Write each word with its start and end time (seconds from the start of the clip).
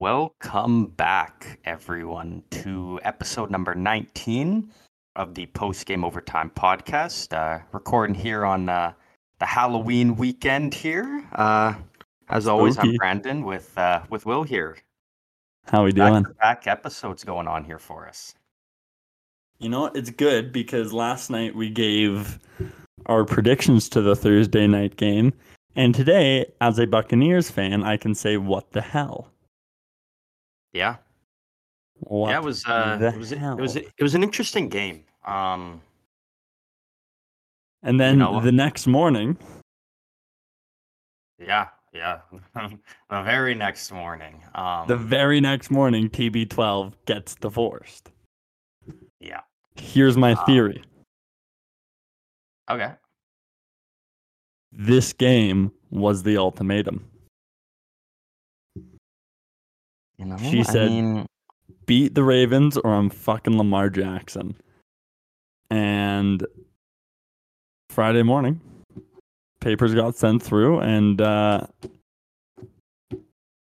Welcome 0.00 0.86
back, 0.86 1.58
everyone, 1.64 2.44
to 2.52 3.00
episode 3.02 3.50
number 3.50 3.74
19 3.74 4.70
of 5.16 5.34
the 5.34 5.46
Post 5.46 5.86
Game 5.86 6.04
Overtime 6.04 6.52
podcast. 6.54 7.32
Uh, 7.32 7.64
recording 7.72 8.14
here 8.14 8.44
on 8.44 8.68
uh, 8.68 8.92
the 9.40 9.46
Halloween 9.46 10.14
weekend 10.14 10.72
here. 10.72 11.26
Uh, 11.32 11.74
as 12.28 12.46
always, 12.46 12.78
I'm 12.78 12.94
Brandon 12.94 13.44
with 13.44 13.76
uh, 13.76 14.02
with 14.08 14.24
Will 14.24 14.44
here. 14.44 14.76
How 15.66 15.82
we 15.82 15.90
doing? 15.90 16.26
Back 16.40 16.68
episodes 16.68 17.24
going 17.24 17.48
on 17.48 17.64
here 17.64 17.80
for 17.80 18.06
us. 18.06 18.36
You 19.58 19.68
know 19.68 19.80
what? 19.80 19.96
It's 19.96 20.10
good 20.10 20.52
because 20.52 20.92
last 20.92 21.28
night 21.28 21.56
we 21.56 21.70
gave 21.70 22.38
our 23.06 23.24
predictions 23.24 23.88
to 23.88 24.00
the 24.00 24.14
Thursday 24.14 24.68
night 24.68 24.94
game, 24.94 25.32
and 25.74 25.92
today, 25.92 26.46
as 26.60 26.78
a 26.78 26.86
Buccaneers 26.86 27.50
fan, 27.50 27.82
I 27.82 27.96
can 27.96 28.14
say, 28.14 28.36
"What 28.36 28.70
the 28.70 28.80
hell?" 28.80 29.32
Yeah, 30.72 30.96
What 32.00 32.30
yeah. 32.30 32.38
It 32.38 32.44
was 32.44 32.64
uh, 32.66 32.98
it 33.14 33.18
was 33.18 33.32
it 33.32 33.40
was 33.56 33.76
it 33.76 34.02
was 34.02 34.14
an 34.14 34.22
interesting 34.22 34.68
game. 34.68 35.04
Um, 35.24 35.80
And 37.82 37.98
then 38.00 38.18
know- 38.18 38.40
the 38.40 38.52
next 38.52 38.86
morning, 38.86 39.36
yeah, 41.38 41.68
yeah. 41.92 42.20
the 42.54 43.22
very 43.22 43.54
next 43.54 43.90
morning. 43.92 44.42
Um, 44.54 44.86
the 44.88 44.96
very 44.96 45.40
next 45.40 45.70
morning, 45.70 46.08
TB12 46.10 46.92
gets 47.06 47.34
divorced. 47.36 48.10
yeah. 49.20 49.40
Here's 49.76 50.16
my 50.16 50.32
Ah. 50.34 50.44
theory: 50.44 50.82
Okay. 52.70 52.92
this 54.72 55.12
game 55.12 55.72
was 55.90 56.22
the 56.24 56.36
ultimatum. 56.36 57.08
You 60.18 60.24
know, 60.26 60.36
She 60.38 60.60
I 60.60 60.62
said- 60.62 60.90
mean, 60.90 61.26
beat 61.86 62.14
the 62.14 62.22
Ravens 62.24 62.76
or 62.76 62.92
I'm 62.92 63.08
fucking 63.10 63.56
Lamar 63.56 63.88
Jackson. 63.90 64.56
And 65.70 66.46
Friday 67.90 68.22
morning, 68.22 68.60
papers 69.60 69.94
got 69.94 70.14
sent 70.16 70.42
through, 70.42 70.80
and 70.80 71.20
uh, 71.20 71.66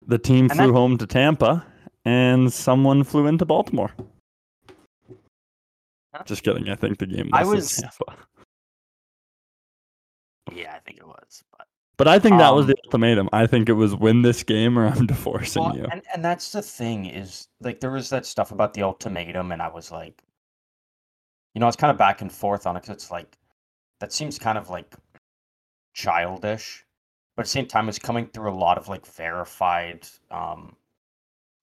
the 0.06 0.18
team 0.18 0.44
And 0.44 0.52
flew 0.52 0.66
that- 0.68 0.72
home 0.72 0.98
to 0.98 1.06
Tampa, 1.06 1.66
and 2.04 2.52
someone 2.52 3.02
flew 3.04 3.26
into 3.26 3.44
Baltimore. 3.44 3.92
Huh? 6.14 6.22
Just 6.24 6.42
kidding. 6.44 6.68
I 6.68 6.76
think 6.76 6.98
the 6.98 7.06
game 7.06 7.30
was, 7.32 7.40
I 7.40 7.44
was- 7.44 7.76
Tampa. 7.76 8.16
yeah, 10.54 10.74
I 10.76 10.78
think 10.80 10.98
it 10.98 11.06
was, 11.06 11.42
but. 11.98 12.08
I 12.08 12.18
think 12.18 12.38
that 12.38 12.54
was 12.54 12.66
Um, 12.66 12.68
the 12.68 12.76
ultimatum. 12.86 13.28
I 13.32 13.46
think 13.46 13.68
it 13.68 13.74
was 13.74 13.94
win 13.96 14.22
this 14.22 14.42
game 14.42 14.78
or 14.78 14.86
I'm 14.86 15.06
divorcing 15.14 15.62
Well, 15.62 15.70
you. 15.72 15.86
and 15.90 16.02
and 16.14 16.24
that's 16.24 16.52
the 16.52 16.62
thing 16.62 17.06
is 17.06 17.48
like 17.60 17.80
there 17.80 17.90
was 17.90 18.10
that 18.10 18.26
stuff 18.26 18.52
about 18.52 18.74
the 18.74 18.82
ultimatum, 18.82 19.52
and 19.52 19.62
I 19.62 19.68
was 19.68 19.90
like, 19.92 20.22
you 21.54 21.60
know, 21.60 21.66
I 21.66 21.68
was 21.68 21.76
kind 21.76 21.90
of 21.90 21.98
back 21.98 22.20
and 22.22 22.32
forth 22.32 22.66
on 22.66 22.76
it 22.76 22.82
because 22.82 22.94
it's 22.96 23.10
like 23.10 23.36
that 24.00 24.12
seems 24.12 24.38
kind 24.38 24.58
of 24.58 24.70
like 24.70 24.94
childish, 25.94 26.84
but 27.36 27.42
at 27.42 27.46
the 27.46 27.50
same 27.50 27.66
time, 27.66 27.88
it's 27.88 27.98
coming 27.98 28.26
through 28.28 28.50
a 28.50 28.54
lot 28.54 28.78
of 28.78 28.88
like 28.88 29.06
verified, 29.06 30.06
um, 30.30 30.76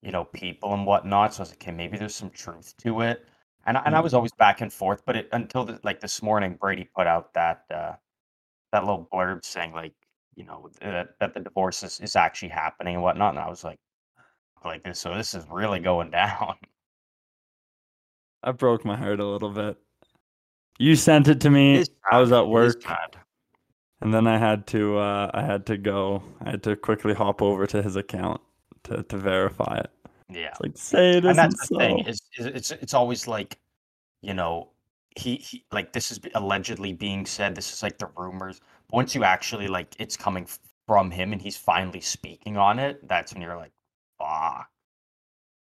you 0.04 0.12
know, 0.12 0.26
people 0.26 0.74
and 0.74 0.86
whatnot. 0.88 1.34
So 1.34 1.42
I 1.42 1.44
was 1.44 1.52
like, 1.52 1.64
okay, 1.64 1.72
maybe 1.72 1.98
there's 1.98 2.16
some 2.16 2.32
truth 2.32 2.76
to 2.80 3.02
it, 3.02 3.28
and 3.66 3.78
I- 3.78 3.84
and 3.86 3.96
I 3.96 4.02
was 4.02 4.14
always 4.14 4.34
back 4.34 4.62
and 4.62 4.74
forth, 4.74 5.04
but 5.06 5.18
it 5.18 5.30
until 5.34 5.66
the, 5.66 5.80
like 5.84 6.02
this 6.02 6.22
morning, 6.24 6.56
Brady 6.56 6.86
put 6.96 7.08
out 7.08 7.34
that 7.36 7.66
uh, 7.72 7.94
that 8.74 8.86
little 8.86 9.08
blurb 9.14 9.46
saying 9.46 9.74
like 9.74 9.94
you 10.36 10.44
know 10.44 10.70
that, 10.82 11.10
that 11.20 11.34
the 11.34 11.40
divorce 11.40 11.84
is, 11.84 12.00
is 12.00 12.16
actually 12.16 12.50
happening 12.50 12.96
and 12.96 13.04
whatnot 13.04 13.32
and 13.32 13.40
i 13.40 13.50
was 13.50 13.64
like 13.64 13.80
like 14.66 14.84
this 14.84 15.00
so 15.00 15.16
this 15.16 15.34
is 15.34 15.46
really 15.50 15.80
going 15.80 16.10
down 16.24 16.56
I 18.44 18.52
broke 18.52 18.84
my 18.84 18.98
heart 18.98 19.20
a 19.20 19.26
little 19.26 19.50
bit. 19.50 19.78
You 20.78 20.96
sent 20.96 21.28
it 21.30 21.40
to 21.42 21.50
me. 21.50 21.78
It 21.78 21.90
I 22.12 22.20
was 22.20 22.32
at 22.32 22.48
work. 22.48 22.84
And 24.02 24.14
then 24.14 24.28
I 24.28 24.38
had 24.38 24.68
to 24.68 24.98
uh, 24.98 25.32
I 25.34 25.44
had 25.44 25.66
to 25.68 25.78
go. 25.78 26.22
I 26.42 26.52
had 26.52 26.64
to 26.64 26.76
quickly 26.76 27.14
hop 27.14 27.42
over 27.42 27.66
to 27.68 27.82
his 27.82 27.96
account 27.96 28.42
to, 28.84 29.04
to 29.04 29.18
verify 29.18 29.78
it. 29.78 29.92
yeah 30.30 30.48
It's 30.48 30.60
like 30.62 30.78
say 30.78 31.18
it 31.18 31.26
and 31.26 31.38
that's 31.38 31.60
the 31.62 31.68
so. 31.68 31.78
thing 31.78 32.00
is, 32.00 32.22
is 32.38 32.46
it's 32.48 32.72
it's 32.72 32.94
always 32.94 33.28
like 33.28 33.60
you 34.22 34.34
know 34.34 34.70
he, 35.16 35.36
he 35.36 35.64
like 35.72 35.94
this 35.94 36.12
is 36.12 36.20
allegedly 36.36 36.92
being 36.92 37.26
said 37.26 37.56
this 37.56 37.72
is 37.72 37.84
like 37.84 37.98
the 37.98 38.10
rumors 38.18 38.60
once 38.94 39.14
you 39.16 39.24
actually 39.24 39.68
like 39.68 39.94
it's 40.00 40.16
coming 40.16 40.48
from 40.88 41.12
him 41.12 41.34
and 41.34 41.42
he's 41.42 41.58
finally 41.58 42.00
speaking 42.00 42.56
on 42.58 42.80
it 42.80 43.06
that's 43.08 43.34
when 43.34 43.42
you're 43.42 43.58
like 43.58 43.72
fuck 44.18 44.68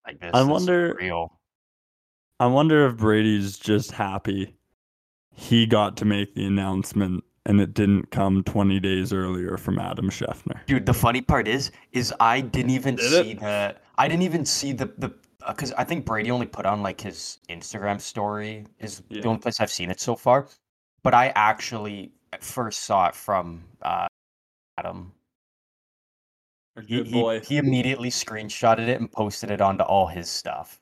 like 0.06 0.21
this 0.21 0.31
I 0.34 0.43
is 0.43 0.47
wonder- 0.47 0.94
real 1.00 1.32
I 2.38 2.47
wonder 2.47 2.87
if 2.87 2.99
Brady's 2.99 3.59
just 3.59 3.93
happy 3.93 4.55
he 5.32 5.65
got 5.66 5.97
to 5.99 6.05
make 6.05 6.34
the 6.34 6.44
announcement 6.47 7.25
and 7.47 7.60
it 7.60 7.72
didn't 7.75 8.10
come 8.10 8.43
20 8.44 8.78
days 8.81 9.12
earlier 9.12 9.56
from 9.56 9.78
Adam 9.78 10.10
Schefter. 10.10 10.59
Dude, 10.66 10.84
the 10.84 10.93
funny 10.93 11.21
part 11.22 11.47
is, 11.47 11.71
is 11.93 12.12
I 12.19 12.41
didn't 12.41 12.72
even 12.72 12.97
Did 12.97 13.10
see 13.10 13.31
it? 13.32 13.41
the. 13.41 13.76
I 13.99 14.09
didn't 14.09 14.22
even 14.25 14.44
see 14.44 14.72
the 14.72 14.87
the 14.99 15.15
uh, 15.47 15.53
because 15.53 15.72
I 15.75 15.84
think 15.84 16.05
Brady 16.05 16.31
only 16.32 16.47
put 16.47 16.66
on 16.66 16.82
like 16.82 17.00
his 17.00 17.38
Instagram 17.49 18.00
story 18.00 18.66
is 18.81 19.03
Yeah. 19.09 19.22
the 19.22 19.28
only 19.28 19.41
place 19.41 19.60
I've 19.60 19.71
seen 19.71 19.91
it 19.91 20.00
so 20.00 20.16
far. 20.16 20.49
But 21.05 21.15
I 21.15 21.28
actually 21.37 22.10
first 22.43 22.83
saw 22.85 23.09
it 23.09 23.15
from 23.15 23.65
uh, 23.83 24.07
Adam. 24.79 25.13
He, 26.87 26.97
Good 26.99 27.07
he- 27.07 27.13
boy. 27.13 27.41
he 27.41 27.57
immediately 27.57 28.11
screenshotted 28.11 28.89
it 28.89 29.01
and 29.01 29.11
posted 29.11 29.51
it 29.51 29.61
onto 29.61 29.83
all 29.85 30.07
his 30.07 30.29
stuff. 30.29 30.81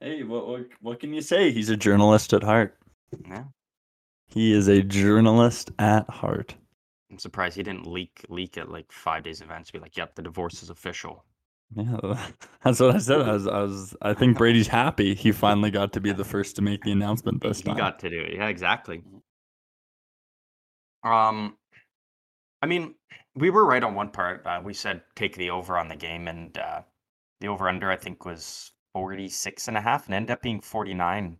hey, 0.00 0.22
what, 0.22 0.46
what 0.46 0.66
what 0.80 1.00
can 1.00 1.14
you 1.14 1.22
say? 1.22 1.50
He's 1.50 1.70
a 1.70 1.76
journalist 1.76 2.32
at 2.34 2.42
heart. 2.42 2.76
Yeah, 3.26 3.44
He 4.28 4.52
is 4.52 4.68
a 4.68 4.82
journalist 4.82 5.70
at 5.78 6.08
heart. 6.10 6.54
I'm 7.10 7.18
surprised 7.18 7.56
he 7.56 7.62
didn't 7.62 7.86
leak 7.86 8.24
leak 8.28 8.56
it 8.56 8.68
like 8.68 8.90
five 8.92 9.22
days 9.22 9.40
events. 9.40 9.70
Be 9.70 9.78
like, 9.78 9.96
"Yep, 9.96 10.14
the 10.14 10.22
divorce 10.22 10.62
is 10.62 10.68
official." 10.70 11.24
Yeah, 11.74 11.96
that's 12.64 12.80
what 12.80 12.94
I 12.94 12.98
said. 12.98 13.22
I 13.22 13.32
was, 13.32 13.46
I 13.46 13.60
was, 13.62 13.96
I 14.02 14.12
think 14.14 14.36
Brady's 14.36 14.68
happy. 14.68 15.14
He 15.14 15.32
finally 15.32 15.70
got 15.70 15.92
to 15.94 16.00
be 16.00 16.12
the 16.12 16.24
first 16.24 16.56
to 16.56 16.62
make 16.62 16.82
the 16.84 16.92
announcement 16.92 17.40
this 17.42 17.58
he 17.58 17.64
time. 17.64 17.76
got 17.78 17.98
to 18.00 18.10
do 18.10 18.20
it. 18.20 18.34
Yeah, 18.34 18.48
exactly. 18.48 19.02
Um, 21.04 21.56
I 22.62 22.66
mean, 22.66 22.94
we 23.34 23.50
were 23.50 23.64
right 23.64 23.82
on 23.82 23.94
one 23.94 24.10
part. 24.10 24.46
Uh, 24.46 24.60
we 24.62 24.74
said 24.74 25.02
take 25.16 25.36
the 25.36 25.50
over 25.50 25.78
on 25.78 25.88
the 25.88 25.96
game, 25.96 26.28
and 26.28 26.56
uh, 26.58 26.82
the 27.40 27.48
over 27.48 27.68
under 27.68 27.90
I 27.90 27.96
think 27.96 28.24
was 28.24 28.72
46 28.94 29.68
and 29.68 29.76
a 29.76 29.80
half, 29.80 30.06
and 30.06 30.14
ended 30.14 30.30
up 30.30 30.42
being 30.42 30.60
49. 30.60 31.38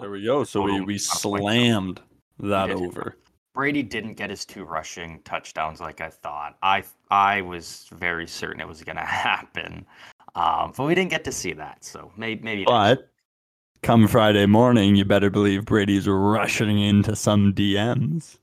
There 0.00 0.10
we 0.10 0.24
go. 0.24 0.44
So 0.44 0.62
we, 0.62 0.72
we 0.72 0.76
amount 0.78 0.86
of 0.86 1.22
points. 1.22 1.42
slammed 1.42 2.00
that 2.40 2.70
over. 2.70 3.16
Brady 3.54 3.82
didn't 3.82 4.14
get 4.14 4.30
his 4.30 4.46
two 4.46 4.64
rushing 4.64 5.20
touchdowns 5.24 5.80
like 5.80 6.00
I 6.00 6.08
thought. 6.08 6.56
I 6.62 6.84
I 7.10 7.42
was 7.42 7.86
very 7.92 8.26
certain 8.26 8.60
it 8.60 8.68
was 8.68 8.82
going 8.82 8.96
to 8.96 9.02
happen, 9.02 9.86
um, 10.34 10.72
but 10.76 10.84
we 10.84 10.94
didn't 10.94 11.10
get 11.10 11.24
to 11.24 11.32
see 11.32 11.52
that. 11.52 11.84
So 11.84 12.10
maybe 12.16 12.42
maybe. 12.42 12.64
next 12.64 12.70
But 12.70 13.10
come 13.82 14.08
Friday 14.08 14.46
morning, 14.46 14.96
you 14.96 15.04
better 15.04 15.28
believe 15.28 15.66
Brady's 15.66 16.08
rushing 16.08 16.80
into 16.80 17.14
some 17.14 17.52
DMs. 17.52 18.38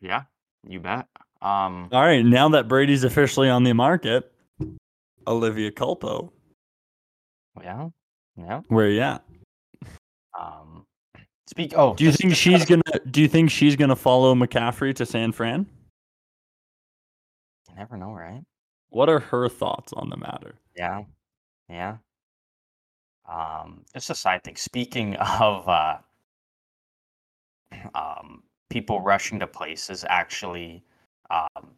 Yeah, 0.00 0.22
you 0.66 0.80
bet. 0.80 1.06
Um, 1.42 1.88
All 1.92 2.02
right, 2.02 2.24
now 2.24 2.48
that 2.50 2.68
Brady's 2.68 3.04
officially 3.04 3.48
on 3.48 3.64
the 3.64 3.72
market, 3.72 4.32
Olivia 5.26 5.70
Culpo, 5.70 6.30
yeah, 7.62 7.88
yeah. 8.36 8.60
where 8.68 8.88
you 8.88 9.00
at? 9.00 9.24
Um, 10.38 10.84
speak. 11.46 11.72
Oh, 11.76 11.94
Do 11.94 12.04
you 12.04 12.12
think 12.12 12.34
she's 12.34 12.64
gonna? 12.64 12.82
Do 13.10 13.20
you 13.20 13.28
think 13.28 13.50
she's 13.50 13.76
gonna 13.76 13.96
follow 13.96 14.34
McCaffrey 14.34 14.94
to 14.96 15.06
San 15.06 15.32
Fran? 15.32 15.66
You 17.68 17.76
never 17.76 17.96
know, 17.96 18.12
right? 18.12 18.42
What 18.88 19.08
are 19.08 19.20
her 19.20 19.48
thoughts 19.48 19.92
on 19.92 20.08
the 20.10 20.16
matter? 20.16 20.54
Yeah, 20.76 21.02
yeah. 21.68 21.96
Um, 23.28 23.84
just 23.92 24.10
a 24.10 24.14
side 24.14 24.44
thing. 24.44 24.56
Speaking 24.56 25.16
of 25.40 25.68
uh, 25.68 25.98
um, 27.94 28.42
people 28.70 29.00
rushing 29.00 29.38
to 29.40 29.46
places, 29.46 30.04
actually, 30.08 30.82
um, 31.30 31.70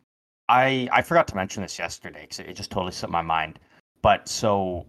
I 0.48 0.88
I 0.92 1.02
forgot 1.02 1.28
to 1.28 1.36
mention 1.36 1.62
this 1.62 1.78
yesterday 1.78 2.22
because 2.22 2.40
it 2.40 2.54
just 2.54 2.70
totally 2.70 2.92
slipped 2.92 3.12
my 3.12 3.22
mind. 3.22 3.58
But 4.02 4.28
so 4.28 4.86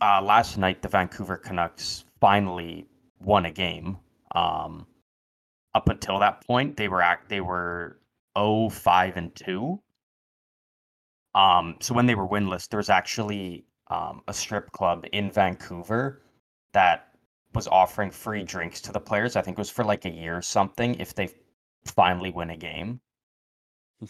uh, 0.00 0.22
last 0.22 0.58
night, 0.58 0.82
the 0.82 0.88
Vancouver 0.88 1.36
Canucks 1.36 2.04
finally 2.20 2.86
won 3.20 3.46
a 3.46 3.50
game. 3.50 3.98
Um, 4.34 4.86
up 5.74 5.88
until 5.88 6.18
that 6.18 6.46
point, 6.46 6.76
they 6.76 6.88
were 6.88 7.02
act 7.02 7.28
they 7.28 7.40
were 7.40 7.98
0 8.38 8.68
5 8.68 9.16
and 9.16 9.34
two. 9.34 9.80
Um, 11.34 11.76
so 11.80 11.94
when 11.94 12.06
they 12.06 12.14
were 12.14 12.26
winless, 12.26 12.68
there 12.68 12.78
was 12.78 12.90
actually 12.90 13.64
um, 13.88 14.22
a 14.28 14.34
strip 14.34 14.70
club 14.72 15.04
in 15.12 15.30
Vancouver 15.30 16.22
that 16.72 17.09
was 17.54 17.66
offering 17.68 18.10
free 18.10 18.42
drinks 18.42 18.80
to 18.82 18.92
the 18.92 19.00
players. 19.00 19.36
I 19.36 19.42
think 19.42 19.58
it 19.58 19.60
was 19.60 19.70
for 19.70 19.84
like 19.84 20.04
a 20.04 20.10
year 20.10 20.36
or 20.36 20.42
something 20.42 20.94
if 21.00 21.14
they 21.14 21.28
finally 21.84 22.30
win 22.30 22.50
a 22.50 22.56
game. 22.56 23.00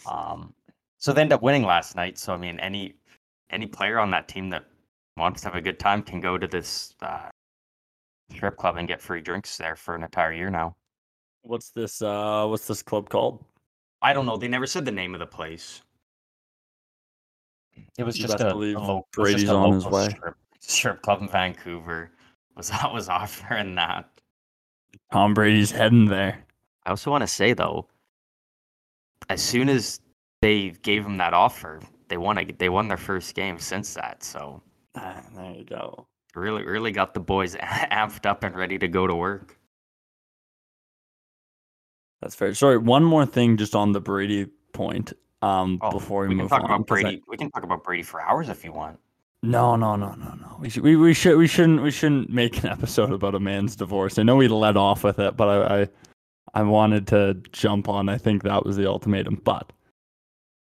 Um, 0.05 0.53
so 0.97 1.11
they 1.11 1.21
ended 1.21 1.33
up 1.33 1.41
winning 1.41 1.63
last 1.63 1.95
night. 1.95 2.17
So 2.17 2.33
I 2.33 2.37
mean, 2.37 2.59
any 2.59 2.95
any 3.49 3.65
player 3.65 3.99
on 3.99 4.11
that 4.11 4.27
team 4.27 4.49
that 4.51 4.65
wants 5.17 5.41
to 5.41 5.47
have 5.47 5.55
a 5.55 5.61
good 5.61 5.79
time 5.79 6.01
can 6.01 6.21
go 6.21 6.37
to 6.37 6.47
this 6.47 6.95
uh, 7.01 7.29
strip 8.33 8.57
club 8.57 8.77
and 8.77 8.87
get 8.87 9.01
free 9.01 9.21
drinks 9.21 9.57
there 9.57 9.75
for 9.75 9.95
an 9.95 10.03
entire 10.03 10.33
year 10.33 10.49
now. 10.49 10.75
What's 11.43 11.69
this? 11.71 12.01
Uh, 12.01 12.45
what's 12.47 12.67
this 12.67 12.83
club 12.83 13.09
called? 13.09 13.43
I 14.01 14.13
don't 14.13 14.25
know. 14.25 14.37
They 14.37 14.47
never 14.47 14.67
said 14.67 14.85
the 14.85 14.91
name 14.91 15.13
of 15.13 15.19
the 15.19 15.27
place. 15.27 15.81
It 17.97 18.03
was 18.03 18.17
You 18.17 18.27
just 18.27 18.39
a, 18.39 18.51
a 18.51 18.53
lo- 18.53 19.07
Brady's 19.11 19.41
just 19.41 19.53
a 19.53 19.55
on 19.55 19.73
his 19.73 19.85
local 19.85 19.97
way. 19.97 20.09
Strip, 20.09 20.35
strip 20.59 21.01
club 21.01 21.21
in 21.21 21.27
Vancouver 21.27 22.11
was 22.55 22.69
that 22.71 22.93
was 22.93 23.09
offering 23.09 23.75
that. 23.75 24.09
Tom 25.11 25.33
Brady's 25.33 25.71
heading 25.71 26.05
there. 26.05 26.45
I 26.85 26.89
also 26.91 27.11
want 27.11 27.21
to 27.21 27.27
say 27.27 27.53
though, 27.53 27.87
as 29.29 29.41
soon 29.41 29.69
as 29.69 30.01
they 30.41 30.71
gave 30.81 31.05
him 31.05 31.17
that 31.17 31.33
offer, 31.33 31.79
they 32.07 32.17
won. 32.17 32.37
A, 32.37 32.45
they 32.45 32.69
won 32.69 32.87
their 32.87 32.97
first 32.97 33.35
game 33.35 33.59
since 33.59 33.93
that. 33.93 34.23
So 34.23 34.61
Ah, 34.95 35.21
there 35.35 35.51
you 35.53 35.63
go. 35.63 36.07
really, 36.35 36.63
really 36.65 36.91
got 36.91 37.13
the 37.13 37.19
boys 37.19 37.55
amped 37.61 38.25
up 38.25 38.43
and 38.43 38.55
ready 38.55 38.77
to 38.79 38.87
go 38.87 39.07
to 39.07 39.15
work. 39.15 39.57
That's 42.21 42.35
fair. 42.35 42.53
Sorry, 42.53 42.77
one 42.77 43.03
more 43.03 43.25
thing 43.25 43.57
just 43.57 43.75
on 43.75 43.91
the 43.93 44.01
Brady 44.01 44.47
point. 44.73 45.13
Um, 45.41 45.79
Oh, 45.81 45.91
before 45.91 46.23
we, 46.23 46.29
we 46.29 46.33
can 46.35 46.43
move 46.43 46.49
talk 46.49 46.63
on, 46.63 46.65
about 46.71 46.87
'cause 46.87 46.99
I- 46.99 47.01
Brady. 47.03 47.23
We 47.27 47.37
can 47.37 47.49
talk 47.51 47.63
about 47.63 47.83
Brady 47.83 48.03
for 48.03 48.21
hours 48.21 48.49
if 48.49 48.63
you 48.63 48.71
want. 48.71 48.99
No, 49.43 49.75
no, 49.75 49.95
no, 49.95 50.13
no, 50.13 50.33
no. 50.33 50.57
We 50.59 50.69
should 50.69 50.83
we, 50.83 50.95
we 50.95 51.13
should 51.13 51.37
we 51.37 51.47
shouldn't 51.47 51.81
we 51.81 51.89
shouldn't 51.91 52.29
make 52.29 52.63
an 52.63 52.69
episode 52.71 53.11
about 53.11 53.35
a 53.35 53.39
man's 53.39 53.75
divorce. 53.75 54.19
I 54.19 54.23
know 54.23 54.35
we 54.35 54.47
led 54.47 54.77
off 54.77 55.03
with 55.03 55.19
it, 55.19 55.35
but 55.35 55.47
I, 55.49 55.81
I 55.81 55.89
I 56.53 56.63
wanted 56.63 57.07
to 57.07 57.35
jump 57.51 57.89
on. 57.89 58.09
I 58.09 58.17
think 58.17 58.43
that 58.43 58.65
was 58.65 58.75
the 58.75 58.87
ultimatum. 58.87 59.41
But 59.43 59.71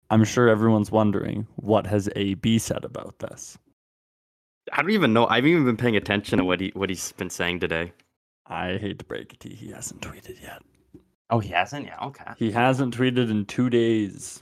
I'm 0.10 0.24
sure 0.24 0.50
everyone's 0.50 0.92
wondering 0.92 1.48
what 1.58 1.86
has 1.86 2.10
AB 2.16 2.58
said 2.60 2.84
about 2.84 3.20
this. 3.20 3.58
I 4.72 4.82
don't 4.82 4.92
even 4.92 5.14
know. 5.14 5.28
I 5.28 5.36
haven't 5.36 5.52
even 5.52 5.66
been 5.66 5.78
paying 5.78 5.96
attention 5.98 6.40
to 6.40 6.46
what 6.46 6.60
he 6.60 6.72
what 6.74 6.90
he's 6.90 7.12
been 7.12 7.30
saying 7.30 7.60
today. 7.60 7.94
I 8.48 8.78
hate 8.78 9.00
to 9.00 9.06
break 9.06 9.34
it 9.34 9.40
to 9.42 9.50
you, 9.50 9.56
he 9.56 9.72
hasn't 9.72 10.02
tweeted 10.02 10.42
yet. 10.42 10.62
Oh, 11.30 11.40
he 11.40 11.50
hasn't. 11.50 11.86
Yeah. 11.86 12.00
Okay. 12.02 12.32
He 12.38 12.52
hasn't 12.52 12.96
tweeted 12.98 13.30
in 13.30 13.46
two 13.46 13.70
days. 13.70 14.42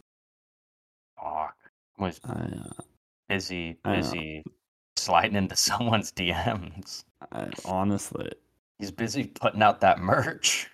Oh, 1.23 1.47
was 1.99 2.19
I, 2.25 2.31
uh, 2.31 2.81
busy, 3.35 3.77
I 3.85 3.89
know. 3.91 3.95
busy 3.97 4.43
sliding 4.97 5.35
into 5.35 5.55
someone's 5.69 6.11
DMs. 6.11 7.03
I 7.31 7.49
honestly, 7.65 8.29
He's 8.79 8.91
busy 8.91 9.25
putting 9.25 9.61
out 9.61 9.81
that 9.81 9.99
merch. 9.99 10.69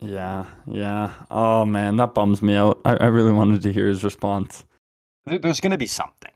yeah, 0.00 0.46
yeah. 0.66 1.12
Oh 1.30 1.64
man, 1.64 1.96
that 1.96 2.14
bums 2.14 2.42
me 2.42 2.54
out. 2.56 2.80
I, 2.84 2.96
I 2.96 3.06
really 3.06 3.32
wanted 3.32 3.62
to 3.62 3.72
hear 3.72 3.86
his 3.88 4.02
response. 4.02 4.64
There's 5.26 5.60
gonna 5.60 5.78
be 5.78 5.86
something. 5.86 6.30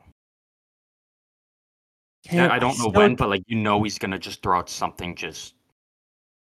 Can't- 2.27 2.53
I 2.53 2.57
I 2.57 2.59
don't 2.59 2.79
know 2.79 2.89
when, 2.89 3.15
but 3.15 3.29
like 3.31 3.43
you 3.47 3.57
know, 3.57 3.83
he's 3.83 3.99
gonna 3.99 4.19
just 4.19 4.43
throw 4.43 4.59
out 4.59 4.69
something 4.69 5.15
just, 5.17 5.55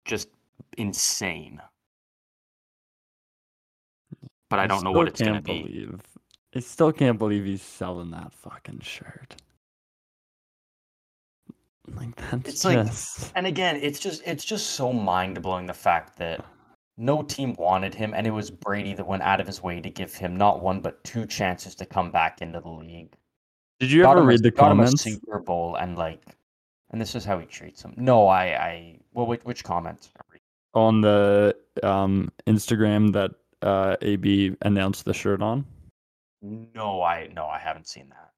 just 0.05 0.29
insane. 0.77 1.61
But 4.49 4.59
I 4.59 4.65
don't 4.67 4.83
know 4.83 4.91
what 4.91 5.07
it's 5.07 5.21
gonna 5.21 5.41
can't 5.41 5.45
be. 5.45 5.89
I 6.57 6.59
still 6.59 6.91
can't 6.91 7.19
believe 7.19 7.45
he's 7.45 7.61
selling 7.61 8.09
that 8.11 8.33
fucking 8.33 8.79
shirt. 8.79 9.35
Like 11.95 12.15
that's 12.31 12.49
It's 12.49 12.65
like- 12.65 12.87
just 12.87 13.31
And 13.35 13.45
again, 13.45 13.75
it's 13.77 13.99
just 13.99 14.23
it's 14.25 14.43
just 14.43 14.71
so 14.71 14.91
mind 14.91 15.39
blowing 15.43 15.67
the 15.67 15.73
fact 15.73 16.17
that 16.17 16.43
no 16.97 17.21
team 17.21 17.53
wanted 17.59 17.93
him, 17.93 18.15
and 18.15 18.25
it 18.25 18.31
was 18.31 18.49
Brady 18.49 18.95
that 18.95 19.05
went 19.05 19.21
out 19.21 19.39
of 19.39 19.45
his 19.45 19.61
way 19.61 19.79
to 19.79 19.89
give 19.89 20.15
him 20.15 20.35
not 20.35 20.63
one 20.63 20.81
but 20.81 21.03
two 21.03 21.27
chances 21.27 21.75
to 21.75 21.85
come 21.85 22.09
back 22.09 22.41
into 22.41 22.59
the 22.59 22.69
league. 22.69 23.13
Did 23.79 23.91
you 23.91 24.01
Got 24.01 24.11
ever 24.13 24.21
him 24.21 24.25
a- 24.25 24.29
read 24.29 24.41
the 24.43 24.49
got 24.49 24.71
him 24.71 24.79
a 24.79 24.83
comments? 24.85 25.03
Super 25.03 25.37
Bowl 25.39 25.75
and 25.75 25.95
like, 25.95 26.23
and 26.89 26.99
this 26.99 27.13
is 27.13 27.23
how 27.23 27.37
he 27.37 27.45
treats 27.45 27.83
him. 27.83 27.93
No, 27.97 28.25
I, 28.27 28.43
I, 28.45 28.99
well, 29.13 29.27
which, 29.27 29.41
which 29.43 29.63
comments? 29.63 30.09
on 30.73 31.01
the 31.01 31.55
um 31.83 32.29
Instagram 32.47 33.13
that 33.13 33.31
uh 33.61 33.95
AB 34.01 34.55
announced 34.63 35.05
the 35.05 35.13
shirt 35.13 35.41
on? 35.43 35.63
No, 36.41 37.01
I, 37.01 37.29
no, 37.33 37.45
I 37.45 37.59
haven't 37.59 37.87
seen 37.87 38.09
that. 38.09 38.31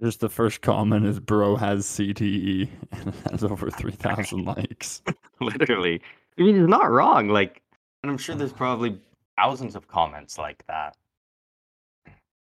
Just 0.00 0.20
the 0.20 0.28
first 0.28 0.62
comment 0.62 1.04
is 1.04 1.18
bro 1.18 1.56
has 1.56 1.84
CTE 1.84 2.68
and 2.92 3.08
it 3.08 3.14
has 3.30 3.44
over 3.44 3.70
three 3.70 3.92
thousand 3.92 4.44
likes. 4.44 5.02
Literally, 5.40 6.00
I 6.38 6.42
mean, 6.42 6.60
he's 6.60 6.68
not 6.68 6.90
wrong. 6.90 7.28
Like, 7.28 7.60
and 8.02 8.10
I'm 8.10 8.18
sure 8.18 8.34
there's 8.34 8.52
probably 8.52 8.98
thousands 9.36 9.74
of 9.74 9.88
comments 9.88 10.38
like 10.38 10.64
that. 10.68 10.96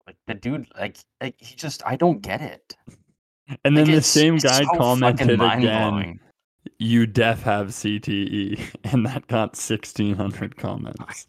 Like 0.05 0.17
the 0.27 0.35
dude, 0.35 0.67
like, 0.77 0.97
like 1.21 1.35
he 1.37 1.55
just, 1.55 1.83
I 1.85 1.95
don't 1.95 2.21
get 2.21 2.41
it. 2.41 2.75
And 3.63 3.75
Like, 3.75 3.85
then 3.85 3.95
the 3.95 4.01
same 4.01 4.37
guy 4.37 4.63
so 4.63 4.77
commented 4.77 5.41
again, 5.41 6.19
you 6.77 7.07
def 7.07 7.41
have 7.43 7.67
CTE, 7.67 8.59
and 8.91 9.05
that 9.05 9.27
got 9.27 9.55
sixteen 9.55 10.15
hundred 10.15 10.55
comments. 10.57 11.27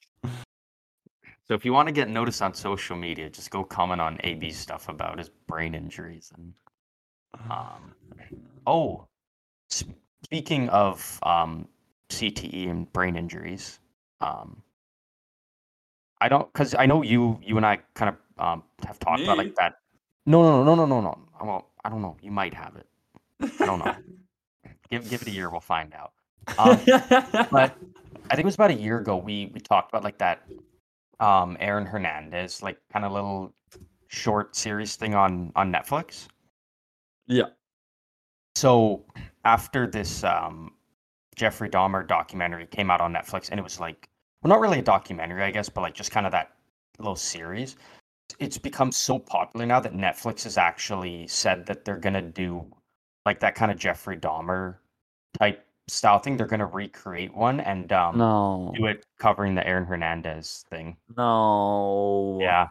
So 1.50 1.54
if 1.54 1.64
you 1.64 1.72
want 1.72 1.88
to 1.88 1.92
get 1.92 2.08
noticed 2.08 2.42
on 2.42 2.54
social 2.54 2.96
media, 2.96 3.28
just 3.28 3.50
go 3.50 3.64
comment 3.64 4.00
on 4.00 4.20
AB's 4.22 4.56
stuff 4.56 4.88
about 4.88 5.18
his 5.18 5.30
brain 5.48 5.74
injuries 5.74 6.32
and 6.36 6.54
um. 7.50 7.92
Oh, 8.68 9.08
speaking 9.68 10.68
of 10.68 11.18
um 11.24 11.66
CTE 12.08 12.70
and 12.70 12.92
brain 12.92 13.16
injuries, 13.16 13.80
um, 14.20 14.62
I 16.20 16.28
don't 16.28 16.46
because 16.52 16.76
I 16.76 16.86
know 16.86 17.02
you 17.02 17.40
you 17.42 17.56
and 17.56 17.66
I 17.66 17.80
kind 17.94 18.14
of 18.14 18.46
um 18.46 18.62
have 18.86 19.00
talked 19.00 19.22
about 19.22 19.38
like 19.38 19.56
that. 19.56 19.74
No, 20.26 20.44
no, 20.44 20.62
no, 20.62 20.76
no, 20.76 20.86
no, 20.86 21.00
no. 21.00 21.18
no. 21.40 21.44
Well, 21.44 21.66
I 21.84 21.90
don't 21.90 22.00
know. 22.00 22.16
You 22.22 22.30
might 22.30 22.54
have 22.54 22.76
it. 22.76 22.86
I 23.58 23.66
don't 23.66 23.80
know. 23.80 23.96
give 24.88 25.10
give 25.10 25.22
it 25.22 25.26
a 25.26 25.32
year. 25.32 25.50
We'll 25.50 25.58
find 25.58 25.92
out. 25.94 26.12
Um, 26.58 26.80
but 27.50 27.76
I 28.30 28.36
think 28.36 28.38
it 28.38 28.44
was 28.44 28.54
about 28.54 28.70
a 28.70 28.74
year 28.74 28.98
ago 28.98 29.16
we 29.16 29.50
we 29.52 29.58
talked 29.58 29.90
about 29.90 30.04
like 30.04 30.18
that 30.18 30.46
um 31.20 31.56
Aaron 31.60 31.86
Hernandez 31.86 32.62
like 32.62 32.78
kind 32.92 33.04
of 33.04 33.12
little 33.12 33.54
short 34.08 34.56
series 34.56 34.96
thing 34.96 35.14
on 35.14 35.52
on 35.56 35.72
Netflix. 35.72 36.28
yeah, 37.26 37.50
So 38.56 39.04
after 39.44 39.86
this 39.86 40.24
um 40.24 40.72
Jeffrey 41.36 41.70
Dahmer 41.70 42.06
documentary 42.06 42.66
came 42.66 42.90
out 42.90 43.00
on 43.00 43.12
Netflix 43.12 43.50
and 43.50 43.60
it 43.60 43.62
was 43.62 43.78
like 43.80 44.08
well 44.42 44.48
not 44.50 44.60
really 44.60 44.80
a 44.80 44.82
documentary 44.82 45.42
I 45.42 45.50
guess 45.50 45.68
but 45.68 45.82
like 45.82 45.94
just 45.94 46.10
kind 46.10 46.26
of 46.26 46.32
that 46.32 46.52
little 46.98 47.16
series 47.16 47.76
it's 48.38 48.58
become 48.58 48.92
so 48.92 49.18
popular 49.18 49.66
now 49.66 49.80
that 49.80 49.94
Netflix 49.94 50.44
has 50.44 50.56
actually 50.56 51.26
said 51.26 51.66
that 51.66 51.84
they're 51.84 51.96
going 51.98 52.14
to 52.14 52.22
do 52.22 52.64
like 53.26 53.40
that 53.40 53.54
kind 53.54 53.70
of 53.70 53.78
Jeffrey 53.78 54.16
Dahmer 54.16 54.76
type 55.38 55.66
style 55.90 56.18
thing 56.18 56.36
they're 56.36 56.46
going 56.46 56.60
to 56.60 56.66
recreate 56.66 57.34
one 57.34 57.60
and 57.60 57.92
um 57.92 58.16
no, 58.18 58.72
do 58.76 58.86
it 58.86 59.04
covering 59.18 59.54
the 59.54 59.66
Aaron 59.66 59.84
Hernandez 59.84 60.64
thing. 60.70 60.96
no, 61.16 62.38
Yeah. 62.40 62.68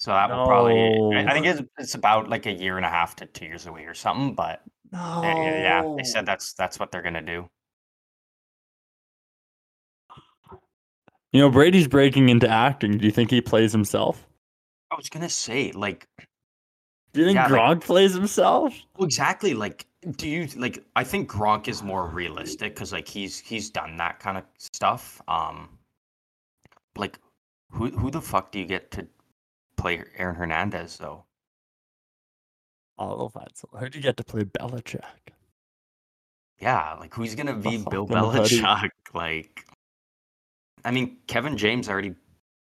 So 0.00 0.12
that 0.12 0.30
will 0.30 0.46
probably. 0.46 1.16
I, 1.16 1.24
I 1.28 1.32
think 1.32 1.46
it's 1.46 1.60
it's 1.76 1.94
about 1.96 2.28
like 2.28 2.46
a 2.46 2.52
year 2.52 2.76
and 2.76 2.86
a 2.86 2.88
half 2.88 3.16
to 3.16 3.26
two 3.26 3.46
years 3.46 3.66
away 3.66 3.82
or 3.84 3.94
something. 3.94 4.32
But 4.36 4.62
no, 4.92 5.22
yeah, 5.24 5.60
yeah, 5.82 5.94
they 5.96 6.04
said 6.04 6.24
that's 6.24 6.52
that's 6.52 6.78
what 6.78 6.92
they're 6.92 7.02
gonna 7.02 7.20
do. 7.20 7.48
You 11.32 11.40
know, 11.40 11.50
Brady's 11.50 11.88
breaking 11.88 12.28
into 12.28 12.48
acting. 12.48 12.96
Do 12.98 13.04
you 13.06 13.10
think 13.10 13.30
he 13.30 13.40
plays 13.40 13.72
himself? 13.72 14.24
I 14.92 14.94
was 14.94 15.08
gonna 15.08 15.28
say 15.28 15.72
like 15.72 16.06
Do 17.12 17.20
you 17.20 17.26
think 17.26 17.34
Yeah, 17.34 17.48
like- 17.48 17.78
Gronk 17.80 17.84
plays 17.84 18.14
himself? 18.14 18.72
exactly 19.00 19.52
like 19.54 19.84
do 20.16 20.28
you 20.28 20.46
like 20.56 20.84
I 20.96 21.04
think 21.04 21.30
Gronk 21.30 21.68
is 21.68 21.82
more 21.82 22.06
realistic 22.06 22.74
because 22.74 22.92
like 22.92 23.08
he's 23.08 23.38
he's 23.38 23.70
done 23.70 23.96
that 23.96 24.20
kind 24.20 24.38
of 24.38 24.44
stuff. 24.58 25.20
Um, 25.28 25.78
like 26.96 27.18
who 27.70 27.88
who 27.90 28.10
the 28.10 28.20
fuck 28.20 28.52
do 28.52 28.58
you 28.58 28.66
get 28.66 28.90
to 28.92 29.06
play 29.76 30.02
Aaron 30.16 30.36
Hernandez 30.36 30.96
though? 30.96 31.24
Find 32.98 33.50
someone. 33.54 33.82
Who'd 33.82 33.94
you 33.94 34.00
get 34.00 34.16
to 34.16 34.24
play 34.24 34.42
Belichick? 34.42 35.02
Yeah, 36.60 36.94
like 36.98 37.14
who's 37.14 37.34
gonna 37.34 37.54
be 37.54 37.84
Bill 37.88 38.06
fucking 38.06 38.30
hoodie. 38.30 38.60
Belichick? 38.60 38.90
Like, 39.14 39.64
I 40.84 40.90
mean, 40.90 41.16
Kevin 41.26 41.56
James 41.56 41.88
already 41.88 42.14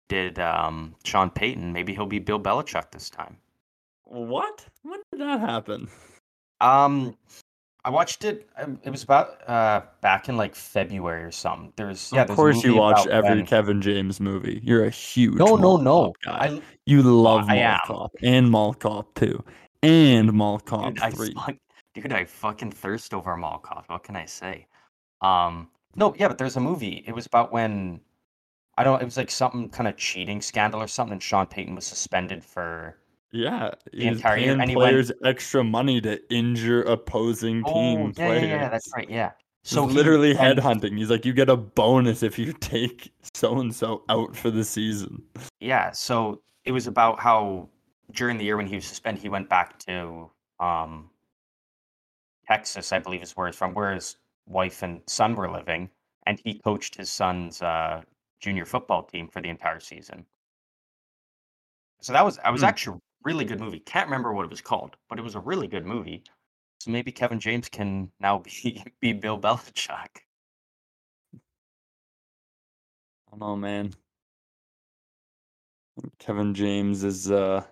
did 0.10 0.38
um, 0.38 0.96
Sean 1.04 1.32
Payton. 1.32 1.74
Maybe 1.74 1.92
he'll 1.96 2.06
be 2.06 2.20
Bill 2.20 2.39
Belichick 2.39 2.92
this 2.92 3.10
time. 3.10 3.38
What? 4.04 4.63
When 4.84 5.01
did 5.12 5.22
that 5.22 5.39
happen? 5.39 5.89
Um, 6.62 7.16
I 7.84 7.90
watched 7.90 8.24
it. 8.24 8.50
um, 8.58 8.80
It 8.84 8.90
was 8.90 9.04
about 9.04 9.48
uh 9.48 9.82
back 10.02 10.28
in 10.30 10.38
like 10.38 10.56
February 10.56 11.24
or 11.24 11.32
something. 11.32 11.72
There's 11.76 12.12
yeah. 12.12 12.22
of 12.22 12.28
there's 12.30 12.36
course, 12.36 12.64
you 12.64 12.76
watch 12.76 13.06
every 13.08 13.44
Kevin 13.44 13.82
James 13.82 14.20
movie. 14.20 14.60
You're 14.64 14.86
a 14.86 14.90
huge 14.90 15.36
No, 15.36 15.56
no, 15.56 15.78
no. 15.78 16.14
Guy. 16.24 16.32
I, 16.58 16.62
You 16.86 17.04
love 17.04 17.46
I 17.48 17.62
Mall. 17.62 17.80
Cop 17.86 18.12
and 18.24 18.50
Mall 18.50 18.74
Cop 18.74 19.14
2 19.16 19.44
and 19.84 20.34
Mall 20.34 20.60
Cop 20.60 20.96
dude, 20.96 21.04
I 21.04 21.12
3. 21.12 21.34
fuck- 21.34 21.56
dude, 21.94 22.12
I 22.14 22.26
fucking 22.26 22.72
thirst 22.72 23.14
over 23.14 23.38
Mall 23.38 23.60
Cop. 23.60 23.86
What 23.88 24.04
can 24.04 24.16
I 24.16 24.26
say? 24.26 24.66
Um, 25.22 25.70
no, 25.96 26.14
yeah, 26.18 26.28
but 26.28 26.38
there's 26.38 26.58
a 26.58 26.60
movie. 26.62 27.04
It 27.08 27.14
was 27.14 27.26
about 27.28 27.52
when 27.54 28.02
I 28.78 28.84
don't. 28.84 29.02
It 29.02 29.06
was 29.06 29.16
like 29.18 29.32
something 29.32 29.70
kind 29.70 29.88
of 29.88 29.96
cheating 29.96 30.42
scandal 30.42 30.82
or 30.82 30.88
something. 30.88 31.14
And 31.14 31.24
Sean 31.24 31.46
Payton 31.46 31.76
was 31.76 31.86
suspended 31.86 32.44
for 32.44 32.98
Yeah, 33.32 33.72
he's 33.91 34.17
entire 34.17 34.38
year, 34.38 34.53
and 34.53 34.70
he 34.70 34.75
went- 34.75 34.89
players 34.91 35.12
extra 35.24 35.63
money 35.63 36.00
to 36.01 36.20
injure 36.34 36.84
opposing 36.84 37.63
Oh, 37.65 37.74
team 37.74 38.00
yeah, 38.00 38.05
yeah, 38.08 38.13
players. 38.13 38.44
yeah, 38.50 38.70
that's 38.70 38.91
right. 38.96 39.10
Yeah. 39.10 39.32
So 39.63 39.75
So 39.77 39.88
he- 39.88 39.94
literally 39.96 40.38
and- 40.38 40.60
headhunting. 40.60 40.98
He's 40.98 41.10
like, 41.10 41.25
you 41.25 41.34
get 41.34 41.50
a 41.50 41.58
bonus 41.58 42.24
if 42.24 42.38
you 42.39 42.53
take 42.60 43.12
so 43.34 43.60
and 43.60 43.74
so 43.75 44.03
out 44.10 44.36
for 44.36 44.51
the 44.51 44.63
season. 44.63 45.24
Yeah, 45.60 45.91
so 45.91 46.41
it 46.63 46.72
was 46.72 46.88
about 46.88 47.20
how 47.20 47.67
during 48.12 48.38
the 48.38 48.46
year 48.46 48.58
when 48.58 48.67
he 48.67 48.75
was 48.75 48.86
suspended, 48.86 49.22
he 49.22 49.29
went 49.29 49.50
back 49.50 49.79
to 49.79 50.29
um, 50.60 51.10
Texas, 52.48 52.94
I 52.94 53.00
believe 53.00 53.24
is 53.24 53.32
where 53.36 53.48
he's 53.48 53.55
from, 53.55 53.74
where 53.74 53.94
his 53.94 54.17
wife 54.46 54.84
and 54.84 55.01
son 55.08 55.36
were 55.36 55.50
living, 55.51 55.89
and 56.27 56.39
he 56.44 56.60
coached 56.60 56.96
his 56.96 57.12
son's 57.12 57.62
uh, 57.62 58.03
junior 58.39 58.65
football 58.65 59.03
team 59.03 59.27
for 59.27 59.41
the 59.41 59.50
entire 59.50 59.79
season. 59.79 60.25
So 62.01 62.13
that 62.13 62.24
was, 62.24 62.38
I 62.39 62.51
was 62.51 62.62
Hmm. 62.62 62.67
actually 62.67 63.00
really 63.25 63.44
good 63.44 63.60
movie. 63.60 63.79
Can't 63.79 64.08
remember 64.08 64.32
what 64.32 64.46
it 64.46 64.51
was 64.51 64.62
called, 64.62 64.96
but 65.10 65.20
it 65.20 65.24
was 65.24 65.36
a 65.36 65.39
really 65.39 65.67
good 65.67 65.86
movie. 65.86 66.24
So 66.79 66.91
maybe 66.91 67.12
Kevin 67.12 67.39
James 67.39 67.67
can 67.67 68.12
now 68.20 68.39
be 68.63 68.84
be 69.01 69.13
Bill 69.13 69.39
Belichick. 69.39 69.89
I 73.27 73.32
don't 73.32 73.39
know, 73.39 73.55
man. 73.55 73.91
Kevin 76.20 76.53
James 76.53 77.03
is 77.03 77.32
uh 77.32 77.63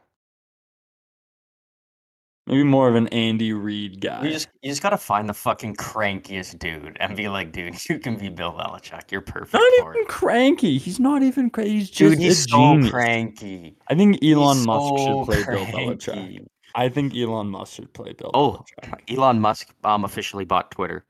maybe 2.47 2.63
more 2.63 2.88
of 2.89 2.95
an 2.95 3.07
Andy 3.09 3.53
Reid 3.53 4.01
guy. 4.01 4.23
You 4.23 4.31
just 4.31 4.47
you 4.62 4.69
just 4.71 4.81
gotta 4.81 4.97
find 4.97 5.27
the 5.29 5.33
fucking 5.33 5.75
crankiest 5.75 6.59
dude 6.59 6.97
and 7.00 7.15
be 7.15 7.27
like, 7.29 7.51
dude, 7.51 7.75
you 7.89 8.00
can 8.00 8.15
be 8.17 8.29
Bill 8.29 8.53
Belichick. 8.53 9.12
You're 9.12 9.21
perfect 9.21 9.53
not 9.53 9.71
even 9.79 10.01
it. 10.01 10.07
cranky. 10.07 10.77
He's 10.77 11.00
not 11.00 11.23
even 11.23 11.50
crazy. 11.50 11.77
He's 11.79 11.89
Dude, 11.91 12.17
he's 12.19 12.43
so 12.50 12.57
genius. 12.73 12.91
cranky. 12.91 13.77
I 13.88 13.95
think 13.95 14.23
Elon 14.23 14.57
He's 14.57 14.65
Musk 14.67 14.88
so 14.97 15.25
should 15.25 15.25
play 15.45 15.55
Bill 15.55 15.65
Belichick. 15.65 16.45
I 16.75 16.89
think 16.89 17.15
Elon 17.15 17.50
Musk 17.50 17.73
should 17.73 17.93
play 17.93 18.13
Bill 18.13 18.31
Oh, 18.33 18.63
Belichick. 18.81 19.00
Elon 19.17 19.39
Musk 19.39 19.73
um 19.83 20.03
officially 20.05 20.45
bought 20.45 20.71
Twitter. 20.71 21.05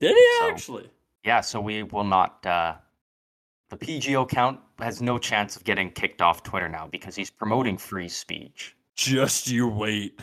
Did 0.00 0.16
he 0.16 0.28
so- 0.40 0.48
actually? 0.50 0.90
Yeah, 1.24 1.40
so 1.40 1.60
we 1.60 1.82
will 1.84 2.04
not. 2.04 2.44
uh 2.46 2.74
The 3.70 3.76
PGO 3.78 4.28
count 4.28 4.60
has 4.78 5.00
no 5.00 5.18
chance 5.18 5.56
of 5.56 5.64
getting 5.64 5.90
kicked 5.90 6.20
off 6.20 6.42
Twitter 6.42 6.68
now 6.68 6.86
because 6.90 7.14
he's 7.16 7.30
promoting 7.30 7.76
free 7.78 8.08
speech. 8.08 8.76
Just 8.96 9.48
you 9.48 9.68
wait. 9.68 10.20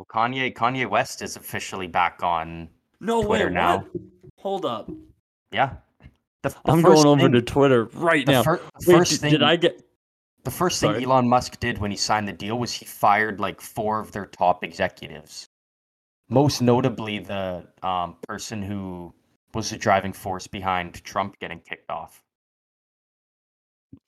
Well, 0.00 0.06
Kanye 0.10 0.54
Kanye 0.54 0.88
West 0.88 1.20
is 1.20 1.36
officially 1.36 1.86
back 1.86 2.22
on. 2.22 2.70
No 3.00 3.22
Twitter 3.22 3.48
way. 3.48 3.52
now. 3.52 3.78
What? 3.80 4.02
Hold 4.38 4.64
up. 4.64 4.90
Yeah, 5.52 5.74
the, 6.42 6.48
the 6.48 6.56
I'm 6.68 6.80
going 6.80 7.04
over 7.06 7.20
thing- 7.20 7.32
to 7.32 7.42
Twitter 7.42 7.84
right 7.92 8.24
the 8.24 8.32
now. 8.32 8.42
fir- 8.42 8.60
Wait, 8.86 8.96
first 8.96 9.10
did, 9.12 9.20
thing 9.20 9.30
did 9.32 9.42
I 9.42 9.56
get 9.56 9.82
The 10.44 10.50
first 10.50 10.78
Sorry. 10.80 11.00
thing 11.00 11.04
Elon 11.04 11.28
Musk 11.28 11.60
did 11.60 11.76
when 11.76 11.90
he 11.90 11.98
signed 11.98 12.26
the 12.26 12.32
deal 12.32 12.58
was 12.58 12.72
he 12.72 12.86
fired 12.86 13.40
like 13.40 13.60
four 13.60 14.00
of 14.00 14.10
their 14.12 14.24
top 14.24 14.64
executives. 14.64 15.44
Most 16.30 16.62
notably, 16.62 17.18
the 17.18 17.66
um, 17.82 18.16
person 18.26 18.62
who 18.62 19.12
was 19.52 19.68
the 19.68 19.76
driving 19.76 20.14
force 20.14 20.46
behind 20.46 21.04
Trump 21.04 21.38
getting 21.40 21.60
kicked 21.60 21.90
off. 21.90 22.22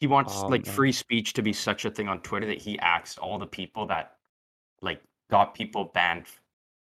He 0.01 0.07
wants 0.07 0.33
Oh, 0.37 0.47
like 0.47 0.65
man. 0.65 0.75
free 0.75 0.93
speech 0.93 1.35
to 1.35 1.43
be 1.43 1.53
such 1.53 1.85
a 1.85 1.91
thing 1.91 2.09
on 2.09 2.21
Twitter 2.23 2.47
that 2.47 2.59
he 2.63 2.79
axed 2.79 3.19
all 3.19 3.39
the 3.39 3.47
people 3.47 3.87
that 3.89 4.17
like 4.81 5.03
got 5.33 5.55
people 5.55 5.87
banned 5.95 6.27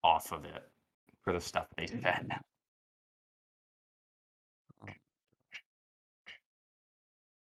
off 0.05 0.31
of 0.31 0.45
it 0.45 0.63
for 1.21 1.33
the 1.33 1.41
stuff 1.41 1.67
they 1.77 1.85
said. 1.85 2.31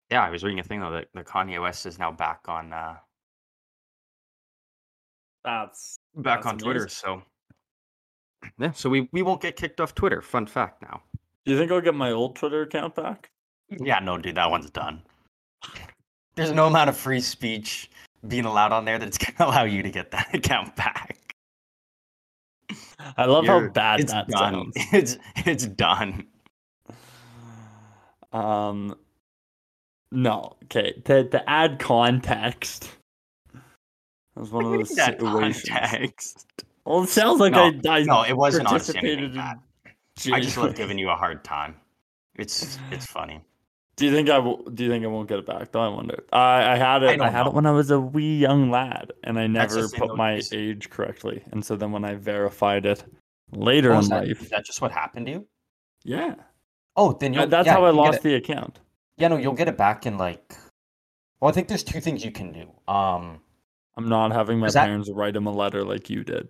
Yeah, 0.08 0.22
I 0.22 0.30
was 0.30 0.44
reading 0.44 0.60
a 0.60 0.62
thing 0.62 0.78
though 0.78 0.92
that, 0.92 1.08
that 1.14 1.26
Kanye 1.26 1.60
West 1.60 1.84
is 1.84 1.98
now 1.98 2.12
back 2.12 2.42
on 2.46 2.72
uh, 2.72 2.94
that's 5.44 5.98
back 6.14 6.44
That's 6.44 6.52
on 6.52 6.58
Twitter. 6.58 6.82
amazing. 6.82 6.88
So 6.90 7.22
yeah, 8.60 8.70
so 8.70 8.88
we 8.88 9.08
we 9.10 9.22
won't 9.22 9.42
get 9.42 9.56
kicked 9.56 9.80
off 9.80 9.96
Twitter. 9.96 10.22
Fun 10.22 10.46
fact 10.46 10.80
now. 10.80 11.02
Do 11.44 11.52
you 11.52 11.58
think 11.58 11.72
I'll 11.72 11.80
get 11.80 11.96
my 11.96 12.12
old 12.12 12.36
Twitter 12.36 12.62
account 12.62 12.94
back? 12.94 13.30
Yeah, 13.68 13.98
no, 13.98 14.16
dude, 14.16 14.36
that 14.36 14.48
one's 14.48 14.70
done. 14.70 15.02
There's 16.36 16.52
no 16.52 16.68
amount 16.68 16.88
of 16.88 16.96
free 16.96 17.20
speech 17.20 17.90
being 18.28 18.44
allowed 18.44 18.72
on 18.72 18.84
there 18.84 18.98
that 18.98 19.06
it's 19.08 19.18
gonna 19.38 19.50
allow 19.50 19.64
you 19.64 19.82
to 19.82 19.90
get 19.90 20.10
that 20.12 20.34
account 20.34 20.74
back. 20.76 21.18
I 23.16 23.26
love 23.26 23.46
how 23.46 23.58
You're- 23.58 23.70
bad 23.70 24.00
it's 24.00 24.12
that 24.12 24.28
done. 24.28 24.72
sounds. 24.72 24.86
It's 24.92 25.18
it's 25.36 25.66
done. 25.66 26.26
Um, 28.32 28.96
no. 30.10 30.56
Okay. 30.64 30.92
To 31.04 31.28
to 31.28 31.50
add 31.50 31.78
context, 31.78 32.90
that 33.52 34.40
was 34.40 34.50
one 34.50 34.64
of 34.64 34.70
What 34.72 34.76
do 34.78 34.84
those 34.84 34.96
situations. 34.96 35.62
context? 35.68 36.64
Well, 36.84 37.02
it 37.04 37.08
sounds 37.08 37.40
like 37.40 37.52
No, 37.52 37.70
I, 37.86 37.98
I 37.98 38.02
No, 38.02 38.22
it 38.22 38.36
wasn't 38.36 38.66
honestly 38.66 38.94
participated 38.94 39.36
anything 39.36 39.58
in. 40.26 40.32
I 40.34 40.40
just 40.40 40.56
love 40.56 40.74
giving 40.74 40.98
you 40.98 41.10
a 41.10 41.14
hard 41.16 41.44
time. 41.44 41.76
It's 42.36 42.78
it's 42.90 43.06
funny. 43.06 43.40
Do 43.96 44.06
you 44.06 44.12
think 44.12 44.28
I 44.28 44.38
will? 44.38 44.62
Do 44.64 44.82
you 44.84 44.90
think 44.90 45.04
I 45.04 45.08
won't 45.08 45.28
get 45.28 45.38
it 45.38 45.46
back? 45.46 45.70
Though 45.72 45.80
I 45.80 45.88
wonder. 45.88 46.24
I 46.32 46.72
I 46.72 46.76
had 46.76 47.02
it. 47.04 47.10
I, 47.10 47.16
don't 47.16 47.32
had 47.32 47.44
know. 47.44 47.50
it 47.50 47.54
when 47.54 47.66
I 47.66 47.70
was 47.70 47.90
a 47.90 48.00
wee 48.00 48.36
young 48.38 48.70
lad, 48.70 49.12
and 49.22 49.38
I 49.38 49.46
never 49.46 49.88
put 49.88 50.16
my 50.16 50.40
age 50.52 50.90
correctly. 50.90 51.42
And 51.52 51.64
so 51.64 51.76
then 51.76 51.92
when 51.92 52.04
I 52.04 52.14
verified 52.16 52.86
it 52.86 53.04
later 53.52 53.92
Oh, 53.92 54.00
in 54.00 54.08
that, 54.08 54.26
life, 54.26 54.42
is 54.42 54.50
that 54.50 54.64
just 54.64 54.80
what 54.80 54.90
happened 54.90 55.26
to 55.26 55.32
you? 55.32 55.46
yeah, 56.04 56.34
Oh, 56.96 57.12
then 57.12 57.34
you'll, 57.34 57.46
that's 57.46 57.66
yeah, 57.66 57.72
how 57.74 57.84
I 57.84 57.90
lost 57.90 58.22
the 58.22 58.34
account. 58.34 58.80
Yeah, 59.16 59.28
no, 59.28 59.36
you'll 59.36 59.52
get 59.54 59.68
it 59.68 59.76
back 59.76 60.06
in 60.06 60.18
like. 60.18 60.54
Well, 61.40 61.48
I 61.50 61.52
think 61.52 61.68
there's 61.68 61.84
two 61.84 62.00
things 62.00 62.24
you 62.24 62.30
can 62.32 62.52
do. 62.52 62.92
Um, 62.92 63.40
I'm 63.96 64.08
not 64.08 64.32
having 64.32 64.58
my 64.58 64.66
Is 64.66 64.74
that- 64.74 64.86
parents 64.86 65.08
write 65.10 65.36
him 65.36 65.46
a 65.46 65.52
letter 65.52 65.84
like 65.84 66.10
you 66.10 66.24
did. 66.24 66.48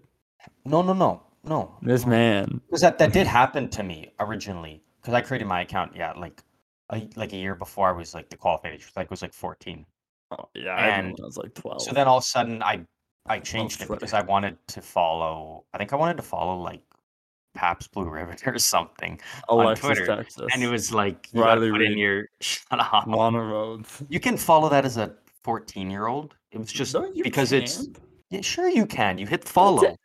no, 0.65 0.81
no, 0.81 0.95
no, 0.95 1.23
no. 1.45 1.77
This 1.83 2.07
man. 2.07 2.61
Because 2.69 2.81
that, 2.81 2.97
that 2.99 3.13
did 3.13 3.27
happen 3.27 3.69
to 3.71 3.83
me 3.83 4.13
originally. 4.19 4.83
Because 5.01 5.13
I 5.15 5.21
created 5.21 5.47
my 5.47 5.61
account, 5.61 5.93
yeah, 5.95 6.13
like 6.13 6.43
a, 6.91 7.09
like 7.17 7.33
a 7.33 7.37
year 7.37 7.55
before 7.55 7.89
I 7.89 7.93
was 7.93 8.15
like 8.15 8.29
the 8.31 8.37
qualified 8.37 8.75
age, 8.75 8.91
like 8.97 9.11
was 9.11 9.23
like 9.23 9.33
14. 9.33 9.87
Oh, 10.31 10.49
yeah, 10.55 10.99
And 10.99 11.17
I 11.21 11.25
was 11.25 11.37
like 11.37 11.55
12. 11.55 11.83
So 11.83 11.93
then 11.93 12.07
all 12.09 12.19
of 12.19 12.23
a 12.23 12.27
sudden 12.27 12.63
I 12.63 12.85
I 13.27 13.39
changed 13.39 13.81
it 13.83 13.89
because 13.89 14.13
I 14.13 14.23
wanted 14.23 14.57
to 14.69 14.83
follow. 14.83 15.65
I 15.73 15.79
think 15.79 15.93
I 15.93 15.97
wanted 15.97 16.17
to 16.19 16.23
follow 16.23 16.59
like 16.61 16.83
Pabst 17.55 17.91
Blue 17.93 18.09
Ribbon 18.09 18.37
or 18.47 18.59
something, 18.59 19.21
Alexis 19.49 19.85
Twitter, 19.87 20.07
Texas. 20.07 20.47
and 20.53 20.63
it 20.63 20.69
was 20.69 20.93
like 20.93 21.29
you 21.33 21.43
Riley 21.43 21.71
put 21.71 21.83
in 21.83 21.97
your 21.97 22.27
shut 22.41 22.67
up. 22.81 23.07
Lana 23.07 23.39
Rhoades. 23.39 24.05
You 24.09 24.21
can 24.21 24.37
follow 24.37 24.69
that 24.69 24.85
as 24.85 24.97
a 24.97 25.15
14 25.45 25.91
year 25.91 26.07
old. 26.07 26.35
It 26.53 26.59
was 26.59 26.71
just 26.73 26.93
No, 26.95 27.11
because 27.23 27.53
it's 27.53 27.77
can't. 27.85 27.99
yeah, 28.31 28.41
sure 28.43 28.69
you 28.69 28.87
can. 28.87 29.19
You 29.19 29.27
hit 29.27 29.45
follow 29.49 29.97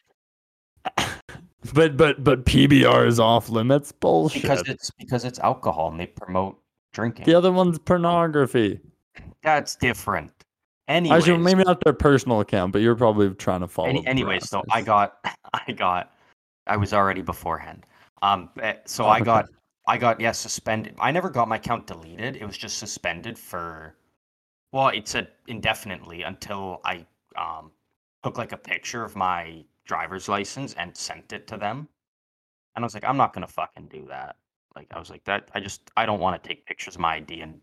But 1.74 1.98
but 1.98 2.24
but 2.24 2.46
PBR 2.46 3.06
is 3.06 3.20
off 3.20 3.50
limits. 3.50 3.92
Bullshit. 3.92 4.42
because 4.42 4.64
it's 4.68 4.92
because 4.92 5.26
it's 5.26 5.40
alcohol 5.40 5.92
and 5.92 6.00
they 6.00 6.08
promote 6.08 6.58
drinking. 6.92 7.26
the 7.26 7.36
other 7.36 7.52
one's 7.52 7.80
pornography. 7.80 8.80
That's 9.44 9.76
different. 9.76 10.32
Anyways, 10.88 11.24
Actually, 11.24 11.44
maybe 11.44 11.64
not 11.64 11.84
their 11.84 11.94
personal 11.94 12.40
account, 12.40 12.74
but 12.74 12.82
you're 12.82 12.96
probably 12.96 13.30
trying 13.36 13.60
to 13.62 13.68
follow. 13.68 13.90
Any, 13.90 14.02
the 14.02 14.08
anyways, 14.10 14.50
so 14.50 14.64
I 14.72 14.82
got, 14.82 15.24
I 15.54 15.72
got, 15.72 16.14
I 16.66 16.78
was 16.78 16.94
already 16.94 17.22
beforehand. 17.22 17.86
Um, 18.24 18.50
eh, 18.62 18.74
so 18.86 19.06
I 19.06 19.20
got, 19.20 19.46
I 19.88 19.98
got, 19.98 20.20
yeah, 20.20 20.32
suspended. 20.32 20.96
I 21.00 21.12
never 21.12 21.30
got 21.30 21.48
my 21.48 21.58
account 21.58 21.86
deleted. 21.86 22.38
It 22.38 22.46
was 22.46 22.58
just 22.58 22.80
suspended 22.80 23.38
for, 23.38 23.96
well, 24.72 24.88
it 24.90 25.08
said 25.08 25.30
indefinitely 25.48 26.24
until 26.24 26.82
I 26.84 27.06
um 27.36 27.72
took 28.24 28.38
like 28.38 28.52
a 28.52 28.58
picture 28.58 29.04
of 29.04 29.16
my 29.16 29.64
driver's 29.86 30.28
license 30.28 30.74
and 30.74 30.96
sent 30.96 31.34
it 31.34 31.48
to 31.48 31.58
them. 31.58 31.88
And 32.76 32.84
I 32.84 32.86
was 32.86 32.94
like, 32.94 33.04
I'm 33.04 33.18
not 33.18 33.34
gonna 33.34 33.48
fucking 33.48 33.88
do 33.88 34.06
that. 34.10 34.36
Like, 34.76 34.88
I 34.92 35.00
was 35.00 35.10
like, 35.10 35.24
that. 35.26 35.50
I 35.54 35.60
just, 35.60 35.90
I 35.98 36.06
don't 36.06 36.20
want 36.20 36.42
to 36.42 36.48
take 36.48 36.66
pictures 36.66 36.96
of 36.96 37.02
my 37.02 37.16
ID 37.16 37.42
and 37.42 37.60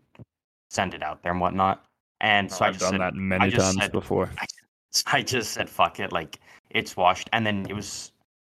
send 0.69 0.93
it 0.93 1.01
out 1.03 1.23
there 1.23 1.31
and 1.31 1.41
whatnot. 1.41 1.85
And 2.21 2.51
so 2.51 2.65
I 2.65 2.69
I've 2.69 2.73
just 2.73 2.85
done 2.85 2.93
said, 2.93 3.01
that 3.01 3.15
many 3.15 3.49
just 3.49 3.65
times 3.65 3.77
said- 3.85 3.91
before. 3.91 4.29
so 4.91 5.03
I 5.07 5.21
just 5.21 5.51
said, 5.51 5.69
fuck 5.69 5.99
it, 5.99 6.11
like 6.11 6.39
it's 6.69 6.97
washed. 6.97 7.29
And 7.33 7.45
then 7.45 7.65
it 7.69 7.73
was, 7.73 8.11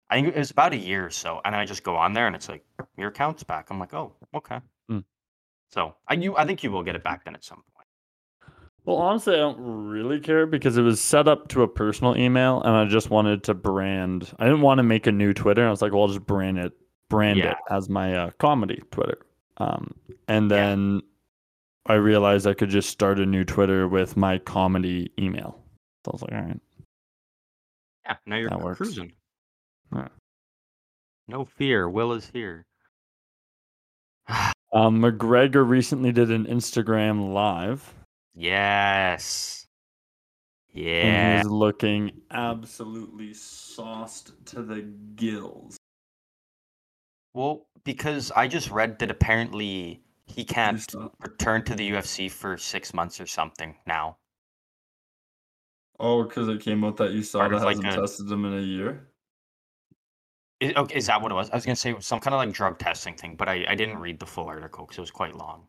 I 0.09 0.15
think 0.15 0.27
it 0.27 0.37
was 0.37 0.51
about 0.51 0.73
a 0.73 0.77
year 0.77 1.05
or 1.05 1.09
so. 1.09 1.41
And 1.45 1.53
then 1.53 1.59
I 1.59 1.65
just 1.65 1.83
go 1.83 1.95
on 1.95 2.13
there 2.13 2.27
and 2.27 2.35
it's 2.35 2.49
like, 2.49 2.63
your 2.97 3.09
account's 3.09 3.43
back. 3.43 3.67
I'm 3.69 3.79
like, 3.79 3.93
oh, 3.93 4.13
okay. 4.35 4.59
Hmm. 4.89 4.99
So 5.69 5.95
I 6.07 6.13
you 6.13 6.37
I 6.37 6.45
think 6.45 6.63
you 6.63 6.71
will 6.71 6.83
get 6.83 6.95
it 6.95 7.03
back 7.03 7.25
then 7.25 7.33
at 7.33 7.43
some 7.43 7.63
point. 7.75 7.87
Well, 8.85 8.97
honestly, 8.97 9.33
I 9.33 9.37
don't 9.37 9.59
really 9.59 10.19
care 10.19 10.45
because 10.45 10.77
it 10.77 10.81
was 10.81 10.99
set 11.01 11.27
up 11.27 11.47
to 11.49 11.63
a 11.63 11.67
personal 11.67 12.17
email, 12.17 12.61
and 12.61 12.75
I 12.75 12.85
just 12.85 13.09
wanted 13.09 13.43
to 13.45 13.53
brand. 13.53 14.31
I 14.37 14.45
didn't 14.45 14.61
want 14.61 14.79
to 14.79 14.83
make 14.83 15.07
a 15.07 15.11
new 15.11 15.33
Twitter. 15.33 15.65
I 15.65 15.71
was 15.71 15.81
like, 15.81 15.93
well, 15.93 16.01
I'll 16.01 16.09
just 16.09 16.25
brand 16.25 16.59
it, 16.59 16.73
brand 17.13 17.37
Yeah. 17.39 17.51
it 17.51 17.57
as 17.69 17.89
my 17.89 18.15
uh, 18.15 18.31
comedy 18.39 18.81
Twitter. 18.91 19.19
Um, 19.57 19.93
and 20.27 20.49
Yeah. 20.49 20.57
then 20.57 21.01
I 21.85 21.93
realized 21.95 22.47
I 22.47 22.53
could 22.53 22.69
just 22.69 22.89
start 22.89 23.19
a 23.19 23.25
new 23.25 23.43
Twitter 23.43 23.87
with 23.87 24.17
my 24.17 24.37
comedy 24.39 25.11
email. 25.19 25.59
So 26.05 26.11
I 26.11 26.13
was 26.13 26.21
like, 26.23 26.31
all 26.33 26.41
right. 26.41 26.59
Yeah, 28.05 28.15
now 28.25 28.35
you're 28.37 28.49
That 28.49 28.61
works. 28.61 28.77
cruising. 28.77 29.13
Yeah. 29.95 30.07
No 31.27 31.45
fear, 31.45 31.87
Will 31.89 32.13
is 32.13 32.29
here. 32.33 32.65
Um, 34.75 34.99
McGregor 35.01 35.69
recently 35.69 36.11
did 36.11 36.31
an 36.31 36.45
Instagram 36.47 37.31
live. 37.31 37.93
yes. 38.33 39.67
And 40.73 40.83
Yeah. 40.83 41.37
he's 41.37 41.45
looking 41.45 42.21
absolutely 42.31 43.35
sauced 43.35 44.33
to 44.47 44.63
the 44.63 44.81
gills. 45.15 45.77
Well, 47.33 47.65
because 47.83 48.31
I 48.31 48.47
just 48.47 48.69
read 48.69 48.99
that 48.99 49.09
apparently 49.11 50.01
he 50.25 50.43
can't 50.43 50.85
return 51.19 51.63
to 51.65 51.75
the 51.75 51.91
UFC 51.91 52.29
for 52.31 52.57
six 52.57 52.93
months 52.93 53.19
or 53.19 53.25
something 53.25 53.75
now. 53.85 54.17
Oh, 55.99 56.23
because 56.23 56.47
it 56.49 56.61
came 56.61 56.83
out 56.83 56.97
that 56.97 57.11
you 57.11 57.23
saw 57.23 57.39
Part 57.39 57.51
that 57.51 57.57
of, 57.57 57.63
like, 57.63 57.75
hasn't 57.77 57.93
a- 57.97 58.01
tested 58.01 58.31
him 58.31 58.45
in 58.45 58.53
a 58.57 58.61
year. 58.61 59.07
Is, 60.59 60.73
okay, 60.75 60.95
is 60.95 61.07
that 61.07 61.21
what 61.21 61.31
it 61.31 61.35
was? 61.35 61.49
I 61.49 61.55
was 61.55 61.65
gonna 61.65 61.75
say 61.75 61.95
some 61.99 62.19
kind 62.19 62.33
of 62.33 62.37
like 62.37 62.51
drug 62.53 62.79
testing 62.79 63.15
thing, 63.15 63.35
but 63.35 63.49
I, 63.49 63.65
I 63.67 63.75
didn't 63.75 63.97
read 63.97 64.19
the 64.19 64.25
full 64.25 64.45
article 64.47 64.85
because 64.85 64.97
it 64.97 65.01
was 65.01 65.11
quite 65.11 65.35
long. 65.35 65.63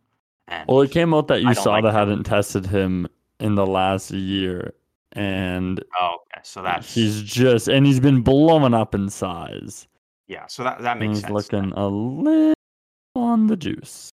And 0.47 0.69
Well, 0.69 0.83
it 0.83 0.91
came 0.93 1.13
out 1.15 1.27
that 1.29 1.43
you 1.43 1.53
saw 1.55 1.73
like 1.73 1.83
that 1.85 1.93
that. 1.93 1.99
hadn't 1.99 2.25
tested 2.25 2.67
him 2.67 3.09
in 3.41 3.55
the 3.57 3.67
last 3.67 4.11
year, 4.13 4.75
and 5.13 5.83
oh, 6.01 6.19
okay, 6.33 6.41
so 6.45 6.63
that's 6.63 6.95
he's 6.95 7.23
just 7.23 7.67
and 7.67 7.85
he's 7.87 7.99
been 7.99 8.21
blowing 8.23 8.73
up 8.75 8.95
in 8.95 9.09
size. 9.09 9.89
Yeah, 10.27 10.47
so 10.47 10.65
that 10.65 10.81
that 10.83 10.99
makes 10.99 11.17
he's 11.17 11.21
sense. 11.21 11.33
looking 11.33 11.73
a 11.73 11.87
little 11.87 12.55
on 13.15 13.47
the 13.47 13.57
juice. 13.57 14.11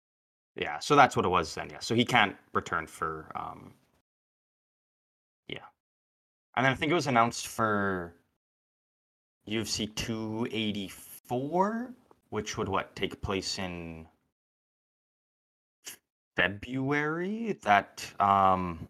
Yeah, 0.55 0.79
so 0.79 0.95
that's 0.95 1.15
what 1.15 1.25
it 1.25 1.29
was 1.29 1.55
then. 1.55 1.69
Yeah, 1.69 1.79
so 1.79 1.95
he 1.95 2.03
can't 2.05 2.35
return 2.53 2.87
for 2.87 3.31
um. 3.35 3.73
Yeah, 5.47 5.59
and 6.55 6.65
then 6.65 6.73
I 6.73 6.75
think 6.75 6.91
it 6.91 6.95
was 6.95 7.07
announced 7.07 7.47
for 7.47 8.13
UFC 9.47 9.93
284, 9.95 11.93
which 12.29 12.57
would 12.57 12.67
what 12.67 12.93
take 12.95 13.21
place 13.21 13.57
in 13.57 14.05
February. 16.35 17.57
That 17.63 18.05
um, 18.19 18.89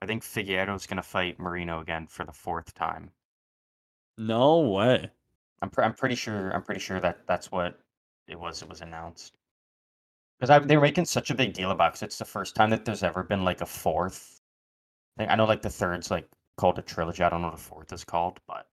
I 0.00 0.06
think 0.06 0.24
Figueiredo's 0.24 0.86
gonna 0.86 1.02
fight 1.02 1.38
Moreno 1.38 1.80
again 1.80 2.08
for 2.08 2.24
the 2.24 2.32
fourth 2.32 2.74
time. 2.74 3.12
No 4.18 4.58
way. 4.60 5.10
I'm 5.62 5.70
pre- 5.70 5.84
I'm 5.84 5.94
pretty 5.94 6.16
sure 6.16 6.50
I'm 6.50 6.62
pretty 6.62 6.80
sure 6.80 7.00
that 7.00 7.26
that's 7.26 7.50
what 7.50 7.78
it 8.28 8.38
was. 8.38 8.62
It 8.62 8.68
was 8.68 8.80
announced 8.80 9.32
because 10.38 10.66
they 10.66 10.76
were 10.76 10.82
making 10.82 11.04
such 11.04 11.30
a 11.30 11.34
big 11.34 11.52
deal 11.54 11.70
about. 11.70 11.92
Because 11.92 12.02
it's 12.02 12.18
the 12.18 12.24
first 12.24 12.56
time 12.56 12.70
that 12.70 12.84
there's 12.84 13.04
ever 13.04 13.22
been 13.22 13.44
like 13.44 13.60
a 13.60 13.66
fourth. 13.66 14.40
Thing. 15.16 15.28
I 15.28 15.36
know 15.36 15.44
like 15.44 15.62
the 15.62 15.70
third's 15.70 16.10
like 16.10 16.26
called 16.56 16.78
a 16.78 16.82
trilogy. 16.82 17.22
I 17.22 17.28
don't 17.28 17.42
know 17.42 17.48
what 17.48 17.56
the 17.56 17.62
fourth 17.62 17.92
is 17.92 18.04
called, 18.04 18.40
but 18.48 18.66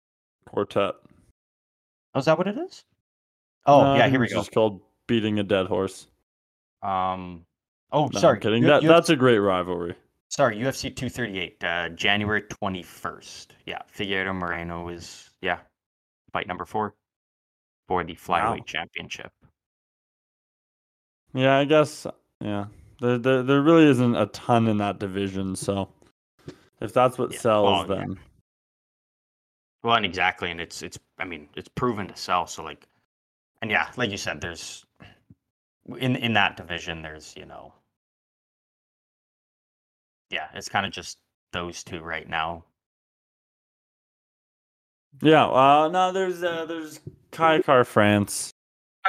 Quartet. 0.48 0.96
oh, 2.16 2.20
is 2.20 2.26
that 2.26 2.38
what 2.38 2.48
it 2.48 2.58
is? 2.58 2.86
Oh 3.66 3.84
No, 3.84 3.96
yeah, 3.96 4.08
here 4.08 4.20
we 4.20 4.30
go. 4.30 4.36
Just 4.36 4.54
called 4.54 4.82
beating 5.08 5.40
a 5.40 5.44
dead 5.44 5.68
horse. 5.68 6.08
Um, 6.82 7.46
oh 7.92 8.08
No, 8.14 8.20
sorry, 8.20 8.38
I'm 8.38 8.42
kidding. 8.42 8.64
That, 8.64 8.84
that's 8.84 9.10
a 9.10 9.16
great 9.16 9.40
rivalry. 9.40 9.96
sorry 10.30 10.58
UFC 10.58 10.96
238, 10.96 11.64
uh, 11.64 11.90
January 11.90 12.44
21st. 12.44 13.48
Yeah, 13.66 13.82
Figueiredo 13.94 14.34
Moreno 14.34 14.88
is 14.88 15.32
yeah, 15.42 15.60
fight 16.34 16.48
number 16.48 16.66
four 16.66 16.96
for 17.88 18.04
the 18.04 18.16
flyweight 18.16 18.60
Wow. 18.60 18.64
championship. 18.66 19.32
Yeah, 21.34 21.58
I 21.58 21.66
guess. 21.66 22.08
Yeah, 22.42 22.66
there, 23.02 23.18
there 23.18 23.44
there 23.44 23.62
really 23.62 23.86
isn't 23.86 24.16
a 24.16 24.28
ton 24.28 24.68
in 24.68 24.78
that 24.78 25.00
division. 25.00 25.56
So 25.56 25.90
if 26.82 26.94
that's 26.94 27.18
what 27.18 27.32
Yeah, 27.32 27.40
sells, 27.40 27.86
well, 27.88 27.98
yeah. 27.98 28.06
then 28.06 28.20
Well, 29.84 29.96
and 29.96 30.06
exactly, 30.06 30.52
and 30.52 30.60
it's 30.62 30.82
it's 30.84 31.00
I 31.18 31.26
mean 31.26 31.50
it's 31.56 31.70
proven 31.70 32.08
to 32.08 32.16
sell. 32.16 32.48
So 32.48 32.64
like, 32.64 32.86
and 33.62 33.72
yeah, 33.72 33.92
like 33.98 34.12
you 34.12 34.18
said, 34.18 34.42
there's 34.42 34.86
in 35.98 36.16
in 36.16 36.34
that 36.34 36.58
division, 36.58 37.02
there's 37.02 37.36
you 37.36 37.46
know, 37.46 37.74
yeah, 40.30 40.50
it's 40.54 40.70
kind 40.70 40.86
of 40.86 40.92
just 40.92 41.18
those 41.54 41.84
two 41.84 42.02
right 42.02 42.28
now. 42.28 42.66
Yeah. 45.22 45.46
Uh, 45.46 45.90
no, 45.92 46.12
there's 46.12 46.44
uh, 46.44 46.66
there's 46.66 47.00
Kai 47.32 47.62
Kara-France. 47.62 48.52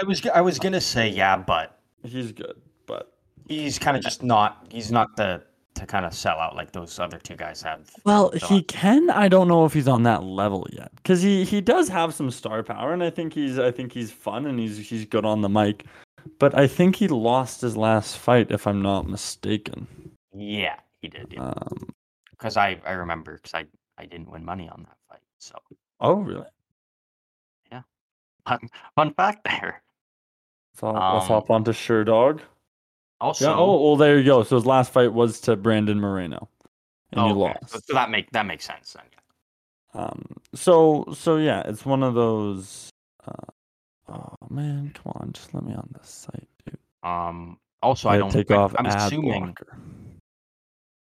I 0.01 0.05
was 0.05 0.25
I 0.27 0.41
was 0.41 0.59
gonna 0.59 0.81
say 0.81 1.09
yeah, 1.09 1.37
but 1.37 1.79
He's 2.05 2.33
good, 2.33 2.61
but 2.87 3.13
he's 3.49 3.79
kind 3.79 3.97
of 3.97 4.03
just 4.03 4.23
not 4.23 4.67
he's 4.71 4.93
not 4.93 5.17
the 5.17 5.43
to 5.75 5.87
kind 5.87 6.05
of 6.05 6.13
sell 6.15 6.39
out 6.39 6.57
like 6.57 6.73
those 6.73 6.99
other 6.99 7.19
two 7.19 7.37
guys 7.37 7.63
have. 7.63 7.91
well, 8.05 8.33
So 8.39 8.47
he 8.47 8.63
can. 8.63 9.11
I 9.11 9.29
don't 9.29 9.47
know 9.49 9.65
if 9.65 9.73
he's 9.73 9.87
on 9.89 10.03
that 10.05 10.23
level 10.25 10.67
yet 10.73 10.91
because 10.97 11.23
he 11.23 11.45
he 11.45 11.61
does 11.61 11.89
have 11.89 12.15
some 12.15 12.31
star 12.31 12.63
power, 12.63 12.93
and 12.93 13.03
I 13.03 13.11
think 13.11 13.33
he's 13.33 13.59
I 13.59 13.71
think 13.71 13.93
he's 13.93 14.11
fun 14.11 14.47
and 14.47 14.59
he's 14.59 14.79
he's 14.89 15.05
good 15.05 15.25
on 15.25 15.41
the 15.41 15.49
mic. 15.49 15.85
But 16.39 16.57
I 16.57 16.67
think 16.67 16.97
he 16.97 17.09
lost 17.09 17.61
his 17.61 17.77
last 17.77 18.19
fight, 18.19 18.51
if 18.51 18.67
I'm 18.67 18.83
not 18.83 19.09
mistaken. 19.09 19.87
yeah, 20.35 20.77
he 21.01 21.09
did. 21.09 21.33
Yeah, 21.33 21.41
Um, 21.49 21.89
because 22.31 22.57
I 22.57 22.81
I 22.85 22.93
remember 22.93 23.35
because 23.37 23.55
I 23.55 23.67
I 23.97 24.07
didn't 24.07 24.31
win 24.31 24.45
money 24.45 24.69
on 24.69 24.83
that 24.83 24.97
fight. 25.09 25.23
So 25.39 25.57
oh, 26.01 26.15
really? 26.17 26.47
Yeah. 27.73 27.83
Fun, 28.47 28.61
fun 28.95 29.15
fact 29.15 29.45
there. 29.45 29.83
So 30.75 30.93
let's 30.93 31.25
Um, 31.25 31.29
hop 31.29 31.51
on 31.51 31.65
to 31.65 31.73
Sherdog. 31.73 32.41
Also, 33.21 33.47
Yeah. 33.51 33.57
Oh, 33.57 33.83
well, 33.83 33.97
there 33.97 34.19
you 34.19 34.25
go. 34.25 34.43
So 34.45 34.57
his 34.57 34.67
last 34.67 34.93
fight 34.93 35.13
was 35.13 35.41
to 35.43 35.57
Brandon 35.57 36.01
Moreno, 36.01 36.49
and 37.13 37.21
he 37.21 37.33
okay, 37.33 37.39
lost. 37.39 37.87
So, 37.87 37.95
that 37.95 38.11
make 38.11 38.31
that 38.31 38.47
makes 38.47 38.65
sense 38.65 38.93
then. 38.93 39.05
yeah. 39.13 40.01
Um. 40.01 40.25
So 40.55 41.05
so 41.15 41.37
yeah, 41.37 41.63
it's 41.67 41.85
one 41.85 42.03
of 42.05 42.15
those. 42.15 42.91
Uh, 43.27 43.51
oh 44.09 44.35
man, 44.51 44.93
come 44.95 45.13
on, 45.17 45.33
just 45.33 45.53
let 45.53 45.65
me 45.65 45.75
on 45.75 45.89
this 45.99 46.09
site, 46.09 46.49
dude. 46.65 46.79
Um. 47.03 47.59
Also, 47.83 48.09
I 48.09 48.15
Yeah, 48.15 48.19
don't. 48.21 48.31
take 48.31 48.51
off 48.53 48.75
I'm 48.79 48.87
assuming. 48.87 49.41
blocker. 49.47 49.79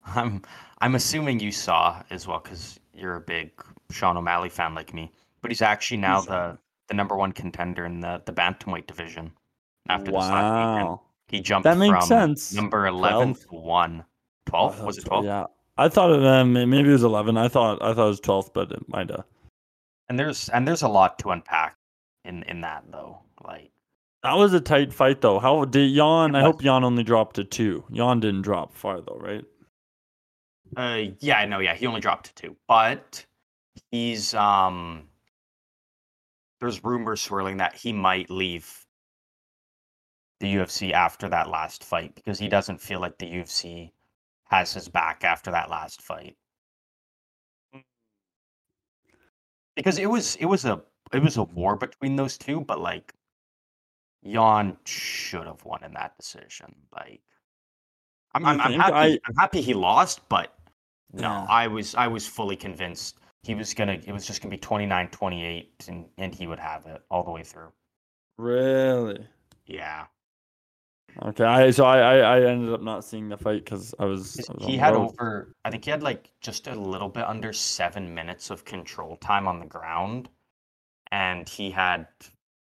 I'm. 0.06 0.42
I'm 0.80 0.96
assuming 0.96 1.40
you 1.40 1.52
saw 1.52 2.02
as 2.10 2.26
well 2.28 2.40
because 2.40 2.80
you're 2.98 3.16
a 3.16 3.22
big 3.22 3.52
Sean 3.92 4.18
O'Malley 4.18 4.50
fan 4.50 4.74
like 4.76 4.94
me. 4.94 5.12
But 5.42 5.52
he's 5.52 5.62
actually 5.62 5.98
now 5.98 6.16
He's- 6.22 6.26
the 6.28 6.58
the 6.88 6.94
number 6.94 7.16
one 7.18 7.32
contender 7.32 7.86
in 7.86 8.00
the 8.00 8.22
the 8.26 8.32
bantamweight 8.34 8.88
division. 8.88 9.32
After 9.90 10.12
this 10.12 10.16
last 10.16 10.54
weekend, 10.76 10.88
Wow. 10.90 11.02
he 11.28 11.40
jumped 11.42 11.64
That 11.66 11.78
makes 11.78 11.94
from 11.94 12.02
sense. 12.08 12.54
number 12.54 12.88
eleven 12.88 13.34
12. 13.36 13.40
to 13.42 13.56
one. 13.56 14.06
Twelve 14.46 14.82
was 14.82 14.98
it 14.98 15.06
twelve? 15.06 15.26
Yeah. 15.26 15.46
I 15.78 15.90
thought 15.90 16.10
it, 16.12 16.26
um, 16.26 16.54
maybe 16.54 16.90
it 16.90 16.94
was 16.94 17.04
eleven. 17.04 17.38
I 17.38 17.48
thought 17.50 17.82
I 17.82 17.94
thought 17.94 18.06
it 18.06 18.10
was 18.10 18.20
twelfth, 18.20 18.52
but 18.54 18.72
it 18.72 18.88
might 18.90 19.10
have. 19.10 19.26
And 20.10 20.18
there's 20.18 20.50
and 20.50 20.68
there's 20.68 20.82
a 20.82 20.88
lot 20.88 21.20
to 21.20 21.32
unpack 21.32 21.76
in 22.26 22.44
in 22.44 22.62
that 22.62 22.84
though. 22.92 23.20
Like 23.46 23.72
That 24.24 24.34
was 24.38 24.54
a 24.54 24.60
tight 24.62 24.92
fight 24.94 25.22
though. 25.22 25.40
How 25.40 25.64
did 25.66 25.92
Yan? 25.92 26.36
I 26.36 26.42
hope 26.42 26.64
Yan 26.64 26.84
only 26.84 27.04
dropped 27.04 27.36
to 27.36 27.44
two. 27.44 27.84
Yan 27.92 28.20
didn't 28.22 28.42
drop 28.42 28.74
far 28.74 29.02
though, 29.02 29.18
right? 29.20 29.46
Uh, 30.76 31.04
yeah, 31.20 31.38
I 31.40 31.46
know. 31.46 31.60
Yeah, 31.60 31.76
he 31.76 31.86
only 31.88 32.02
dropped 32.02 32.28
to 32.28 32.36
two, 32.36 32.58
but 32.68 33.26
he's 33.92 34.34
um. 34.34 35.10
There's 36.60 36.84
rumors 36.84 37.20
swirling 37.24 37.58
that 37.58 37.74
he 37.78 37.92
might 37.92 38.30
leave 38.30 38.86
the 40.40 40.50
UFC 40.50 40.94
after 40.94 41.28
that 41.30 41.50
last 41.50 41.84
fight 41.84 42.14
because 42.14 42.38
he 42.38 42.48
doesn't 42.48 42.80
feel 42.80 43.00
like 43.00 43.18
the 43.18 43.26
UFC 43.28 43.94
has 44.50 44.74
his 44.74 44.88
back 44.90 45.24
after 45.24 45.50
that 45.52 45.70
last 45.70 46.02
fight. 46.02 46.38
Because 49.78 49.98
it 49.98 50.08
was 50.08 50.36
it 50.36 50.46
was 50.46 50.66
a 50.66 50.84
it 51.14 51.20
was 51.24 51.38
a 51.38 51.44
war 51.44 51.78
between 51.78 52.18
those 52.18 52.38
two, 52.38 52.60
but 52.62 52.82
like 52.82 53.14
Yan 54.22 54.78
should 54.86 55.48
have 55.48 55.66
won 55.66 55.84
in 55.84 55.94
that 55.94 56.16
decision. 56.18 56.88
Like 56.92 57.24
I'm 58.34 58.46
I'm, 58.46 58.62
I'm 58.62 58.74
happy 58.74 58.96
I- 58.96 59.20
I'm 59.26 59.36
happy 59.36 59.62
he 59.62 59.74
lost, 59.74 60.28
but 60.30 60.57
no, 61.14 61.46
Yeah. 61.46 61.46
I 61.50 61.68
was 61.68 61.96
I 61.96 62.08
was 62.08 62.28
fully 62.28 62.56
convinced 62.56 63.20
he 63.44 63.56
was 63.56 63.74
gonna 63.74 63.94
it 64.06 64.12
was 64.12 64.26
just 64.28 64.42
gonna 64.42 64.52
be 64.56 64.60
29-28 64.60 65.88
and, 65.88 66.06
and 66.18 66.34
he 66.36 66.48
would 66.48 66.60
have 66.60 66.86
it 66.86 67.02
all 67.10 67.24
the 67.24 67.32
way 67.32 67.44
through. 67.44 67.72
Really? 68.38 69.28
Yeah. 69.66 70.08
Okay. 71.24 71.44
I 71.44 71.72
so 71.72 71.86
I 71.86 72.00
I, 72.00 72.38
I 72.38 72.42
ended 72.46 72.74
up 72.74 72.82
not 72.82 73.04
seeing 73.04 73.30
the 73.30 73.38
fight 73.38 73.64
because 73.66 73.94
I 74.00 74.06
was. 74.06 74.46
I 74.50 74.54
was 74.54 74.66
He 74.66 74.78
had 74.78 74.96
road. 74.96 75.12
over 75.14 75.54
I 75.66 75.70
think 75.72 75.86
he 75.86 75.92
had 75.92 76.04
like 76.04 76.32
just 76.42 76.68
a 76.68 76.76
little 76.76 77.10
bit 77.10 77.26
under 77.26 77.54
seven 77.54 78.14
minutes 78.14 78.50
of 78.50 78.66
control 78.66 79.18
time 79.18 79.48
on 79.48 79.60
the 79.60 79.66
ground. 79.66 80.30
And 81.12 81.48
he 81.48 81.72
had 81.72 82.08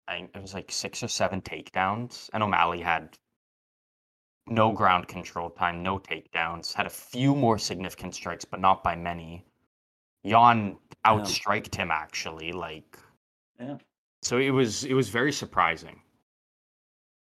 I 0.08 0.18
think 0.18 0.32
it 0.36 0.42
was 0.42 0.54
like 0.54 0.72
six 0.72 1.04
or 1.04 1.08
seven 1.08 1.42
takedowns. 1.42 2.30
And 2.34 2.42
O'Malley 2.44 2.82
had 2.82 3.18
no 4.50 4.72
ground 4.72 5.08
control 5.08 5.50
time, 5.50 5.84
no 5.84 6.00
takedowns, 6.00 6.74
had 6.74 6.86
a 6.86 6.90
few 6.90 7.36
more 7.36 7.58
significant 7.58 8.16
strikes, 8.16 8.46
but 8.46 8.60
not 8.60 8.84
by 8.84 8.96
many. 8.96 9.46
Yan 10.24 10.78
outstriked 11.06 11.76
him 11.76 11.92
actually, 11.92 12.52
like 12.52 12.98
Yeah. 13.60 13.78
so 14.22 14.38
it 14.38 14.50
was 14.52 14.84
it 14.84 14.94
was 14.94 15.10
very 15.10 15.32
surprising. 15.32 16.02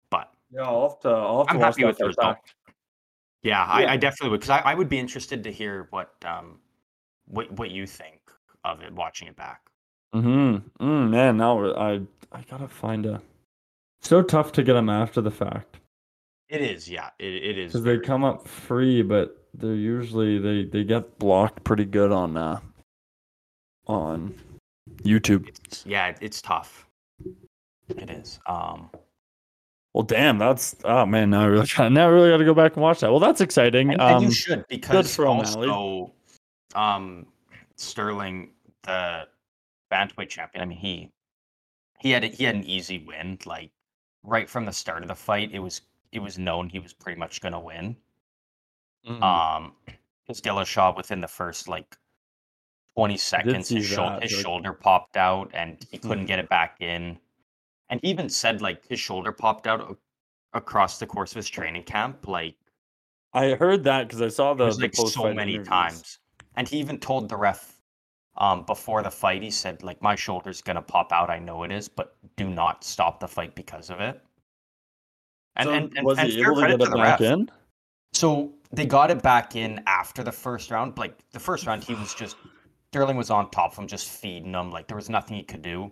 But 0.09 0.33
Yeah, 0.51 0.63
I'll 0.63 0.89
have 0.89 0.99
to. 1.01 1.09
I'll 1.09 1.37
have 1.39 1.47
I'm 1.49 1.57
watch 1.59 1.75
happy 1.75 1.85
with 1.85 1.97
the 1.97 2.07
result. 2.07 2.35
back. 2.35 2.43
Yeah, 3.43 3.63
I, 3.63 3.81
Yeah. 3.83 3.91
I 3.93 3.97
definitely 3.97 4.29
would 4.31 4.41
because 4.41 4.49
I, 4.49 4.71
I 4.71 4.73
would 4.75 4.89
be 4.89 4.99
interested 4.99 5.43
to 5.43 5.51
hear 5.51 5.87
what 5.91 6.13
um 6.25 6.59
what 7.25 7.51
what 7.53 7.71
you 7.71 7.87
think 7.87 8.19
of 8.63 8.81
it 8.81 8.93
watching 8.93 9.27
it 9.27 9.35
back. 9.35 9.61
Mm-hmm. 10.13 10.85
Mm, 10.85 11.09
man, 11.09 11.37
now 11.37 11.73
I 11.75 12.01
I 12.31 12.41
gotta 12.49 12.67
find 12.67 13.05
a. 13.05 13.21
So 14.01 14.21
tough 14.23 14.51
to 14.53 14.63
get 14.63 14.75
him 14.75 14.89
after 14.89 15.21
the 15.21 15.31
fact. 15.31 15.77
It 16.51 16.61
is, 16.61 16.89
yeah. 16.89 17.09
It, 17.17 17.33
it 17.33 17.57
is. 17.57 17.71
because 17.71 17.85
they 17.85 17.97
come 17.97 18.25
up 18.25 18.45
free, 18.45 19.01
but 19.01 19.37
they're 19.53 19.73
usually 19.73 20.37
they 20.37 20.65
they 20.65 20.83
get 20.83 21.17
blocked 21.17 21.63
pretty 21.63 21.85
good 21.85 22.11
on 22.11 22.35
uh 22.35 22.59
on 23.87 24.35
YouTube. 25.03 25.47
It's, 25.47 25.85
yeah, 25.85 26.13
it's 26.19 26.41
tough. 26.41 26.87
It 27.87 28.09
is. 28.09 28.39
Um, 28.47 28.89
Well, 29.93 30.03
damn, 30.03 30.37
that's 30.37 30.75
oh 30.83 31.05
man, 31.05 31.29
now 31.29 31.43
I 31.43 31.45
really 31.45 31.67
now 31.89 32.07
I 32.07 32.09
really 32.09 32.29
got 32.29 32.37
to 32.37 32.45
go 32.45 32.53
back 32.53 32.73
and 32.73 32.83
watch 32.83 32.99
that. 32.99 33.11
Well, 33.11 33.21
that's 33.21 33.39
exciting. 33.39 33.91
and, 33.93 34.01
and 34.01 34.15
Um, 34.17 34.23
you 34.25 34.31
should 34.31 34.65
because 34.67 35.15
for 35.15 35.27
O'Malley. 35.27 35.69
also, 35.69 36.13
um, 36.75 37.27
Sterling, 37.77 38.49
the 38.83 39.25
bantamweight 39.89 40.27
champion. 40.29 40.63
I 40.63 40.65
mean, 40.65 40.77
he 40.77 41.11
he 41.99 42.11
had 42.11 42.25
he 42.25 42.43
had 42.43 42.55
an 42.55 42.65
easy 42.65 42.99
win. 43.07 43.39
Like 43.45 43.71
right 44.23 44.49
from 44.49 44.65
the 44.65 44.73
start 44.73 45.01
of 45.01 45.07
the 45.07 45.15
fight, 45.15 45.51
it 45.53 45.59
was 45.59 45.81
it 46.11 46.19
was 46.19 46.37
known 46.37 46.69
he 46.69 46.79
was 46.79 46.93
pretty 46.93 47.19
much 47.19 47.41
gonna 47.41 47.59
win. 47.59 47.95
mm, 49.07 49.21
Um, 49.21 49.73
his 50.25 50.41
Dillashaw 50.41 50.95
within 50.95 51.21
the 51.21 51.27
first 51.27 51.67
like 51.67 51.97
twenty 52.95 53.17
seconds, 53.17 53.69
his, 53.69 53.85
shou- 53.85 53.95
that, 53.97 54.23
his 54.23 54.33
like- 54.33 54.41
shoulder 54.43 54.73
popped 54.73 55.17
out 55.17 55.49
and 55.53 55.85
he 55.91 55.97
couldn't 55.97 56.25
get 56.25 56.39
it 56.39 56.49
back 56.49 56.77
in. 56.81 57.17
And 57.89 57.99
he 58.01 58.09
even 58.09 58.29
said 58.29 58.61
like 58.61 58.85
his 58.87 58.99
shoulder 58.99 59.31
popped 59.31 59.67
out 59.67 59.97
across 60.53 60.99
the 60.99 61.07
course 61.07 61.31
of 61.31 61.37
his 61.37 61.49
training 61.49 61.83
camp, 61.83 62.27
like 62.27 62.55
I 63.33 63.51
heard 63.55 63.83
that 63.85 64.07
because 64.07 64.21
I 64.21 64.27
saw 64.27 64.53
the, 64.53 64.65
was 64.65 64.77
the 64.77 64.83
like 64.83 64.95
so 64.95 65.33
many 65.33 65.53
interviews. 65.53 65.67
times. 65.67 66.19
And 66.55 66.67
he 66.67 66.77
even 66.79 66.99
told 66.99 67.29
the 67.29 67.37
ref 67.37 67.77
um 68.37 68.63
before 68.65 69.01
the 69.03 69.11
fight, 69.11 69.41
he 69.41 69.51
said 69.51 69.83
like 69.83 70.01
my 70.01 70.15
shoulder's 70.15 70.61
gonna 70.61 70.81
pop 70.81 71.11
out. 71.11 71.29
I 71.29 71.39
know 71.39 71.63
it 71.63 71.71
is, 71.71 71.87
but 71.89 72.15
do 72.35 72.49
not 72.49 72.83
stop 72.83 73.19
the 73.19 73.27
fight 73.27 73.55
because 73.55 73.89
of 73.89 73.99
it. 74.01 74.21
And, 75.55 75.67
So 75.67 75.73
and, 75.73 75.93
and 75.97 76.05
was 76.05 76.17
and 76.17 76.29
he 76.29 76.41
able 76.41 76.55
to 76.55 76.61
get 76.67 76.81
it 76.81 76.93
back 76.93 77.19
ref. 77.19 77.21
in? 77.21 77.49
So 78.13 78.53
they 78.71 78.85
got 78.85 79.11
it 79.11 79.21
back 79.21 79.55
in 79.55 79.81
after 79.87 80.23
the 80.23 80.31
first 80.31 80.71
round. 80.71 80.97
Like 80.97 81.17
the 81.31 81.39
first 81.39 81.65
round, 81.67 81.83
he 81.83 81.93
was 81.93 82.13
just 82.13 82.37
Sterling 82.91 83.15
was 83.17 83.29
on 83.29 83.49
top 83.51 83.71
of 83.73 83.77
him, 83.79 83.87
just 83.87 84.07
feeding 84.09 84.53
him. 84.53 84.71
Like 84.71 84.87
there 84.87 84.97
was 84.97 85.09
nothing 85.09 85.37
he 85.37 85.43
could 85.43 85.61
do. 85.61 85.91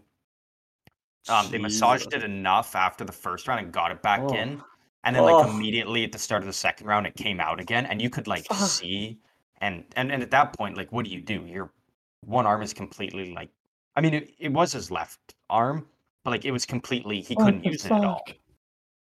Um, 1.28 1.50
they 1.52 1.58
massaged 1.58 2.14
it 2.14 2.24
enough 2.24 2.76
after 2.76 3.04
the 3.04 3.12
first 3.12 3.48
round 3.48 3.60
and 3.64 3.72
got 3.72 3.92
it 3.92 4.02
back 4.02 4.22
Oh. 4.24 4.34
in, 4.34 4.62
and 5.04 5.16
then 5.16 5.24
like 5.24 5.46
Oh. 5.46 5.50
immediately 5.50 6.04
at 6.04 6.12
the 6.12 6.18
start 6.18 6.42
of 6.42 6.48
the 6.48 6.54
second 6.54 6.88
round, 6.88 7.06
it 7.06 7.16
came 7.16 7.40
out 7.40 7.60
again, 7.60 7.86
and 7.86 8.02
you 8.02 8.10
could 8.10 8.28
like 8.28 8.46
Fuck. 8.46 8.58
see, 8.68 9.20
and 9.62 9.84
and 9.96 10.12
and 10.12 10.24
at 10.24 10.32
that 10.32 10.54
point, 10.58 10.76
like, 10.78 10.92
what 10.92 11.06
do 11.06 11.12
you 11.12 11.22
do? 11.22 11.46
Your 11.46 11.72
one 12.26 12.46
arm 12.46 12.62
is 12.62 12.74
completely 12.74 13.34
like, 13.34 13.50
I 13.96 14.02
mean, 14.02 14.14
it, 14.14 14.34
it 14.40 14.52
was 14.52 14.72
his 14.74 14.90
left 14.92 15.36
arm, 15.50 15.88
but 16.24 16.32
like 16.32 16.46
it 16.46 16.52
was 16.52 16.66
completely 16.66 17.22
he 17.22 17.36
couldn't 17.36 17.64
the 17.64 17.70
use 17.70 17.86
it 17.86 17.92
at 17.92 18.04
all. 18.04 18.26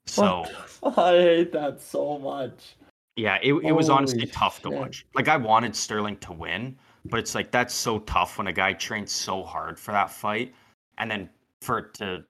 Fuck? 0.08 0.46
So. 0.48 0.90
I 1.02 1.12
hate 1.12 1.52
that 1.52 1.80
so 1.80 2.18
much. 2.18 2.76
Yeah, 3.16 3.38
it, 3.42 3.52
it 3.52 3.72
was 3.72 3.90
honestly 3.90 4.20
Holy 4.20 4.30
tough 4.30 4.62
to 4.62 4.68
shit. 4.70 4.78
watch. 4.78 5.06
Like 5.14 5.28
I 5.28 5.36
wanted 5.36 5.74
Sterling 5.74 6.16
to 6.18 6.32
win, 6.32 6.76
but 7.06 7.18
it's 7.18 7.34
like 7.34 7.50
that's 7.50 7.74
so 7.74 7.98
tough 8.00 8.38
when 8.38 8.46
a 8.46 8.52
guy 8.52 8.72
trains 8.74 9.10
so 9.12 9.42
hard 9.42 9.78
for 9.78 9.90
that 9.92 10.10
fight, 10.10 10.54
and 10.98 11.10
then 11.10 11.28
for 11.62 11.78
it 11.78 11.94
to 11.94 12.24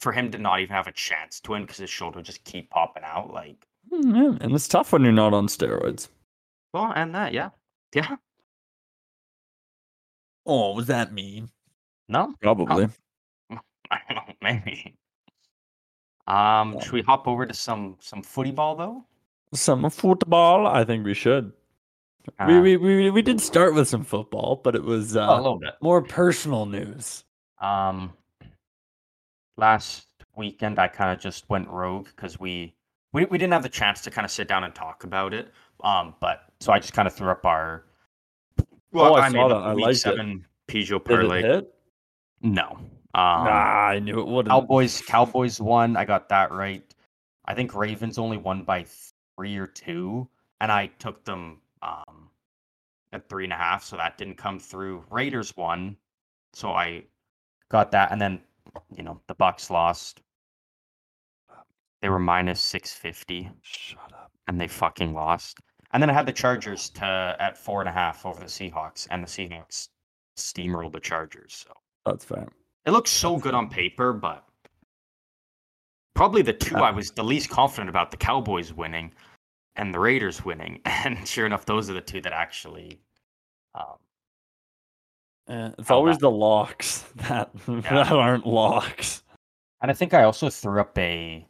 for 0.00 0.12
him 0.12 0.30
to 0.30 0.38
not 0.38 0.60
even 0.60 0.74
have 0.74 0.86
a 0.88 0.92
chance 0.92 1.40
to 1.40 1.52
win 1.52 1.62
because 1.62 1.78
his 1.78 1.88
shoulder 1.90 2.20
just 2.22 2.44
keep 2.44 2.68
popping 2.70 3.02
out. 3.04 3.32
Like, 3.32 3.66
Mm, 3.90 4.14
yeah, 4.14 4.38
and 4.44 4.54
it's 4.54 4.68
tough 4.68 4.92
when 4.92 5.02
you're 5.04 5.12
not 5.12 5.32
on 5.32 5.46
steroids. 5.46 6.08
well, 6.74 6.92
and 6.94 7.14
that, 7.14 7.32
yeah, 7.32 7.50
yeah, 7.94 8.16
Oh, 10.46 10.74
was 10.74 10.86
that 10.86 11.12
mean? 11.12 11.48
no, 12.08 12.34
Probably. 12.42 12.88
I 13.90 13.98
don't 14.08 14.16
know, 14.16 14.34
maybe. 14.42 14.94
Um, 16.30 16.78
should 16.80 16.92
we 16.92 17.02
hop 17.02 17.26
over 17.26 17.44
to 17.44 17.54
some 17.54 17.96
some 18.00 18.22
footy 18.22 18.52
ball 18.52 18.76
though? 18.76 19.04
Some 19.52 19.88
football. 19.90 20.66
I 20.66 20.84
think 20.84 21.04
we 21.04 21.14
should. 21.14 21.52
Uh, 22.38 22.46
we, 22.46 22.60
we 22.60 22.76
we 22.76 23.10
we 23.10 23.22
did 23.22 23.40
start 23.40 23.74
with 23.74 23.88
some 23.88 24.04
football, 24.04 24.60
but 24.62 24.76
it 24.76 24.84
was 24.84 25.16
oh, 25.16 25.20
a 25.20 25.24
uh, 25.24 25.36
little 25.38 25.58
bit. 25.58 25.74
more 25.80 26.02
personal 26.02 26.66
news. 26.66 27.24
Um, 27.60 28.12
last 29.56 30.06
weekend 30.36 30.78
I 30.78 30.86
kind 30.86 31.12
of 31.12 31.18
just 31.20 31.50
went 31.50 31.68
rogue 31.68 32.06
because 32.14 32.38
we, 32.38 32.74
we 33.12 33.24
we 33.24 33.36
didn't 33.36 33.52
have 33.52 33.64
the 33.64 33.68
chance 33.68 34.00
to 34.02 34.10
kind 34.10 34.24
of 34.24 34.30
sit 34.30 34.46
down 34.46 34.62
and 34.62 34.72
talk 34.72 35.02
about 35.02 35.34
it. 35.34 35.52
Um, 35.82 36.14
but 36.20 36.44
so 36.60 36.72
I 36.72 36.78
just 36.78 36.92
kind 36.92 37.08
of 37.08 37.14
threw 37.14 37.30
up 37.30 37.44
our. 37.44 37.86
Oh, 38.94 39.16
I 39.16 39.28
made 39.30 39.38
saw 39.38 39.46
a 39.46 39.48
that. 39.48 39.56
I 39.56 39.74
week 39.74 39.84
liked 39.84 39.96
it. 39.96 40.00
seven 40.00 40.46
PGO 40.68 41.04
parlay. 41.04 41.62
No. 42.42 42.78
Um, 43.12 43.46
I 43.48 43.98
knew 44.00 44.20
it 44.20 44.26
wouldn't. 44.26 44.48
Cowboys 44.52 45.02
Cowboys 45.02 45.60
won. 45.60 45.96
I 45.96 46.04
got 46.04 46.28
that 46.28 46.52
right. 46.52 46.84
I 47.46 47.54
think 47.54 47.74
Ravens 47.74 48.18
only 48.18 48.36
won 48.36 48.62
by 48.62 48.84
three 49.36 49.56
or 49.56 49.66
two, 49.66 50.28
and 50.60 50.70
I 50.70 50.86
took 50.98 51.24
them 51.24 51.60
um, 51.82 52.30
at 53.12 53.28
three 53.28 53.44
and 53.44 53.52
a 53.52 53.56
half, 53.56 53.82
so 53.82 53.96
that 53.96 54.16
didn't 54.16 54.36
come 54.36 54.60
through. 54.60 55.04
Raiders 55.10 55.56
won, 55.56 55.96
so 56.52 56.70
I 56.70 57.04
got 57.68 57.90
that, 57.92 58.12
and 58.12 58.20
then 58.20 58.40
you 58.96 59.02
know 59.02 59.20
the 59.26 59.34
Bucks 59.34 59.70
lost. 59.70 60.20
They 62.02 62.08
were 62.08 62.20
minus 62.20 62.60
six 62.62 62.92
fifty, 62.92 63.50
Shut 63.62 64.12
up. 64.12 64.30
and 64.46 64.60
they 64.60 64.68
fucking 64.68 65.12
lost. 65.12 65.58
And 65.92 66.00
then 66.00 66.08
I 66.08 66.12
had 66.12 66.26
the 66.26 66.32
Chargers 66.32 66.88
to 66.90 67.36
at 67.40 67.58
four 67.58 67.80
and 67.80 67.88
a 67.88 67.92
half 67.92 68.24
over 68.24 68.38
the 68.38 68.46
Seahawks, 68.46 69.08
and 69.10 69.24
the 69.24 69.26
Seahawks 69.28 69.88
steamrolled 70.36 70.92
the 70.92 71.00
Chargers. 71.00 71.64
So 71.66 71.74
That's 72.06 72.24
fair. 72.24 72.46
It 72.86 72.90
looks 72.92 73.10
so 73.10 73.36
good 73.36 73.54
on 73.54 73.68
paper, 73.68 74.12
but 74.12 74.44
probably 76.14 76.42
the 76.42 76.52
two 76.52 76.76
Uh, 76.76 76.82
I 76.82 76.90
was 76.90 77.10
the 77.10 77.22
least 77.24 77.50
confident 77.50 77.88
about 77.90 78.10
the 78.10 78.16
Cowboys 78.16 78.72
winning 78.72 79.12
and 79.76 79.94
the 79.94 79.98
Raiders 80.00 80.44
winning. 80.44 80.80
And 80.86 81.26
sure 81.26 81.46
enough, 81.46 81.64
those 81.66 81.88
are 81.90 81.94
the 81.94 82.00
two 82.00 82.20
that 82.22 82.32
actually. 82.32 83.00
Um, 83.74 83.96
Eh, 85.48 85.70
it's 85.78 85.90
always 85.90 86.16
about- 86.16 86.20
the 86.20 86.30
locks 86.30 87.02
that 87.16 87.50
that 87.66 88.12
aren't 88.12 88.46
locks. 88.46 89.22
and 89.82 89.90
I 89.90 89.94
think 89.94 90.14
I 90.14 90.22
also 90.22 90.48
threw 90.48 90.80
up 90.80 90.96
a 90.98 91.44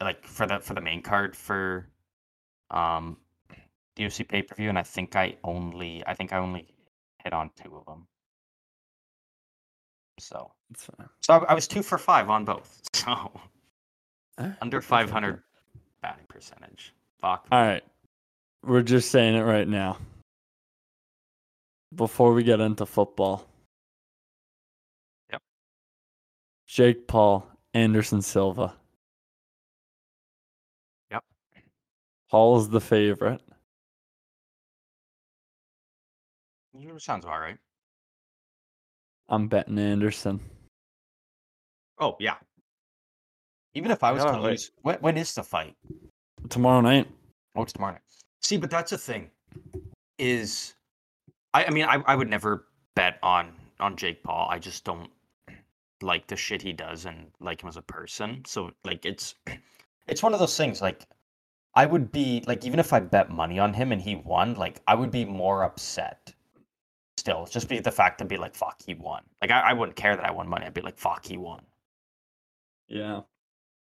like 0.00 0.26
for 0.26 0.46
the 0.46 0.58
for 0.60 0.74
the 0.74 0.80
main 0.80 1.00
card 1.00 1.34
for 1.36 1.88
um 2.70 3.16
the 3.96 4.02
UFC 4.04 4.28
pay 4.28 4.42
per 4.42 4.54
view, 4.56 4.68
and 4.68 4.78
I 4.78 4.82
think 4.82 5.16
I 5.16 5.36
only 5.44 6.02
I 6.06 6.12
think 6.14 6.32
I 6.34 6.38
only 6.38 6.66
hit 7.24 7.32
on 7.32 7.50
two 7.62 7.76
of 7.76 7.86
them. 7.86 8.06
So 10.20 10.52
so 10.76 10.92
I, 11.28 11.36
I 11.38 11.54
was 11.54 11.66
two 11.66 11.82
for 11.82 11.98
five 11.98 12.30
on 12.30 12.44
both. 12.44 12.80
So 12.94 13.30
Eh, 14.38 14.50
under 14.62 14.76
okay, 14.78 14.84
okay. 14.84 14.86
five 14.86 15.10
hundred 15.10 15.42
batting 16.02 16.26
percentage. 16.28 16.94
Fuck. 17.20 17.46
All 17.50 17.62
right. 17.62 17.82
We're 18.62 18.82
just 18.82 19.10
saying 19.10 19.34
it 19.36 19.42
right 19.42 19.66
now. 19.68 19.98
Before 21.94 22.32
we 22.32 22.42
get 22.42 22.60
into 22.60 22.86
football. 22.86 23.46
Yep. 25.32 25.42
Jake 26.66 27.06
Paul, 27.06 27.46
Anderson 27.74 28.22
Silva. 28.22 28.74
Yep. 31.10 31.24
Paul's 32.30 32.68
the 32.70 32.80
favorite. 32.80 33.42
Sounds 36.98 37.24
about 37.24 37.40
right. 37.40 37.58
I'm 39.30 39.48
betting 39.48 39.78
Anderson. 39.78 40.40
Oh 41.98 42.16
yeah. 42.18 42.36
Even 43.74 43.90
if 43.92 44.02
I 44.02 44.10
was 44.10 44.24
Yeah, 44.24 44.32
to 44.32 44.40
lose, 44.40 44.72
when, 44.82 44.96
when 44.96 45.16
is 45.16 45.32
the 45.34 45.44
fight? 45.44 45.76
Tomorrow 46.48 46.80
night. 46.80 47.06
Oh, 47.54 47.62
it's 47.62 47.72
tomorrow. 47.72 47.92
night. 47.92 48.02
See, 48.42 48.56
but 48.56 48.70
that's 48.70 48.90
the 48.90 48.98
thing. 48.98 49.30
Is 50.18 50.74
I, 51.54 51.64
I 51.66 51.70
mean, 51.70 51.84
I, 51.84 52.02
I 52.06 52.16
would 52.16 52.28
never 52.28 52.66
bet 52.96 53.18
on 53.22 53.52
on 53.78 53.96
Jake 53.96 54.22
Paul. 54.22 54.48
I 54.50 54.58
just 54.58 54.84
don't 54.84 55.10
like 56.02 56.26
the 56.26 56.36
shit 56.36 56.62
he 56.62 56.72
does 56.72 57.04
and 57.06 57.30
like 57.40 57.62
him 57.62 57.68
as 57.68 57.76
a 57.76 57.82
person. 57.82 58.42
So 58.46 58.72
like, 58.84 59.06
it's 59.06 59.34
it's 60.08 60.22
one 60.22 60.34
of 60.34 60.40
those 60.40 60.56
things. 60.56 60.82
Like, 60.82 61.06
I 61.74 61.86
would 61.86 62.10
be 62.10 62.42
like, 62.46 62.64
even 62.64 62.80
if 62.80 62.92
I 62.92 63.00
bet 63.00 63.30
money 63.30 63.58
on 63.58 63.72
him 63.72 63.92
and 63.92 64.02
he 64.02 64.16
won, 64.16 64.54
like, 64.54 64.80
I 64.88 64.94
would 64.94 65.10
be 65.10 65.24
more 65.24 65.62
upset. 65.62 66.34
Still, 67.20 67.44
just 67.44 67.68
be 67.68 67.80
the 67.80 67.92
fact 67.92 68.16
to 68.20 68.24
be 68.24 68.38
like, 68.38 68.54
fuck, 68.54 68.80
he 68.82 68.94
won. 68.94 69.22
Like, 69.42 69.50
I, 69.50 69.60
I 69.60 69.72
wouldn't 69.74 69.94
care 69.94 70.16
that 70.16 70.24
I 70.24 70.30
won 70.30 70.48
money. 70.48 70.64
I'd 70.64 70.72
be 70.72 70.80
like, 70.80 70.96
fuck, 70.96 71.26
he 71.26 71.36
won. 71.36 71.60
Yeah. 72.88 73.20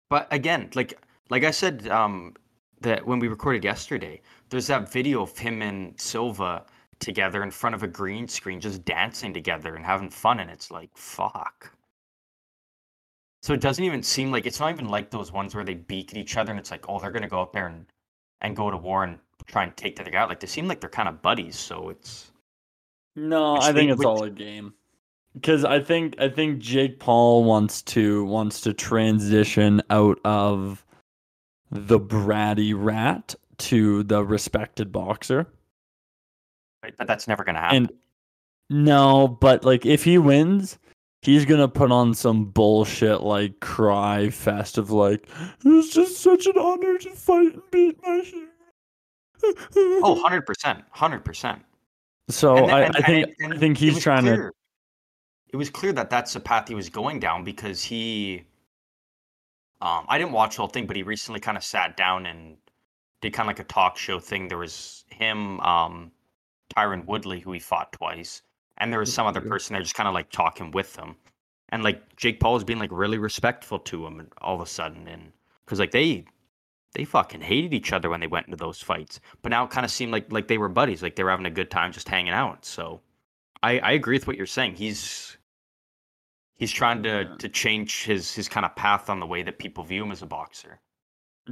But 0.10 0.30
again, 0.32 0.70
like 0.74 0.98
like 1.30 1.44
I 1.44 1.52
said, 1.52 1.90
um, 1.90 2.36
that 2.80 3.06
when 3.06 3.20
we 3.20 3.28
recorded 3.28 3.66
yesterday, 3.66 4.22
there's 4.50 4.68
that 4.68 4.90
video 4.90 5.22
of 5.22 5.38
him 5.38 5.62
and 5.62 6.00
Silva 6.00 6.66
together 7.00 7.44
in 7.44 7.52
front 7.52 7.76
of 7.76 7.84
a 7.84 7.88
green 7.88 8.26
screen, 8.30 8.62
just 8.62 8.86
dancing 8.86 9.34
together 9.34 9.76
and 9.76 9.86
having 9.86 10.10
fun, 10.10 10.40
and 10.40 10.50
it's 10.50 10.72
like 10.72 10.92
fuck. 10.96 11.74
So 13.44 13.54
it 13.54 13.60
doesn't 13.60 13.84
even 13.84 14.02
seem 14.02 14.32
like 14.32 14.46
it's 14.46 14.62
not 14.62 14.72
even 14.72 14.88
like 14.88 15.12
those 15.12 15.34
ones 15.34 15.54
where 15.54 15.66
they 15.66 15.74
beak 15.74 16.12
at 16.12 16.18
each 16.18 16.38
other, 16.38 16.52
and 16.52 16.60
it's 16.60 16.72
like, 16.72 16.88
oh, 16.88 17.00
they're 17.00 17.12
gonna 17.12 17.28
go 17.28 17.42
up 17.42 17.52
there 17.52 17.68
and 17.68 17.86
and 18.40 18.56
go 18.56 18.72
to 18.72 18.78
war 18.78 19.04
and 19.04 19.20
try 19.46 19.64
and 19.64 19.76
take 19.76 19.98
the 19.98 20.04
other 20.04 20.12
guy 20.12 20.20
out. 20.20 20.30
Like 20.30 20.40
they 20.40 20.48
seem 20.48 20.70
like 20.70 20.80
they're 20.80 20.90
kind 20.90 21.10
of 21.10 21.22
buddies, 21.22 21.58
so 21.58 21.90
it's 21.90 22.32
No, 23.16 23.58
I 23.58 23.72
think 23.72 23.92
it's 23.92 24.04
all 24.04 24.24
a 24.24 24.30
game. 24.30 24.74
Because 25.34 25.66
I 25.66 25.80
think 25.80 26.16
I 26.20 26.30
think 26.30 26.60
Jake 26.60 27.00
Paul 27.00 27.44
wants 27.44 27.82
to 27.84 28.24
wants 28.26 28.62
to 28.62 28.74
transition 28.74 29.82
out 29.90 30.20
of 30.24 30.86
the 31.72 32.00
bratty 32.00 32.74
rat 32.76 33.36
to 33.58 34.04
the 34.04 34.24
respected 34.24 34.92
boxer. 34.92 35.48
Right, 36.84 36.94
but 36.98 37.08
that's 37.08 37.28
never 37.28 37.44
gonna 37.44 37.60
happen. 37.60 37.78
And 37.78 37.94
no, 38.70 39.28
but 39.28 39.66
like 39.66 39.86
if 39.86 40.04
he 40.04 40.18
wins, 40.18 40.78
he's 41.22 41.46
gonna 41.46 41.68
put 41.68 41.92
on 41.92 42.14
some 42.14 42.46
bullshit 42.46 43.22
like 43.22 43.60
cry 43.60 44.30
fest 44.30 44.78
of 44.78 44.92
like 44.92 45.28
it's 45.66 45.94
just 45.94 46.22
such 46.22 46.46
an 46.46 46.58
honor 46.58 46.98
to 46.98 47.10
fight 47.12 47.54
and 47.54 47.62
beat 47.72 48.00
my 48.04 48.20
hero. 48.24 48.48
oh, 50.04 50.14
100 50.14 50.46
percent, 50.46 50.84
hundred 50.92 51.26
percent. 51.26 51.62
So 52.30 52.58
And- 52.58 52.72
I, 52.72 52.82
and- 52.82 52.96
I 52.96 53.02
think 53.02 53.28
and- 53.28 53.36
and 53.40 53.54
I 53.54 53.58
think 53.58 53.78
he's 53.78 54.02
trying 54.02 54.26
to 54.26 54.52
It 55.50 55.58
was 55.58 55.70
clear 55.70 55.94
that 55.94 56.10
that's 56.10 56.34
the 56.34 56.40
path 56.40 56.68
he 56.68 56.76
was 56.76 56.90
going 56.90 57.20
down 57.20 57.44
because 57.44 57.82
he. 57.84 58.44
Um, 59.82 60.06
I 60.10 60.18
didn't 60.18 60.32
watch 60.34 60.56
the 60.56 60.62
whole 60.64 60.70
thing, 60.70 60.86
but 60.88 60.96
he 60.96 61.04
recently 61.04 61.40
kind 61.40 61.58
of 61.58 61.64
sat 61.64 61.96
down 61.96 62.26
and 62.26 62.58
did 63.22 63.34
kind 63.34 63.48
of 63.48 63.56
like 63.56 63.60
a 63.60 63.64
talk 63.70 63.98
show 63.98 64.20
thing. 64.20 64.48
There 64.48 64.58
was 64.58 65.06
him, 65.10 65.60
um, 65.62 66.12
Tyron 66.76 67.06
Woodley, 67.06 67.40
who 67.40 67.52
he 67.52 67.60
fought 67.60 67.92
twice, 67.94 68.42
and 68.80 68.92
there 68.92 69.00
was 69.00 69.14
some 69.14 69.28
other 69.28 69.42
person 69.42 69.74
there 69.74 69.82
just 69.84 69.96
kind 69.96 70.08
of 70.08 70.14
like 70.14 70.30
talking 70.32 70.72
with 70.72 70.96
him, 70.96 71.16
and 71.70 71.84
like 71.84 72.16
Jake 72.16 72.40
Paul 72.40 72.54
was 72.54 72.64
being 72.64 72.80
like 72.80 72.90
really 72.92 73.18
respectful 73.18 73.80
to 73.80 74.06
him, 74.06 74.20
and 74.20 74.32
all 74.40 74.56
of 74.56 74.62
a 74.62 74.66
sudden, 74.66 75.08
and 75.08 75.32
because 75.64 75.80
like 75.80 75.92
they 75.92 76.26
they 76.96 77.06
fucking 77.06 77.42
hated 77.42 77.74
each 77.74 77.94
other 77.94 78.10
when 78.10 78.20
they 78.20 78.28
went 78.28 78.48
into 78.48 78.58
those 78.58 78.82
fights. 78.82 79.20
But 79.44 79.52
now 79.52 79.64
it 79.66 79.70
kind 79.70 79.86
of 79.86 79.92
seemed 79.92 80.12
like 80.12 80.32
like 80.32 80.48
they 80.48 80.58
were 80.58 80.70
buddies, 80.70 81.04
like 81.04 81.16
they 81.16 81.24
were 81.24 81.30
having 81.30 81.46
a 81.46 81.52
good 81.52 81.70
time 81.70 81.92
just 81.92 82.10
hanging 82.10 82.34
out. 82.34 82.66
So 82.66 83.02
I, 83.62 83.80
I 83.80 83.92
agree 83.92 84.16
with 84.18 84.26
what 84.28 84.38
you're 84.38 84.46
saying. 84.48 84.76
He's 84.76 85.38
he's 86.56 86.72
trying 86.72 87.04
to 87.04 87.28
Yeah. 87.30 87.36
to 87.38 87.50
change 87.50 88.06
his 88.06 88.34
his 88.34 88.50
kind 88.50 88.66
of 88.66 88.76
path 88.76 89.10
on 89.10 89.20
the 89.20 89.26
way 89.28 89.44
that 89.44 89.60
people 89.60 89.84
view 89.84 90.04
him 90.04 90.12
as 90.12 90.22
a 90.24 90.26
boxer. 90.26 90.80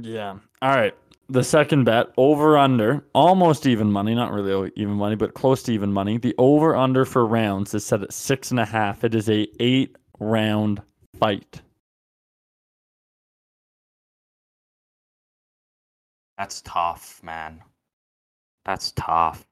Yeah. 0.00 0.38
All 0.60 0.74
right. 0.74 0.94
The 1.30 1.42
second 1.44 1.84
bet, 1.84 2.08
over 2.18 2.58
under, 2.58 3.02
almost 3.14 3.66
even 3.66 3.90
money, 3.90 4.14
not 4.14 4.30
really 4.30 4.70
even 4.76 4.94
money, 4.94 5.16
but 5.16 5.32
close 5.32 5.62
to 5.62 5.72
even 5.72 5.90
money. 5.90 6.18
The 6.18 6.34
over 6.36 6.76
under 6.76 7.06
for 7.06 7.24
rounds 7.26 7.72
is 7.72 7.86
set 7.86 8.02
at 8.02 8.12
six 8.12 8.50
and 8.50 8.60
a 8.60 8.66
half. 8.66 9.04
It 9.04 9.14
is 9.14 9.30
a 9.30 9.46
eight 9.58 9.96
round 10.20 10.82
fight. 11.18 11.62
That's 16.44 16.60
tough, 16.60 17.22
man. 17.22 17.62
That's 18.66 18.92
tough. 18.96 19.40
If 19.40 19.46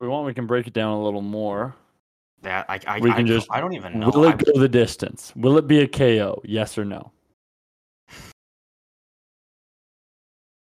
we 0.00 0.06
want, 0.06 0.26
we 0.26 0.32
can 0.32 0.46
break 0.46 0.68
it 0.68 0.72
down 0.72 0.92
a 0.92 1.02
little 1.02 1.22
more. 1.22 1.74
That 2.42 2.64
I 2.68 2.78
I, 2.86 3.00
We 3.00 3.10
can 3.10 3.26
don't- 3.26 3.26
just- 3.26 3.50
I 3.50 3.60
don't 3.60 3.72
even 3.72 3.98
know. 3.98 4.10
Will 4.14 4.28
I, 4.28 4.30
it 4.34 4.44
go 4.44 4.60
the 4.60 4.68
distance? 4.68 5.32
Will 5.34 5.58
it 5.58 5.66
be 5.66 5.80
a 5.80 5.88
KO? 5.88 6.40
Yes 6.44 6.78
or 6.78 6.84
no? 6.84 7.10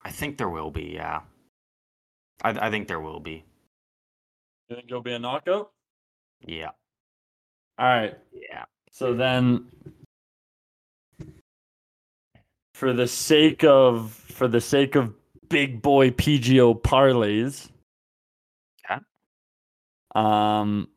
I 0.02 0.12
think 0.12 0.38
there 0.38 0.50
will 0.50 0.70
be. 0.70 0.92
Yeah. 0.94 1.22
I 2.44 2.68
I 2.68 2.70
think 2.70 2.90
there 2.90 3.00
will 3.00 3.22
be. 3.22 3.46
You 4.68 4.76
think 4.76 4.88
it'll 4.90 5.02
be 5.02 5.14
a 5.14 5.20
knockout? 5.20 5.72
Yeah. 6.46 6.72
All 7.80 7.86
right. 7.88 8.18
Yeah. 8.34 8.66
So 8.92 9.14
then, 9.14 9.72
for 12.78 12.94
the 12.94 13.08
sake 13.08 13.64
of 13.64 14.12
for 14.12 14.48
the 14.48 14.62
sake 14.62 14.94
of 14.96 15.12
big 15.50 15.82
boy 15.82 16.12
PGO 16.12 16.80
parlays, 16.80 17.72
Yeah. 18.88 19.00
um, 20.14 20.88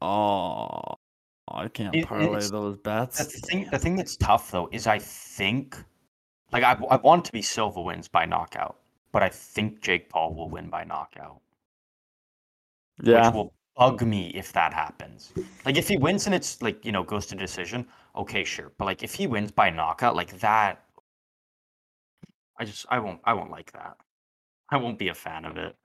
oh, 0.00 0.94
I 1.48 1.68
can't 1.68 1.94
It- 1.94 2.06
parlay 2.06 2.40
those 2.48 2.76
The 2.76 2.82
bets. 2.82 3.40
thing, 3.40 3.68
the 3.70 3.78
thing 3.78 3.96
that's 3.96 4.16
tough 4.16 4.50
though 4.50 4.68
is 4.72 4.86
I 4.86 4.98
think, 4.98 5.76
like 6.52 6.64
I, 6.64 6.72
I 6.90 6.96
want 6.96 7.26
to 7.26 7.32
be 7.32 7.42
Silva 7.42 7.82
wins 7.82 8.08
by 8.08 8.24
knockout, 8.24 8.78
but 9.12 9.22
I 9.22 9.28
think 9.28 9.82
Jake 9.82 10.08
Paul 10.08 10.34
will 10.34 10.48
win 10.48 10.70
by 10.70 10.84
knockout, 10.84 11.42
Yeah, 13.02 13.26
which 13.26 13.34
will 13.34 13.52
bug 13.76 14.00
me 14.00 14.30
if 14.30 14.54
that 14.54 14.72
happens. 14.72 15.34
Like 15.66 15.76
if 15.76 15.86
he 15.86 15.98
wins 15.98 16.24
and 16.24 16.34
it's 16.34 16.62
like 16.62 16.82
you 16.82 16.92
know 16.92 17.02
goes 17.02 17.26
to 17.26 17.34
decision, 17.36 17.86
okay, 18.16 18.44
sure, 18.44 18.72
but 18.78 18.84
like 18.86 19.02
if 19.02 19.14
he 19.14 19.26
wins 19.26 19.50
by 19.52 19.70
knockout, 19.70 20.16
like 20.16 20.38
that, 20.40 20.82
I 22.58 22.64
just 22.64 22.86
I 22.88 22.98
won't 22.98 23.20
I 23.24 23.34
won't 23.34 23.50
like 23.50 23.72
that. 23.72 23.96
I 24.70 24.76
won't 24.78 24.98
be 24.98 25.08
a 25.08 25.14
fan 25.14 25.44
of 25.44 25.56
it. 25.56 25.76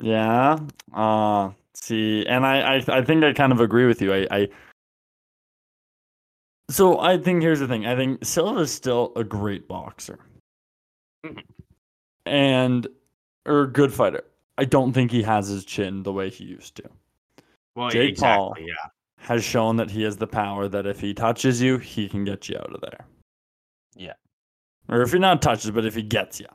yeah. 0.00 0.58
Uh, 0.94 1.50
see, 1.74 2.24
and 2.26 2.46
I, 2.46 2.76
I, 2.76 2.84
I 2.88 3.02
think 3.02 3.24
I 3.24 3.32
kind 3.32 3.50
of 3.52 3.60
agree 3.60 3.86
with 3.86 4.00
you. 4.00 4.12
I, 4.14 4.26
I. 4.30 4.48
So 6.70 7.00
I 7.00 7.18
think 7.18 7.42
here's 7.42 7.60
the 7.60 7.66
thing. 7.66 7.86
I 7.86 7.96
think 7.96 8.24
Silva 8.24 8.60
is 8.60 8.70
still 8.72 9.12
a 9.16 9.24
great 9.24 9.66
boxer. 9.66 10.18
Mhm. 11.26 11.42
and 12.26 12.86
or 13.46 13.62
a 13.62 13.66
good 13.66 13.92
fighter. 13.92 14.22
I 14.58 14.64
don't 14.64 14.92
think 14.92 15.10
he 15.10 15.22
has 15.22 15.48
his 15.48 15.64
chin 15.64 16.02
the 16.02 16.12
way 16.12 16.30
he 16.30 16.44
used 16.44 16.76
to. 16.76 16.84
Well, 17.74 17.90
Jake 17.90 18.10
exactly, 18.10 18.36
Paul. 18.38 18.54
yeah, 18.58 18.90
Has 19.18 19.44
shown 19.44 19.76
that 19.76 19.90
he 19.90 20.02
has 20.02 20.16
the 20.16 20.26
power 20.26 20.68
that 20.68 20.86
if 20.86 21.00
he 21.00 21.12
touches 21.12 21.60
you, 21.60 21.78
he 21.78 22.08
can 22.08 22.24
get 22.24 22.48
you 22.48 22.56
out 22.56 22.72
of 22.72 22.80
there. 22.80 23.04
Yeah. 23.96 24.14
Or 24.88 25.02
if 25.02 25.12
he 25.12 25.18
not 25.18 25.42
touches, 25.42 25.70
but 25.70 25.84
if 25.84 25.94
he 25.94 26.02
gets 26.02 26.40
you. 26.40 26.46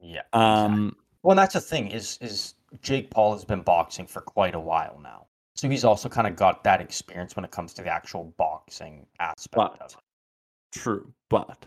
yeah. 0.00 0.20
exactly. 0.32 0.40
Um. 0.40 0.96
Well, 1.22 1.36
that's 1.36 1.54
the 1.54 1.60
thing 1.60 1.90
is 1.90 2.18
is 2.20 2.54
Jake 2.82 3.10
Paul 3.10 3.32
has 3.32 3.44
been 3.44 3.62
boxing 3.62 4.06
for 4.06 4.20
quite 4.20 4.54
a 4.54 4.60
while 4.60 5.00
now, 5.02 5.26
so 5.54 5.68
he's 5.68 5.84
also 5.84 6.08
kind 6.08 6.26
of 6.26 6.36
got 6.36 6.62
that 6.64 6.80
experience 6.80 7.34
when 7.34 7.44
it 7.44 7.50
comes 7.50 7.72
to 7.74 7.82
the 7.82 7.88
actual 7.88 8.32
boxing 8.36 9.06
aspect 9.18 9.80
of 9.80 9.90
it. 9.92 9.96
true, 10.72 11.12
but 11.28 11.66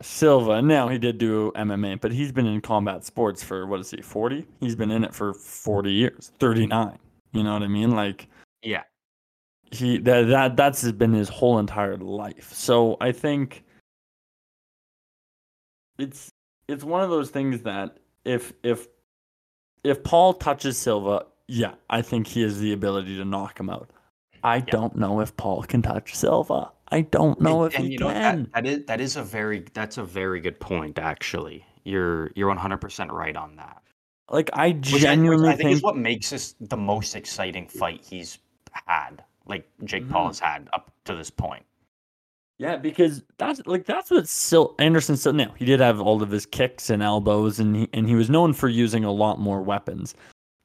Silva. 0.00 0.60
Now 0.60 0.88
he 0.88 0.98
did 0.98 1.18
do 1.18 1.52
MMA, 1.56 2.00
but 2.00 2.12
he's 2.12 2.32
been 2.32 2.46
in 2.46 2.60
combat 2.60 3.04
sports 3.04 3.42
for 3.42 3.66
what 3.66 3.80
is 3.80 3.90
he? 3.90 4.02
Forty. 4.02 4.46
He's 4.60 4.76
been 4.76 4.90
in 4.90 5.04
it 5.04 5.14
for 5.14 5.34
forty 5.34 5.92
years. 5.92 6.32
Thirty 6.38 6.66
nine. 6.66 6.98
You 7.32 7.42
know 7.42 7.54
what 7.54 7.62
I 7.62 7.68
mean? 7.68 7.92
Like. 7.92 8.28
Yeah, 8.62 8.82
he 9.70 9.98
that 9.98 10.28
that 10.28 10.56
that's 10.56 10.90
been 10.92 11.12
his 11.12 11.28
whole 11.28 11.58
entire 11.58 11.96
life. 11.96 12.52
So 12.52 12.96
I 13.00 13.12
think 13.12 13.64
it's 15.98 16.30
it's 16.68 16.84
one 16.84 17.02
of 17.02 17.10
those 17.10 17.30
things 17.30 17.62
that 17.62 17.98
if 18.24 18.52
if 18.62 18.88
if 19.82 20.02
Paul 20.02 20.34
touches 20.34 20.78
Silva, 20.78 21.26
yeah, 21.48 21.74
I 21.90 22.02
think 22.02 22.26
he 22.26 22.42
has 22.42 22.58
the 22.58 22.72
ability 22.72 23.16
to 23.16 23.24
knock 23.24 23.58
him 23.60 23.68
out. 23.70 23.90
I 24.42 24.60
don't 24.60 24.96
know 24.96 25.20
if 25.20 25.36
Paul 25.36 25.62
can 25.62 25.82
touch 25.82 26.14
Silva. 26.14 26.70
I 26.88 27.00
don't 27.02 27.40
know 27.40 27.64
and, 27.64 27.72
if 27.72 27.78
and 27.78 27.86
he 27.86 27.92
you 27.94 27.98
know 27.98 28.10
can. 28.10 28.50
that, 28.54 28.64
that 28.64 28.66
is 28.66 28.84
that 28.86 29.00
is 29.00 29.16
a 29.16 29.22
very 29.22 29.64
that's 29.74 29.98
a 29.98 30.04
very 30.04 30.40
good 30.40 30.58
point. 30.60 30.98
Actually, 30.98 31.64
you're 31.84 32.30
you're 32.34 32.48
one 32.48 32.56
hundred 32.56 32.78
percent 32.78 33.10
right 33.12 33.36
on 33.36 33.56
that. 33.56 33.82
like 34.30 34.50
I 34.52 34.68
Which 34.70 34.88
I- 34.88 34.92
which 34.92 35.02
genuinely 35.02 35.48
I, 35.48 35.52
think, 35.52 35.68
think 35.68 35.76
is 35.76 35.82
what 35.82 35.96
makes 35.96 36.30
this 36.30 36.54
the 36.60 36.76
most 36.76 37.14
exciting 37.16 37.66
fight 37.68 38.04
he's 38.04 38.38
had, 38.86 39.22
like 39.46 39.68
Jake 39.84 40.08
Paul 40.08 40.24
Mhm. 40.24 40.28
has 40.28 40.38
had 40.40 40.68
up 40.72 40.90
to 41.04 41.14
this 41.14 41.30
point. 41.30 41.64
Yeah, 42.58 42.76
because 42.76 43.22
that's 43.38 43.60
like 43.66 43.84
that's 43.84 44.10
what 44.10 44.28
Sil 44.30 44.74
Anderson 44.78 45.16
said. 45.16 45.34
Now 45.34 45.52
he 45.56 45.64
did 45.64 45.80
have 45.80 46.00
all 46.00 46.22
of 46.22 46.30
his 46.30 46.46
kicks 46.46 46.88
and 46.88 47.02
elbows, 47.02 47.58
and 47.58 47.74
he 47.74 47.88
and 47.92 48.08
he 48.08 48.14
was 48.14 48.30
known 48.30 48.52
for 48.52 48.68
using 48.68 49.04
a 49.04 49.10
lot 49.12 49.40
more 49.40 49.60
weapons. 49.60 50.14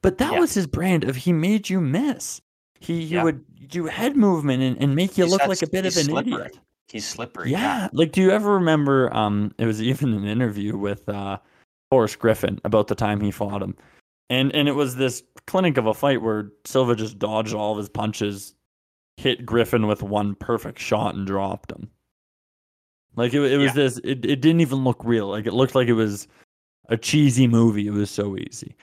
But 0.02 0.18
that 0.18 0.34
Yeah. 0.34 0.38
was 0.40 0.54
his 0.54 0.66
brand 0.66 1.04
of 1.04 1.16
he 1.16 1.32
made 1.32 1.68
you 1.68 1.80
miss. 1.80 2.40
He, 2.78 3.00
he 3.04 3.14
Yeah. 3.16 3.24
would 3.24 3.44
do 3.68 3.86
head 3.86 4.16
movement 4.16 4.62
and, 4.62 4.78
and 4.80 4.94
make 4.94 5.18
you 5.18 5.24
He's- 5.24 5.30
look 5.32 5.46
like 5.46 5.62
a 5.62 5.66
bit 5.68 5.84
of 5.84 5.94
an 5.96 6.04
slippery. 6.04 6.32
idiot. 6.32 6.58
He's 6.88 7.06
slippery. 7.06 7.50
Yeah. 7.50 7.88
Like, 7.92 8.10
do 8.12 8.20
you 8.22 8.30
ever 8.30 8.54
remember? 8.54 9.14
Um, 9.14 9.52
it 9.58 9.66
was 9.66 9.82
even 9.82 10.14
an 10.14 10.24
interview 10.24 10.76
with 10.78 11.08
uh, 11.08 11.38
Forrest 11.90 12.18
Griffin 12.20 12.60
about 12.64 12.86
the 12.86 12.94
time 12.94 13.20
he 13.20 13.30
fought 13.32 13.62
him, 13.62 13.74
and 14.30 14.54
and 14.54 14.68
it 14.68 14.72
was 14.76 14.94
this 14.96 15.22
clinic 15.48 15.76
of 15.76 15.86
a 15.86 15.94
fight 15.94 16.22
where 16.22 16.52
Silva 16.64 16.94
just 16.94 17.18
dodged 17.18 17.52
all 17.52 17.72
of 17.72 17.78
his 17.78 17.88
punches, 17.88 18.54
hit 19.20 19.44
Griffin 19.46 19.86
with 19.86 20.02
one 20.02 20.34
perfect 20.34 20.78
shot, 20.78 21.14
and 21.14 21.26
dropped 21.26 21.70
him. 21.70 21.90
Like 23.16 23.34
it, 23.34 23.40
it 23.42 23.58
was 23.58 23.68
Yeah. 23.68 23.72
this. 23.82 23.98
It, 23.98 24.24
it 24.24 24.40
didn't 24.40 24.60
even 24.60 24.82
look 24.84 25.04
real. 25.04 25.28
Like 25.28 25.46
it 25.46 25.52
looked 25.52 25.74
like 25.74 25.88
it 25.88 25.92
was 25.94 26.26
a 26.88 26.96
cheesy 26.96 27.46
movie. 27.46 27.86
It 27.86 27.92
was 27.92 28.10
so 28.10 28.36
easy, 28.36 28.76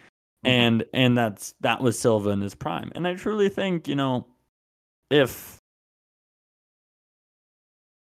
Mhm. 0.45 0.49
and 0.49 0.85
and 0.93 1.17
that's 1.17 1.53
that 1.61 1.81
was 1.81 1.97
Silva 1.99 2.29
in 2.29 2.41
his 2.41 2.55
prime. 2.55 2.91
And 2.95 3.07
I 3.07 3.15
truly 3.15 3.49
think 3.49 3.87
you 3.87 3.95
know, 3.95 4.27
if 5.09 5.57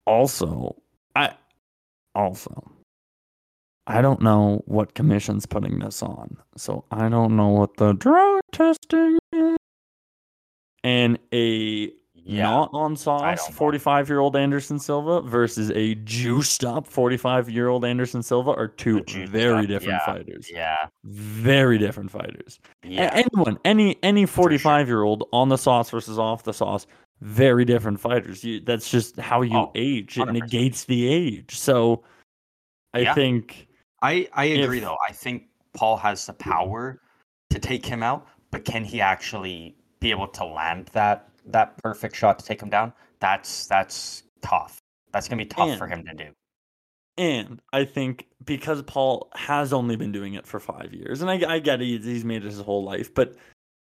also 0.05 0.75
I 1.15 1.33
also 2.15 2.71
I 3.87 4.01
don't 4.01 4.21
know 4.21 4.61
what 4.65 4.93
commission's 4.93 5.45
putting 5.45 5.79
this 5.79 6.03
on, 6.03 6.37
so 6.55 6.85
I 6.91 7.09
don't 7.09 7.35
know 7.35 7.49
what 7.49 7.77
the 7.77 7.93
drug 7.93 8.41
testing 8.51 9.17
is. 9.33 9.57
And 10.83 11.19
a 11.33 11.91
Yeah. 12.23 12.43
not 12.43 12.69
on 12.73 12.95
sauce 12.95 13.47
45 13.47 14.07
year 14.07 14.19
old 14.19 14.35
Anderson 14.35 14.77
Silva 14.77 15.21
versus 15.21 15.71
a 15.71 15.95
juiced 15.95 16.63
up 16.63 16.85
45 16.87 17.49
year 17.49 17.67
old 17.69 17.83
Anderson 17.83 18.21
Silva 18.21 18.51
are 18.51 18.67
two 18.67 19.03
very 19.27 19.61
up, 19.61 19.67
different 19.67 19.99
yeah. 19.99 20.05
fighters. 20.05 20.49
Yeah. 20.51 20.75
Very 21.03 21.77
different 21.77 22.11
fighters. 22.11 22.59
A- 22.83 22.87
Yeah. 22.87 23.09
anyone, 23.13 23.57
any 23.65 23.97
any 24.03 24.25
45 24.25 24.87
year 24.87 25.01
old 25.03 25.27
on 25.33 25.49
the 25.49 25.57
sauce 25.57 25.89
versus 25.89 26.19
off 26.19 26.43
the 26.43 26.53
sauce, 26.53 26.85
very 27.21 27.65
different 27.65 27.99
fighters. 27.99 28.43
You, 28.43 28.59
that's 28.59 28.89
just 28.89 29.17
how 29.17 29.41
you 29.41 29.57
Oh, 29.57 29.71
age. 29.75 30.17
It 30.17 30.21
100%. 30.27 30.33
negates 30.33 30.83
the 30.85 31.07
age. 31.07 31.57
So 31.57 32.03
I 32.93 32.99
Yeah. 32.99 33.13
think 33.15 33.67
I, 34.03 34.27
I 34.33 34.45
agree 34.45 34.77
if- 34.77 34.83
though. 34.83 34.97
I 35.07 35.11
think 35.11 35.43
Paul 35.73 35.97
has 35.97 36.25
the 36.25 36.33
power 36.33 36.99
to 37.49 37.59
take 37.59 37.85
him 37.85 38.03
out, 38.03 38.27
but 38.51 38.63
can 38.65 38.83
he 38.83 39.01
actually 39.01 39.75
be 39.99 40.11
able 40.11 40.27
to 40.27 40.45
land 40.45 40.87
that 40.93 41.29
that 41.47 41.77
perfect 41.77 42.15
shot 42.15 42.39
to 42.39 42.45
take 42.45 42.61
him 42.61 42.69
down? 42.69 42.93
That's 43.19 43.67
that's 43.67 44.23
tough. 44.41 44.79
That's 45.11 45.27
gonna 45.27 45.43
be 45.43 45.47
tough 45.47 45.77
for 45.77 45.87
him 45.87 46.05
to 46.05 46.13
do. 46.13 46.29
And 47.17 47.61
I 47.73 47.85
think 47.85 48.27
because 48.45 48.81
Paul 48.83 49.29
has 49.35 49.73
only 49.73 49.95
been 49.95 50.11
doing 50.11 50.33
it 50.33 50.47
for 50.47 50.59
five 50.59 50.93
years, 50.93 51.21
and 51.21 51.29
I, 51.29 51.55
I 51.55 51.59
get 51.59 51.81
it, 51.81 52.03
he's- 52.03 52.23
made 52.23 52.43
it 52.43 52.47
his 52.47 52.61
whole 52.61 52.83
life, 52.83 53.13
but 53.13 53.35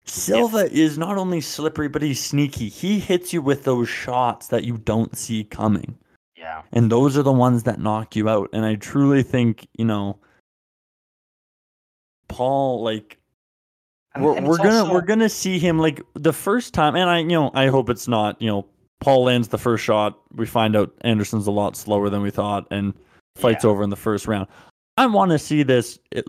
Silva 0.04 0.70
is 0.72 0.98
not 0.98 1.16
only 1.16 1.40
slippery, 1.40 1.88
but 1.88 2.02
he's 2.02 2.22
sneaky. 2.22 2.68
He 2.68 2.98
hits 2.98 3.32
you 3.32 3.40
with 3.42 3.64
those 3.64 3.88
shots 3.88 4.48
that 4.48 4.64
you 4.64 4.78
don't 4.78 5.16
see 5.16 5.44
coming. 5.44 5.96
Yeah. 6.36 6.62
And 6.72 6.90
those 6.90 7.16
are 7.16 7.22
the 7.22 7.32
ones 7.32 7.62
that 7.64 7.78
knock 7.78 8.16
you 8.16 8.28
out. 8.28 8.48
And 8.52 8.64
I 8.64 8.74
truly 8.74 9.22
think, 9.22 9.68
you 9.76 9.84
know, 9.84 10.18
Paul, 12.28 12.82
like, 12.82 13.19
And- 14.14 14.24
we're, 14.24 14.36
and 14.36 14.46
we're 14.46 14.56
gonna 14.56 14.80
also- 14.80 14.92
we're 14.92 15.00
gonna 15.02 15.28
see 15.28 15.58
him 15.58 15.78
like 15.78 16.02
the 16.14 16.32
first 16.32 16.74
time 16.74 16.96
and 16.96 17.08
i 17.08 17.18
you 17.20 17.28
know 17.28 17.50
i 17.54 17.68
hope 17.68 17.88
it's 17.90 18.08
not 18.08 18.40
you 18.42 18.48
know 18.48 18.66
paul 19.00 19.24
lands 19.24 19.48
the 19.48 19.56
first 19.58 19.82
shot. 19.84 20.18
We 20.34 20.46
find 20.46 20.76
out 20.76 20.92
anderson's 21.02 21.46
a 21.46 21.50
lot 21.52 21.76
slower 21.76 22.10
than 22.10 22.20
we 22.22 22.30
thought 22.30 22.66
and 22.70 22.92
fights 23.36 23.64
Yeah. 23.64 23.70
over 23.70 23.82
in 23.82 23.90
the 23.90 23.96
first 23.96 24.26
round. 24.26 24.46
I 24.98 25.06
want 25.06 25.30
to 25.30 25.38
see 25.38 25.62
this 25.62 25.98
at, 26.14 26.24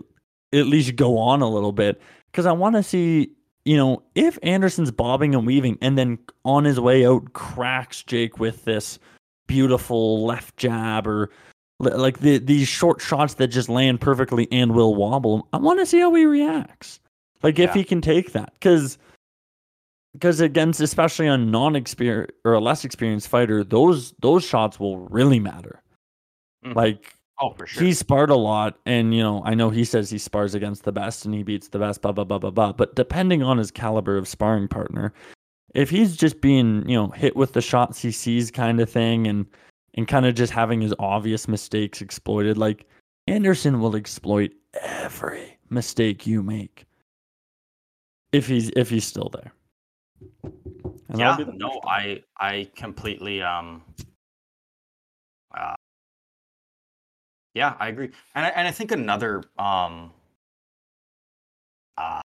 at 0.54 0.66
least 0.66 0.96
go 0.96 1.18
on 1.18 1.42
a 1.42 1.48
little 1.48 1.72
bit 1.72 2.00
because 2.30 2.46
i 2.46 2.52
want 2.52 2.76
to 2.76 2.82
see 2.82 3.30
you 3.64 3.76
know 3.76 4.02
if 4.14 4.38
anderson's 4.42 4.90
bobbing 4.90 5.34
and 5.34 5.46
weaving 5.46 5.76
and 5.82 5.98
then 5.98 6.18
on 6.44 6.64
his 6.64 6.78
way 6.80 7.04
out 7.06 7.32
cracks 7.34 8.02
jake 8.02 8.38
with 8.38 8.64
this 8.64 8.98
beautiful 9.46 10.24
left 10.24 10.56
jab 10.56 11.06
or 11.06 11.30
like 11.80 12.20
the, 12.20 12.38
these 12.38 12.68
short 12.68 13.00
shots 13.00 13.34
that 13.34 13.48
just 13.48 13.68
land 13.68 14.00
perfectly 14.00 14.46
and 14.52 14.72
will 14.74 14.94
wobble 14.94 15.36
him 15.36 15.42
i 15.52 15.56
want 15.58 15.78
to 15.78 15.84
see 15.86 16.00
how 16.00 16.14
he 16.14 16.24
reacts 16.24 17.00
like 17.42 17.58
if 17.58 17.70
Yeah. 17.70 17.74
he 17.74 17.84
can 17.84 18.00
take 18.00 18.32
that, 18.32 18.52
because 18.54 18.98
because 20.14 20.40
against 20.40 20.80
especially 20.80 21.26
a 21.26 21.38
non-experienced 21.38 22.32
or 22.44 22.52
a 22.52 22.60
less 22.60 22.84
experienced 22.84 23.28
fighter, 23.28 23.64
those 23.64 24.12
those 24.20 24.44
shots 24.44 24.78
will 24.78 24.98
really 25.08 25.40
matter. 25.40 25.82
Mhm. 26.64 26.74
Like 26.74 27.16
Oh, 27.40 27.54
for 27.54 27.66
sure. 27.66 27.82
he 27.82 27.92
sparred 27.94 28.30
a 28.30 28.36
lot, 28.36 28.78
and 28.86 29.14
you 29.14 29.22
know 29.22 29.42
I 29.44 29.54
know 29.54 29.70
he 29.70 29.84
says 29.84 30.10
he 30.10 30.18
spars 30.18 30.54
against 30.54 30.84
the 30.84 30.92
best 30.92 31.24
and 31.24 31.34
he 31.34 31.42
beats 31.42 31.68
the 31.68 31.78
best, 31.78 32.02
blah 32.02 32.12
blah 32.12 32.24
blah 32.24 32.38
blah 32.38 32.50
blah. 32.50 32.72
But 32.72 32.94
depending 32.94 33.42
on 33.42 33.58
his 33.58 33.70
caliber 33.70 34.16
of 34.16 34.28
sparring 34.28 34.68
partner, 34.68 35.12
if 35.74 35.88
he's 35.90 36.16
just 36.16 36.40
being 36.40 36.86
you 36.88 36.96
know 36.96 37.08
hit 37.08 37.34
with 37.34 37.54
the 37.54 37.62
shots 37.62 38.00
he 38.02 38.12
sees 38.12 38.50
kind 38.50 38.80
of 38.80 38.90
thing, 38.90 39.26
and 39.26 39.46
and 39.94 40.06
kind 40.06 40.26
of 40.26 40.34
just 40.34 40.52
having 40.52 40.80
his 40.80 40.94
obvious 40.98 41.48
mistakes 41.48 42.00
exploited, 42.02 42.58
like 42.58 42.86
Anderson 43.28 43.80
will 43.80 43.96
exploit 43.96 44.52
every 44.82 45.56
mistake 45.70 46.26
you 46.26 46.42
make 46.42 46.84
if 48.32 48.46
he's 48.46 48.70
if 48.70 48.88
he's 48.90 49.06
still 49.06 49.30
there. 49.32 49.52
And 50.42 51.18
yeah. 51.18 51.30
that'll 51.36 51.44
be 51.44 51.52
the 51.52 51.58
No. 51.58 51.80
I 51.86 52.22
I 52.38 52.70
completely 52.74 53.42
um. 53.42 53.82
Uh, 55.56 55.74
yeah, 57.54 57.76
I 57.78 57.88
agree, 57.88 58.10
and 58.34 58.46
I, 58.46 58.48
and 58.50 58.66
I 58.66 58.70
think 58.70 58.92
another 58.92 59.42
um. 59.58 60.10
Uh, 61.98 62.22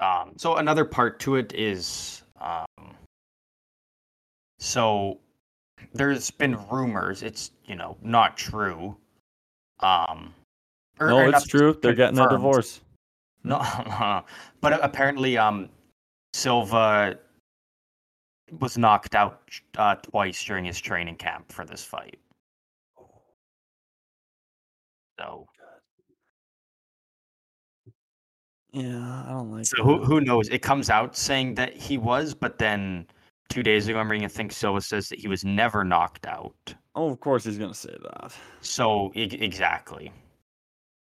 um. 0.00 0.32
So 0.36 0.56
another 0.56 0.84
part 0.84 1.20
to 1.20 1.36
it 1.36 1.54
is 1.54 2.22
um. 2.40 2.66
So, 4.58 5.20
there's 5.92 6.30
been 6.30 6.56
rumors. 6.68 7.22
It's 7.22 7.52
you 7.66 7.76
know 7.76 7.96
not 8.02 8.36
true. 8.36 8.96
Um. 9.78 10.34
or- 10.98 11.08
no, 11.08 11.18
or 11.18 11.28
it's 11.28 11.46
true. 11.46 11.78
They're 11.80 11.94
getting 11.94 12.18
a 12.18 12.28
divorce. 12.28 12.80
No, 13.44 13.58
but 14.60 14.82
apparently, 14.84 15.36
um, 15.38 15.68
Silva 16.32 17.18
was 18.60 18.76
knocked 18.78 19.14
out 19.14 19.42
uh, 19.76 19.94
twice 19.96 20.42
during 20.44 20.64
his 20.64 20.80
training 20.80 21.16
camp 21.16 21.50
for 21.52 21.64
this 21.64 21.84
fight. 21.84 22.18
So, 25.20 25.46
Yeah, 28.72 29.24
I 29.26 29.30
don't 29.30 29.52
like. 29.52 29.66
so 29.66 29.82
who 29.84 30.00
that. 30.00 30.06
who 30.06 30.20
knows? 30.20 30.48
It 30.48 30.62
comes 30.62 30.90
out 30.90 31.16
saying 31.16 31.54
that 31.54 31.76
he 31.76 31.96
was, 31.98 32.34
but 32.34 32.58
then 32.58 33.06
two 33.48 33.62
days 33.62 33.86
ago, 33.88 33.98
I'm 34.00 34.10
reading 34.10 34.24
a 34.24 34.28
thing. 34.28 34.50
Silva 34.50 34.80
says 34.80 35.08
that 35.10 35.20
he 35.20 35.28
was 35.28 35.44
never 35.44 35.84
knocked 35.84 36.26
out. 36.26 36.74
Oh, 36.96 37.10
of 37.10 37.20
course 37.20 37.44
he's 37.44 37.58
gonna 37.58 37.74
say 37.74 37.96
that. 38.02 38.32
So 38.62 39.12
e- 39.14 39.38
exactly, 39.40 40.12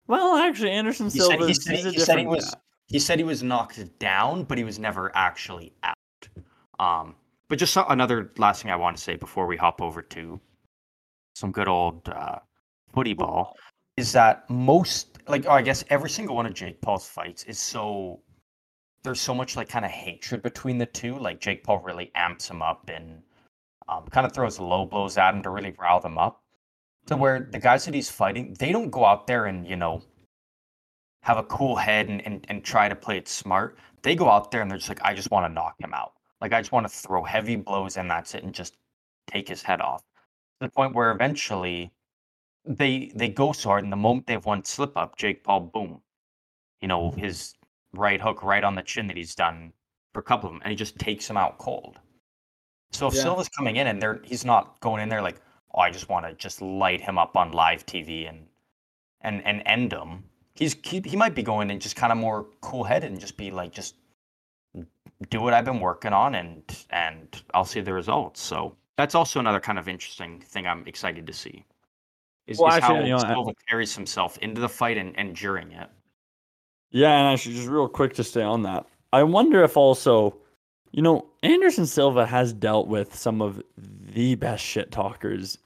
Well, 0.06 0.36
actually, 0.36 0.70
Anderson 0.70 1.06
he 1.06 1.18
said 1.18 1.26
Silva 1.26 1.46
he 1.46 1.54
said, 1.54 1.76
he, 1.76 1.98
said 1.98 2.18
he 2.18 2.26
was 2.26 2.50
guy. 2.50 2.60
he 2.88 2.98
said 2.98 3.18
he 3.18 3.24
was 3.24 3.42
knocked 3.42 3.98
down, 3.98 4.44
but 4.44 4.58
he 4.58 4.64
was 4.64 4.78
never 4.78 5.10
actually 5.14 5.72
out. 5.82 6.28
Um, 6.78 7.14
but 7.48 7.58
just 7.58 7.72
so- 7.72 7.86
another 7.88 8.32
last 8.38 8.62
thing 8.62 8.70
I 8.70 8.76
want 8.76 8.96
to 8.96 9.02
say 9.02 9.16
before 9.16 9.46
we 9.46 9.56
hop 9.56 9.80
over 9.80 10.02
to 10.02 10.40
some 11.34 11.52
good 11.52 11.68
old 11.68 12.08
uh, 12.08 12.38
footy 12.92 13.14
ball 13.14 13.56
is 13.96 14.12
that 14.12 14.48
most, 14.50 15.18
like, 15.28 15.46
oh, 15.46 15.52
I 15.52 15.62
guess 15.62 15.84
every 15.90 16.10
single 16.10 16.34
one 16.34 16.46
of 16.46 16.54
Jake 16.54 16.80
Paul's 16.80 17.06
fights 17.06 17.44
is 17.44 17.58
so 17.58 18.20
there's 19.02 19.20
so 19.20 19.34
much 19.34 19.56
like 19.56 19.68
kind 19.68 19.84
of 19.84 19.90
hatred 19.90 20.42
between 20.42 20.78
the 20.78 20.86
two. 20.86 21.18
Like 21.18 21.40
Jake 21.40 21.64
Paul 21.64 21.80
really 21.80 22.10
amps 22.14 22.48
him 22.48 22.62
up 22.62 22.88
and 22.92 23.22
um, 23.88 24.06
kind 24.10 24.26
of 24.26 24.32
throws 24.32 24.58
low 24.60 24.86
blows 24.86 25.18
at 25.18 25.34
him 25.34 25.42
to 25.42 25.50
really 25.50 25.74
rile 25.78 26.00
them 26.00 26.18
up. 26.18 26.41
To 27.06 27.16
where 27.16 27.48
the 27.50 27.58
guys 27.58 27.84
that 27.84 27.94
he's 27.94 28.10
fighting, 28.10 28.54
they 28.58 28.72
don't 28.72 28.90
go 28.90 29.04
out 29.04 29.26
there 29.26 29.46
and 29.46 29.66
you 29.66 29.76
know 29.76 30.02
have 31.22 31.38
a 31.38 31.44
cool 31.44 31.76
head 31.76 32.08
and, 32.08 32.24
and, 32.26 32.44
and 32.48 32.64
try 32.64 32.88
to 32.88 32.96
play 32.96 33.16
it 33.16 33.28
smart. 33.28 33.78
They 34.02 34.14
go 34.14 34.28
out 34.28 34.50
there 34.50 34.60
and 34.60 34.70
they're 34.70 34.78
just 34.78 34.88
like, 34.88 35.02
I 35.02 35.14
just 35.14 35.30
want 35.30 35.46
to 35.46 35.52
knock 35.52 35.76
him 35.78 35.94
out. 35.94 36.14
Like 36.40 36.52
I 36.52 36.60
just 36.60 36.72
want 36.72 36.84
to 36.86 36.92
throw 36.92 37.22
heavy 37.22 37.56
blows 37.56 37.96
and 37.96 38.10
that's 38.10 38.34
it 38.34 38.42
and 38.42 38.52
just 38.52 38.76
take 39.28 39.48
his 39.48 39.62
head 39.62 39.80
off. 39.80 40.02
To 40.60 40.66
the 40.66 40.68
point 40.68 40.94
where 40.94 41.12
eventually 41.12 41.92
they 42.64 43.12
they 43.14 43.28
go 43.28 43.52
so 43.52 43.70
hard 43.70 43.84
and 43.84 43.92
the 43.92 43.96
moment 43.96 44.26
they 44.26 44.32
have 44.34 44.46
one 44.46 44.64
slip 44.64 44.96
up, 44.96 45.16
Jake 45.16 45.44
Paul, 45.44 45.60
boom. 45.60 46.00
You 46.80 46.88
know, 46.88 47.10
mm-hmm. 47.10 47.20
his 47.20 47.54
right 47.92 48.20
hook 48.20 48.42
right 48.42 48.64
on 48.64 48.74
the 48.74 48.82
chin 48.82 49.06
that 49.08 49.16
he's 49.16 49.34
done 49.34 49.72
for 50.12 50.20
a 50.20 50.24
couple 50.24 50.48
of 50.48 50.54
them, 50.54 50.62
and 50.64 50.70
he 50.70 50.76
just 50.76 50.98
takes 50.98 51.28
him 51.28 51.36
out 51.36 51.58
cold. 51.58 51.98
So 52.90 53.06
if 53.06 53.14
Yeah. 53.14 53.22
Silva's 53.22 53.48
coming 53.48 53.76
in 53.76 53.86
and 53.86 54.02
they're 54.02 54.20
he's 54.24 54.44
not 54.44 54.80
going 54.80 55.02
in 55.02 55.08
there 55.08 55.22
like, 55.22 55.40
oh, 55.74 55.80
I 55.80 55.90
just 55.90 56.08
want 56.08 56.26
to 56.26 56.34
just 56.34 56.62
light 56.62 57.00
him 57.00 57.18
up 57.18 57.36
on 57.36 57.52
live 57.52 57.86
TV 57.86 58.28
and 58.28 58.46
and 59.20 59.44
and 59.46 59.62
end 59.66 59.92
him. 59.92 60.24
He's 60.54 60.76
he, 60.82 61.00
he 61.04 61.16
might 61.16 61.34
be 61.34 61.42
going 61.42 61.70
and 61.70 61.80
just 61.80 61.96
kind 61.96 62.12
of 62.12 62.18
more 62.18 62.46
cool 62.60 62.84
headed 62.84 63.10
and 63.10 63.20
just 63.20 63.36
be 63.36 63.50
like, 63.50 63.72
just 63.72 63.94
do 65.30 65.40
what 65.40 65.54
I've 65.54 65.64
been 65.64 65.80
working 65.80 66.12
on 66.12 66.34
and 66.34 66.62
and 66.90 67.42
I'll 67.54 67.64
see 67.64 67.80
the 67.80 67.92
results. 67.92 68.40
So 68.40 68.76
that's 68.96 69.14
also 69.14 69.40
another 69.40 69.60
kind 69.60 69.78
of 69.78 69.88
interesting 69.88 70.40
thing 70.40 70.66
I'm 70.66 70.86
excited 70.86 71.26
to 71.26 71.32
see. 71.32 71.64
Is, 72.46 72.58
Well, 72.58 72.68
is 72.68 72.76
actually, 72.76 72.98
how 72.98 73.04
you 73.04 73.10
know, 73.12 73.18
Silva 73.18 73.52
carries 73.68 73.94
himself 73.94 74.36
into 74.38 74.60
the 74.60 74.68
fight 74.68 74.98
and, 74.98 75.16
and 75.18 75.34
during 75.34 75.70
it. 75.72 75.88
Yeah, 76.90 77.16
and 77.16 77.32
actually, 77.32 77.54
just 77.54 77.68
real 77.68 77.88
quick 77.88 78.14
to 78.14 78.24
stay 78.24 78.42
on 78.42 78.62
that, 78.62 78.84
I 79.12 79.22
wonder 79.22 79.62
if 79.64 79.76
also, 79.76 80.36
you 80.90 81.02
know, 81.02 81.26
Anderson 81.42 81.86
Silva 81.86 82.26
has 82.26 82.52
dealt 82.52 82.88
with 82.88 83.14
some 83.14 83.40
of 83.40 83.62
the 84.14 84.34
best 84.34 84.62
shit 84.64 84.90
talkers 84.90 85.58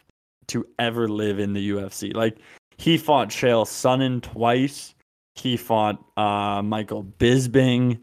to 0.48 0.66
ever 0.78 1.08
live 1.08 1.38
in 1.38 1.52
the 1.52 1.70
UFC. 1.70 2.14
Like 2.14 2.38
he 2.78 2.98
fought 2.98 3.28
Chael 3.28 3.64
Sonnen 3.66 4.22
twice. 4.22 4.94
He 5.34 5.56
fought 5.56 6.02
uh, 6.16 6.62
Michael 6.62 7.04
Bisping. 7.04 8.00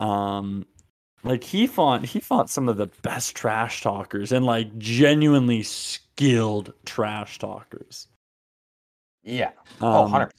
Um, 0.00 0.66
like 1.24 1.44
he 1.44 1.66
fought 1.66 2.04
he 2.04 2.20
fought 2.20 2.50
some 2.50 2.68
of 2.68 2.76
the 2.76 2.88
best 3.02 3.34
trash 3.36 3.82
talkers 3.82 4.32
and 4.32 4.44
like 4.44 4.76
genuinely 4.78 5.62
skilled 5.62 6.72
trash 6.84 7.38
talkers. 7.38 8.08
Yeah. 9.22 9.52
oh, 9.80 10.04
Um, 10.04 10.12
100%. 10.12 10.30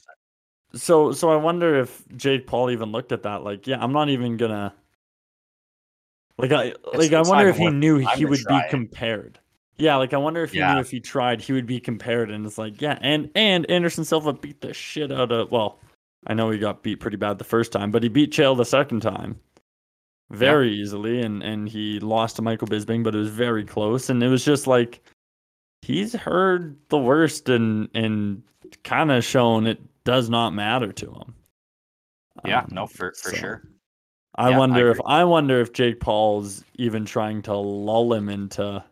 so 0.76 1.12
so 1.14 1.30
I 1.32 1.38
wonder 1.38 1.80
if 1.80 2.04
Jake 2.18 2.48
Paul 2.48 2.70
even 2.72 2.92
looked 2.92 3.12
at 3.14 3.24
that 3.24 3.44
like 3.44 3.66
yeah 3.68 3.82
I'm 3.82 3.94
not 3.94 4.10
even 4.10 4.36
gonna 4.38 4.74
like 6.38 6.52
I 6.52 6.74
like 6.94 7.14
I 7.14 7.22
wonder 7.22 7.48
if 7.50 7.58
he 7.58 7.70
knew 7.70 7.98
he 8.16 8.26
would 8.26 8.40
be 8.48 8.62
compared 8.70 9.40
yeah 9.78 9.96
like 9.96 10.14
I 10.14 10.18
wonder 10.18 10.44
if 10.44 10.52
he 10.52 10.60
Yeah. 10.60 10.74
knew 10.76 10.80
if 10.82 10.92
he 10.92 11.00
tried 11.00 11.42
he 11.42 11.54
would 11.54 11.66
be 11.68 11.80
compared 11.80 12.32
and 12.32 12.46
it's 12.46 12.58
like 12.58 12.82
yeah 12.82 12.98
and 13.02 13.30
and 13.36 13.70
Anderson 13.70 14.06
Silva 14.06 14.34
beat 14.34 14.62
the 14.62 14.74
shit 14.74 15.12
out 15.12 15.32
of 15.32 15.52
well 15.52 15.80
I 16.28 16.34
know 16.34 16.50
he 16.50 16.58
got 16.60 16.84
beat 16.84 17.00
pretty 17.00 17.18
bad 17.18 17.38
the 17.38 17.44
first 17.44 17.72
time 17.72 17.92
but 17.92 18.04
he 18.04 18.10
beat 18.10 18.32
Chael 18.32 18.56
the 18.58 18.66
second 18.66 19.02
time 19.02 19.40
very 20.32 20.74
easily, 20.74 21.22
and 21.22 21.44
and 21.44 21.70
he 21.70 22.00
lost 22.00 22.38
to 22.38 22.42
Michael 22.42 22.68
Bisping, 22.68 23.04
but 23.04 23.14
it 23.14 23.20
was 23.20 23.30
very 23.30 23.64
close, 23.64 24.10
and 24.10 24.24
it 24.24 24.30
was 24.30 24.44
just 24.44 24.66
like 24.66 25.04
he's 25.84 26.14
heard 26.14 26.76
the 26.90 26.98
worst 26.98 27.50
and 27.50 27.88
and 27.94 28.42
kind 28.84 29.12
of 29.12 29.24
shown 29.24 29.68
it 29.68 29.80
does 30.06 30.32
not 30.32 30.52
matter 30.52 30.92
to 30.94 31.06
him. 31.12 31.36
Yeah, 32.46 32.62
Um, 32.62 32.68
no, 32.72 32.88
for 32.88 33.12
for 33.12 33.30
so 33.32 33.36
sure. 33.36 33.64
I 34.36 34.50
Yeah, 34.50 34.56
I 34.56 34.60
wonder 34.60 34.90
if. 34.92 35.00
I 35.06 35.24
wonder 35.24 35.60
if 35.62 35.74
Jake 35.74 36.00
Paul's 36.00 36.64
even 36.76 37.06
trying 37.06 37.42
to 37.44 37.56
lull 37.56 38.14
him 38.14 38.30
into 38.30 38.84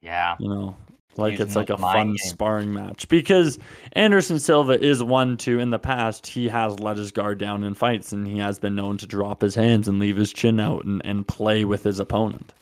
Yeah, 0.00 0.36
you 0.38 0.48
know 0.48 0.76
like 1.16 1.32
Using 1.32 1.46
it's 1.46 1.56
like 1.56 1.68
a 1.68 1.76
fun 1.76 2.06
games. 2.08 2.22
sparring 2.22 2.72
match 2.72 3.06
because 3.08 3.58
Anderson 3.92 4.38
Silva 4.38 4.82
is 4.82 5.02
one 5.02 5.36
to 5.38 5.58
in 5.58 5.68
the 5.68 5.78
past 5.78 6.26
he 6.26 6.48
has 6.48 6.80
let 6.80 6.96
his 6.96 7.12
guard 7.12 7.36
down 7.38 7.64
in 7.64 7.74
fights 7.74 8.12
and 8.12 8.26
he 8.26 8.38
has 8.38 8.58
been 8.58 8.74
known 8.74 8.96
to 8.96 9.06
drop 9.06 9.42
his 9.42 9.54
hands 9.54 9.88
and 9.88 9.98
leave 9.98 10.16
his 10.16 10.32
chin 10.32 10.58
out 10.58 10.86
and, 10.86 11.02
and 11.04 11.28
play 11.28 11.66
with 11.66 11.82
his 11.84 12.00
opponent. 12.00 12.54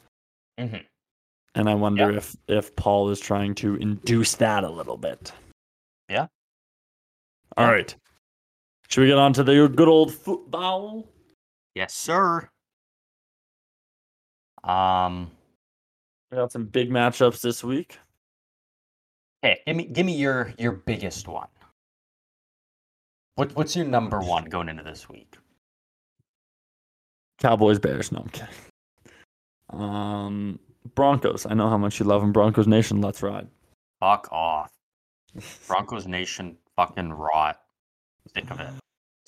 Mhm. 0.59 0.85
And 1.55 1.71
I 1.71 1.75
wonder 1.75 2.11
Yeah. 2.11 2.17
if 2.19 2.37
if 2.49 2.75
Paul 2.75 3.11
is 3.11 3.21
trying 3.21 3.55
to 3.57 3.77
induce 3.77 4.35
that 4.37 4.65
a 4.65 4.69
little 4.71 4.97
bit. 4.97 5.33
Yeah. 6.09 6.27
All 7.57 7.67
Yeah. 7.67 7.71
right. 7.73 7.97
Should 8.89 9.03
we 9.03 9.07
get 9.07 9.19
on 9.19 9.33
to 9.35 9.45
the 9.45 9.69
good 9.69 9.87
old 9.89 10.13
football? 10.13 11.07
Yes, 11.75 11.95
sir. 11.95 12.49
Um, 14.65 15.31
We 16.31 16.37
got 16.37 16.53
some 16.53 16.67
big 16.67 16.91
matchups 16.91 17.41
this 17.41 17.65
week. 17.65 17.99
hey, 19.43 19.61
give 19.67 19.77
me 19.77 19.85
give 19.85 20.07
me 20.07 20.15
your 20.17 20.53
your 20.59 20.73
biggest 20.73 21.27
one. 21.29 21.49
What 23.37 23.55
what's 23.57 23.75
your 23.75 23.87
number 23.87 24.21
one 24.21 24.45
going 24.45 24.69
into 24.69 24.83
this 24.83 25.09
week? 25.09 25.37
Cowboys, 27.39 27.79
Bears. 27.79 28.13
No, 28.13 28.21
I'm 28.21 28.29
kidding. 28.29 28.55
Um, 29.71 30.59
Broncos. 30.95 31.47
I 31.47 31.55
know 31.55 31.71
how 31.71 31.79
much 31.79 31.99
you 31.99 32.05
love 32.05 32.21
them. 32.21 32.33
Broncos 32.33 32.67
Nation. 32.67 33.01
Let's 33.01 33.23
ride. 33.23 33.49
Fuck 34.01 34.29
off. 34.31 34.71
Broncos 35.67 36.07
Nation 36.07 36.59
fucking 36.77 37.11
rot. 37.13 37.61
Sick 38.35 38.51
of 38.51 38.61
it. 38.61 38.71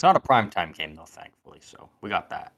It's 0.02 0.04
not 0.04 0.16
a 0.16 0.20
primetime 0.20 0.76
game 0.76 0.96
though, 0.96 1.04
thankfully, 1.04 1.60
so 1.62 1.88
we 2.00 2.10
got 2.10 2.28
that. 2.30 2.54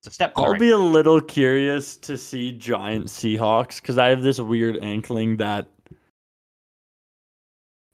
It's 0.00 0.08
a 0.08 0.10
step. 0.10 0.34
I'll 0.36 0.50
right 0.50 0.60
be 0.60 0.68
a 0.68 0.76
little 0.76 1.18
curious 1.18 1.96
to 1.96 2.18
see 2.18 2.52
Giant 2.52 3.06
Seahawks 3.06 3.80
because 3.80 3.96
I 3.96 4.08
have 4.08 4.20
this 4.20 4.38
weird 4.38 4.76
inkling 4.76 5.38
that 5.38 5.66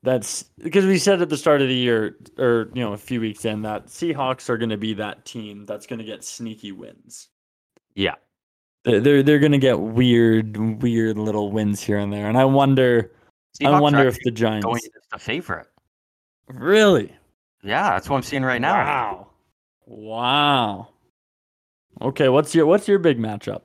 that's 0.02 0.42
because 0.58 0.86
we 0.86 0.98
said 0.98 1.22
at 1.22 1.28
the 1.28 1.36
start 1.36 1.62
of 1.62 1.68
the 1.68 1.74
year 1.76 2.16
or 2.36 2.68
you 2.74 2.82
know 2.82 2.94
a 2.94 2.98
few 2.98 3.20
weeks 3.20 3.44
in 3.44 3.62
that 3.62 3.86
Seahawks 3.86 4.48
are 4.48 4.58
going 4.58 4.70
to 4.70 4.76
be 4.76 4.92
that 4.94 5.24
team 5.24 5.64
that's 5.64 5.86
going 5.86 6.00
to 6.00 6.04
get 6.04 6.24
sneaky 6.24 6.72
wins. 6.72 7.28
Yeah. 7.94 8.16
They're 8.82 8.98
they're, 8.98 9.22
they're 9.22 9.38
going 9.38 9.52
to 9.52 9.58
get 9.58 9.78
weird 9.78 10.82
weird 10.82 11.16
little 11.16 11.52
wins 11.52 11.80
here 11.80 11.98
and 11.98 12.12
there, 12.12 12.28
and 12.28 12.36
I 12.36 12.44
wonder 12.44 13.12
I 13.60 13.66
Seahawks 13.66 13.72
are 13.72 13.82
wonder 13.82 14.08
if 14.08 14.18
the 14.24 14.32
Giants 14.32 14.64
going 14.64 14.80
the 15.12 15.18
favorite. 15.20 15.68
really 16.48 17.12
Yeah, 17.66 17.90
that's 17.90 18.08
what 18.08 18.16
I'm 18.16 18.22
seeing 18.22 18.44
right 18.44 18.60
now. 18.60 18.74
Wow. 18.74 19.26
Wow. 19.86 20.88
Okay, 22.00 22.28
what's 22.28 22.54
your 22.54 22.66
what's 22.66 22.86
your 22.86 22.98
big 22.98 23.18
matchup? 23.18 23.62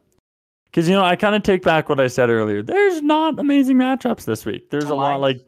Because 0.65 0.87
you 0.87 0.95
know, 0.95 1.03
I 1.03 1.15
kind 1.15 1.35
of 1.35 1.43
take 1.43 1.63
back 1.63 1.89
what 1.89 1.99
I 1.99 2.07
said 2.07 2.29
earlier. 2.29 2.63
There's 2.63 3.01
not 3.01 3.37
amazing 3.39 3.77
matchups 3.77 4.25
this 4.25 4.45
week. 4.45 4.69
There's 4.69 4.85
a 4.85 4.95
lot 4.95 5.19
like 5.19 5.41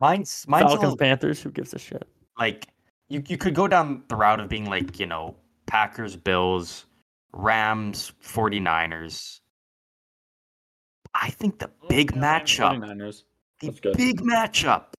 Mine's 0.00 0.44
mine's 0.46 0.64
Falcons, 0.64 0.82
little, 0.82 0.96
Panthers. 0.96 1.42
Who 1.42 1.50
gives 1.50 1.74
a 1.74 1.78
shit? 1.78 2.06
like 2.38 2.68
you 3.08 3.22
you 3.26 3.36
could 3.36 3.54
go 3.54 3.66
down 3.66 4.02
the 4.08 4.16
route 4.16 4.40
of 4.40 4.48
being 4.48 4.66
like, 4.66 4.98
you 5.00 5.06
know, 5.06 5.34
Packers, 5.66 6.16
Bills, 6.16 6.86
Rams, 7.32 8.12
49ers. 8.24 9.40
I 11.14 11.30
think 11.30 11.58
the 11.58 11.70
oh, 11.82 11.88
big 11.88 12.12
matchup, 12.12 12.78
49ers. 12.78 13.22
the 13.60 13.70
good. 13.72 13.96
big 13.96 14.20
matchup 14.20 14.92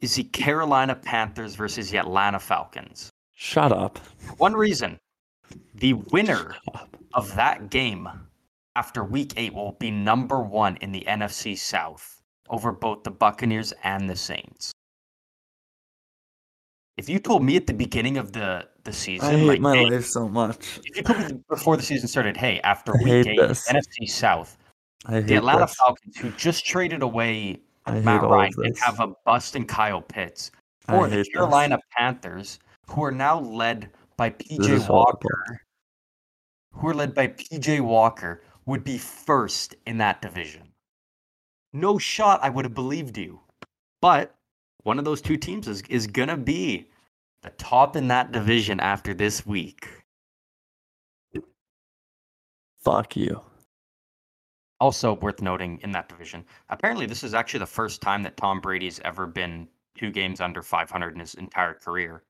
is 0.00 0.14
the 0.14 0.24
Carolina 0.24 0.94
Panthers 0.94 1.54
versus 1.54 1.90
the 1.90 1.98
Atlanta 1.98 2.38
Falcons. 2.38 3.10
Shut 3.34 3.72
up. 3.72 3.98
One 4.38 4.54
reason, 4.54 4.98
the 5.74 5.94
winner 5.94 6.54
of 7.14 7.34
that 7.36 7.70
game 7.70 8.08
after 8.74 9.04
week 9.04 9.32
8 9.36 9.54
will 9.54 9.72
be 9.72 9.90
number 9.90 10.40
1 10.40 10.76
in 10.76 10.92
the 10.92 11.04
NFC 11.08 11.56
South 11.56 12.22
over 12.48 12.72
both 12.72 13.02
the 13.04 13.10
Buccaneers 13.10 13.72
and 13.84 14.08
the 14.08 14.16
Saints. 14.16 14.72
If 16.96 17.08
you 17.10 17.18
told 17.18 17.44
me 17.44 17.56
at 17.56 17.66
the 17.66 17.74
beginning 17.74 18.16
of 18.16 18.32
the 18.32 18.68
the 18.84 18.92
season, 18.92 19.28
I 19.28 19.36
like, 19.40 19.60
hey, 19.60 19.90
life 19.90 20.06
so 20.06 20.28
much. 20.28 20.78
if 20.84 20.96
you 20.96 21.02
told 21.02 21.30
me 21.30 21.40
before 21.48 21.76
the 21.76 21.82
season 21.82 22.08
started, 22.08 22.36
hey, 22.36 22.60
after 22.60 22.92
week 23.02 23.26
eight, 23.26 23.38
this. 23.38 23.68
NFC 23.68 24.08
South, 24.08 24.56
I 25.04 25.14
hate 25.14 25.26
the 25.26 25.34
Atlanta 25.34 25.66
this. 25.66 25.74
Falcons, 25.74 26.16
who 26.16 26.30
just 26.30 26.64
traded 26.64 27.02
away 27.02 27.60
I 27.86 28.00
Matt 28.00 28.22
Ryan 28.22 28.52
and 28.64 28.78
have 28.78 29.00
a 29.00 29.12
bust 29.24 29.56
in 29.56 29.64
Kyle 29.64 30.02
Pitts, 30.02 30.50
or 30.88 31.04
the 31.04 31.10
hate 31.10 31.16
this. 31.18 31.28
Carolina 31.28 31.78
Panthers, 31.96 32.58
who 32.88 33.04
are 33.04 33.12
now 33.12 33.40
led 33.40 33.90
by 34.16 34.30
PJ. 34.30 34.88
Walker, 34.88 35.60
who 36.72 36.88
are 36.88 36.94
led 36.94 37.14
by 37.14 37.28
PJ 37.28 37.80
Walker, 37.80 38.42
would 38.66 38.82
be 38.82 38.98
first 38.98 39.76
in 39.86 39.98
that 39.98 40.20
division. 40.20 40.62
No 41.72 41.98
shot 41.98 42.40
I 42.42 42.50
would 42.50 42.64
have 42.64 42.74
believed 42.74 43.18
you. 43.18 43.40
But 44.00 44.34
one 44.82 44.98
of 44.98 45.04
those 45.04 45.20
two 45.20 45.36
teams 45.36 45.68
is, 45.68 45.82
is 45.88 46.06
going 46.06 46.28
to 46.28 46.36
be 46.36 46.88
the 47.42 47.50
top 47.50 47.96
in 47.96 48.08
that 48.08 48.32
division 48.32 48.80
after 48.80 49.14
this 49.14 49.46
week. 49.46 49.88
Fuck 52.82 53.16
you. 53.16 53.40
Also 54.80 55.14
worth 55.14 55.40
noting 55.40 55.80
in 55.82 55.90
that 55.92 56.08
division, 56.08 56.44
apparently 56.68 57.06
this 57.06 57.24
is 57.24 57.32
actually 57.32 57.60
the 57.60 57.66
first 57.66 58.02
time 58.02 58.22
that 58.22 58.36
Tom 58.36 58.60
Brady's 58.60 59.00
ever 59.04 59.26
been 59.26 59.68
two 59.96 60.10
games 60.10 60.40
under 60.40 60.62
500 60.62 61.14
in 61.14 61.20
his 61.20 61.34
entire 61.34 61.74
career. 61.74 62.22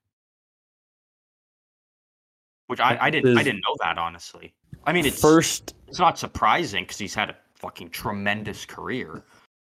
Which 2.68 2.80
I, 2.80 2.98
I 3.00 3.10
didn't 3.10 3.36
I 3.36 3.42
didn't 3.42 3.62
know 3.66 3.76
that 3.80 3.98
honestly. 3.98 4.54
I 4.84 4.92
mean 4.92 5.06
it's 5.06 5.20
First, 5.20 5.74
it's 5.88 5.98
not 5.98 6.18
surprising 6.18 6.84
because 6.84 6.98
he's 6.98 7.14
had 7.14 7.30
a 7.30 7.36
fucking 7.54 7.90
tremendous 7.90 8.64
career. 8.64 9.24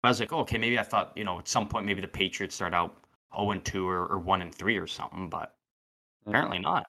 I 0.05 0.09
was 0.09 0.21
like, 0.21 0.33
oh, 0.33 0.41
okay, 0.41 0.59
maybe 0.59 0.79
I 0.79 0.83
thought 0.83 1.13
you 1.17 1.25
know 1.25 1.39
at 1.39 1.49
some 1.49 1.69
point 1.69 1.87
maybe 1.87 2.01
the 2.01 2.09
Patriots 2.09 2.55
start 2.55 2.75
out 2.75 2.97
0 3.35 3.53
and 3.53 3.65
2 3.65 3.89
or, 3.89 4.07
or 4.07 4.19
1 4.19 4.43
and 4.43 4.55
3 4.55 4.77
or 4.79 4.87
something, 4.87 5.29
but 5.29 5.55
apparently 6.27 6.59
not. 6.59 6.87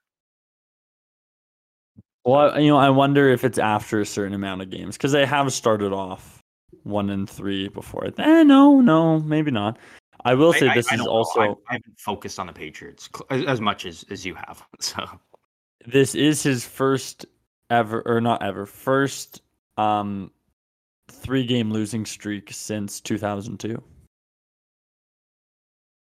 Well, 2.28 2.52
I- 2.54 2.60
you 2.60 2.68
know, 2.68 2.78
I 2.78 2.90
wonder 2.90 3.30
if 3.30 3.44
it's 3.44 3.58
after 3.58 4.02
a 4.02 4.06
certain 4.06 4.34
amount 4.34 4.62
of 4.62 4.70
games 4.70 4.98
because 4.98 5.12
they 5.12 5.26
have 5.26 5.52
started 5.54 5.94
off 5.94 6.40
one 6.84 7.10
and 7.10 7.30
three 7.30 7.70
before. 7.70 8.06
Eh, 8.18 8.44
no, 8.44 8.82
no, 8.82 9.20
maybe 9.20 9.52
not. 9.52 9.78
I 10.26 10.34
will 10.34 10.52
say 10.54 10.68
I- 10.68 10.72
I- 10.72 10.76
this 10.76 10.92
I 10.92 10.96
is 10.96 11.00
don't 11.00 11.08
also 11.10 11.40
I, 11.40 11.46
I 11.46 11.74
haven't 11.74 12.00
focused 12.00 12.40
on 12.40 12.48
the 12.48 12.54
Patriots 12.54 13.10
as, 13.30 13.46
as 13.46 13.62
much 13.62 13.86
as, 13.86 14.04
as 14.10 14.26
you 14.26 14.36
have. 14.36 14.64
So 14.80 15.06
this 15.86 16.16
is 16.16 16.44
his 16.44 16.66
first 16.66 17.26
ever 17.70 18.02
or 18.06 18.20
not 18.20 18.44
ever 18.44 18.66
first 18.66 19.42
um 19.78 20.32
three 21.10 21.46
game 21.46 21.72
losing 21.72 22.06
streak 22.06 22.52
since 22.52 23.00
2002 23.00 23.82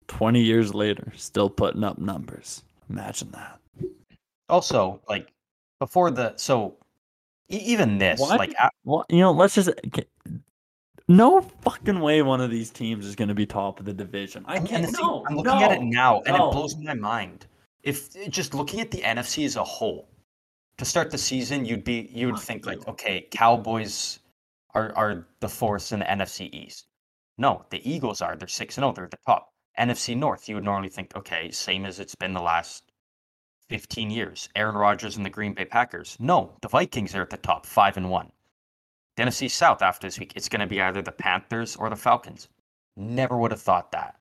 20 0.06 0.40
years 0.40 0.74
later 0.74 1.12
still 1.16 1.48
putting 1.50 1.82
up 1.82 1.98
numbers 1.98 2.62
imagine 2.90 3.30
that 3.32 3.58
also 4.48 5.00
like 5.08 5.32
before 5.84 6.10
the 6.10 6.26
so 6.36 6.76
even 7.48 7.98
this 7.98 8.18
What? 8.20 8.38
like 8.38 8.54
a- 8.66 8.70
well 8.84 9.04
you 9.08 9.20
know 9.24 9.32
let's 9.32 9.54
just 9.54 9.70
no 11.08 11.40
fucking 11.62 12.00
way 12.00 12.22
one 12.22 12.40
of 12.40 12.50
these 12.50 12.70
teams 12.70 13.04
is 13.06 13.14
going 13.14 13.28
to 13.28 13.34
be 13.34 13.46
top 13.46 13.78
of 13.80 13.84
the 13.84 13.92
division 13.92 14.44
i 14.46 14.58
can't 14.58 14.84
thing- 14.84 14.94
no, 15.00 15.24
I'm 15.26 15.36
looking 15.36 15.62
at 15.62 15.72
it 15.72 15.82
now, 15.82 16.22
and 16.26 16.36
no. 16.36 16.48
it 16.48 16.52
blows 16.52 16.76
my 16.78 16.94
mind. 16.94 17.46
If 17.82 17.98
just 18.30 18.54
looking 18.54 18.80
at 18.80 18.90
the 18.90 19.02
NFC 19.02 19.44
as 19.44 19.56
a 19.56 19.64
whole, 19.64 20.08
to 20.78 20.84
start 20.86 21.10
the 21.10 21.18
season, 21.18 21.66
you'd 21.66 21.84
be 21.84 22.08
you 22.10 22.24
would 22.28 22.38
think 22.40 22.64
like, 22.64 22.88
okay, 22.88 23.26
Cowboys 23.30 24.20
are 24.74 24.90
are 24.96 25.26
the 25.40 25.48
force 25.50 25.92
in 25.92 25.98
the 25.98 26.06
NFC 26.06 26.48
East. 26.54 26.86
No, 27.36 27.52
the 27.68 27.80
Eagles 27.88 28.22
are. 28.22 28.36
They're 28.36 28.48
six 28.48 28.78
and 28.78 28.84
zero. 28.84 28.92
They're 28.94 29.04
at 29.04 29.10
the 29.10 29.18
top. 29.26 29.52
NFC 29.78 30.16
North, 30.16 30.48
you 30.48 30.54
would 30.54 30.64
normally 30.64 30.88
think, 30.88 31.14
okay, 31.14 31.50
same 31.50 31.84
as 31.84 32.00
it's 32.00 32.14
been 32.14 32.32
the 32.32 32.40
last 32.52 32.84
fifteen 33.68 34.10
years. 34.10 34.48
Aaron 34.54 34.76
Rodgers 34.76 35.16
and 35.16 35.24
the 35.24 35.30
Green 35.30 35.54
Bay 35.54 35.64
Packers. 35.64 36.16
No, 36.20 36.56
the 36.60 36.68
Vikings 36.68 37.14
are 37.14 37.22
at 37.22 37.30
the 37.30 37.36
top, 37.36 37.66
five 37.66 37.96
and 37.96 38.10
one. 38.10 38.32
The 39.16 39.22
NFC 39.22 39.50
South 39.50 39.82
after 39.82 40.06
this 40.06 40.18
week, 40.18 40.32
it's 40.34 40.48
going 40.48 40.60
to 40.60 40.66
be 40.66 40.80
either 40.80 41.02
the 41.02 41.12
Panthers 41.12 41.76
or 41.76 41.88
the 41.88 41.96
Falcons. 41.96 42.48
Never 42.96 43.36
would 43.36 43.52
have 43.52 43.62
thought 43.62 43.92
that. 43.92 44.18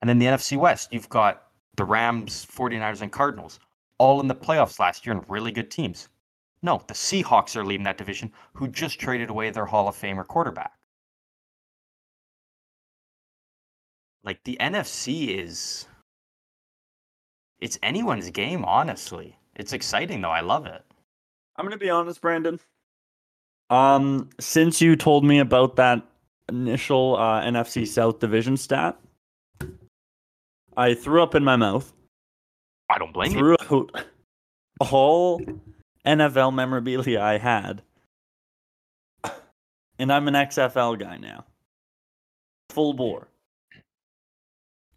And 0.00 0.08
then 0.08 0.18
the 0.18 0.26
NFC 0.26 0.56
West, 0.56 0.92
you've 0.92 1.08
got 1.08 1.44
the 1.76 1.84
Rams, 1.84 2.46
49ers, 2.46 3.02
and 3.02 3.12
Cardinals, 3.12 3.60
all 3.98 4.20
in 4.20 4.28
the 4.28 4.34
playoffs 4.34 4.78
last 4.78 5.06
year 5.06 5.14
and 5.14 5.24
really 5.28 5.52
good 5.52 5.70
teams. 5.70 6.08
No, 6.62 6.82
the 6.88 6.94
Seahawks 6.94 7.56
are 7.56 7.64
leading 7.64 7.84
that 7.84 7.98
division, 7.98 8.32
who 8.54 8.68
just 8.68 8.98
traded 8.98 9.30
away 9.30 9.50
their 9.50 9.66
Hall 9.66 9.88
of 9.88 9.96
Famer 9.96 10.26
quarterback. 10.26 10.72
Like 14.24 14.42
the 14.44 14.56
NFC 14.60 15.28
is. 15.38 15.86
It's 17.60 17.78
anyone's 17.82 18.30
game, 18.30 18.64
honestly. 18.64 19.36
It's 19.56 19.72
exciting, 19.72 20.20
though. 20.20 20.30
I 20.30 20.40
love 20.40 20.66
it. 20.66 20.82
I'm 21.56 21.64
gonna 21.64 21.76
be 21.76 21.90
honest, 21.90 22.20
Brandon. 22.20 22.60
Um, 23.70 24.30
since 24.38 24.80
you 24.80 24.96
told 24.96 25.24
me 25.24 25.40
about 25.40 25.76
that 25.76 26.02
initial 26.48 27.16
uh, 27.16 27.42
NFC 27.42 27.86
South 27.86 28.20
division 28.20 28.56
stat, 28.56 28.98
I 30.76 30.94
threw 30.94 31.22
up 31.22 31.34
in 31.34 31.44
my 31.44 31.56
mouth. 31.56 31.92
I 32.88 32.98
don't 32.98 33.12
blame 33.12 33.32
you. 33.32 33.38
threw 33.38 33.56
out 33.70 34.06
all 34.92 35.42
NFL 36.06 36.54
memorabilia 36.54 37.20
I 37.20 37.38
had, 37.38 37.82
and 39.98 40.12
I'm 40.12 40.28
an 40.28 40.34
XFL 40.34 40.98
guy 40.98 41.18
now, 41.18 41.44
full 42.70 42.94
bore. 42.94 43.27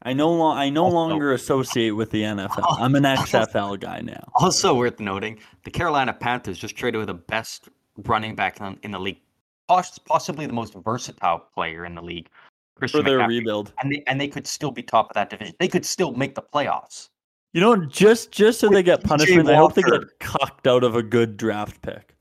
I 0.04 0.14
no 0.14 0.32
lo- 0.32 0.52
I 0.52 0.70
no 0.70 0.86
Also- 0.86 0.95
longer 0.95 1.34
associate 1.34 1.91
with 1.91 2.10
the 2.12 2.24
NFL. 2.24 2.66
I'm 2.80 2.95
an 2.95 3.04
XFL 3.04 3.80
guy 3.80 4.02
now. 4.02 4.24
Also 4.36 4.74
worth 4.74 4.99
noting, 4.99 5.39
the 5.64 5.72
Carolina 5.72 6.14
Panthers 6.14 6.58
just 6.58 6.76
traded 6.76 6.99
with 6.99 7.08
the 7.08 7.14
best 7.14 7.70
running 8.06 8.36
back 8.36 8.60
in, 8.84 8.91
the 8.91 8.99
league, 8.99 9.20
possibly 9.68 10.45
the 10.47 10.54
most 10.54 10.74
versatile 10.74 11.39
player 11.54 11.86
in 11.86 11.93
the 11.95 12.02
league, 12.02 12.30
Christian 12.78 13.02
For 13.04 13.10
their 13.10 13.20
McCaffrey. 13.20 13.28
rebuild, 13.28 13.74
and 13.82 13.91
they 13.91 14.04
and 14.08 14.20
they 14.20 14.28
could 14.28 14.47
still 14.47 14.72
be 14.72 14.82
top 14.82 15.10
of 15.10 15.14
that 15.14 15.30
division. 15.30 15.54
They 15.60 15.68
could 15.68 15.86
still 15.86 16.14
make 16.14 16.36
the 16.36 16.41
playoffs. 16.41 17.10
you 17.54 17.62
know, 17.62 17.76
just 17.86 18.32
just 18.32 18.60
so 18.60 18.70
they 18.70 18.82
get 18.84 19.04
punishment, 19.04 19.49
I 19.49 19.56
hope 19.56 19.76
they 19.76 19.82
get 19.84 20.20
cocked 20.20 20.66
out 20.68 20.84
of 20.84 20.95
a 20.95 21.04
good 21.04 21.38
draft 21.38 21.82
pick. 21.84 22.16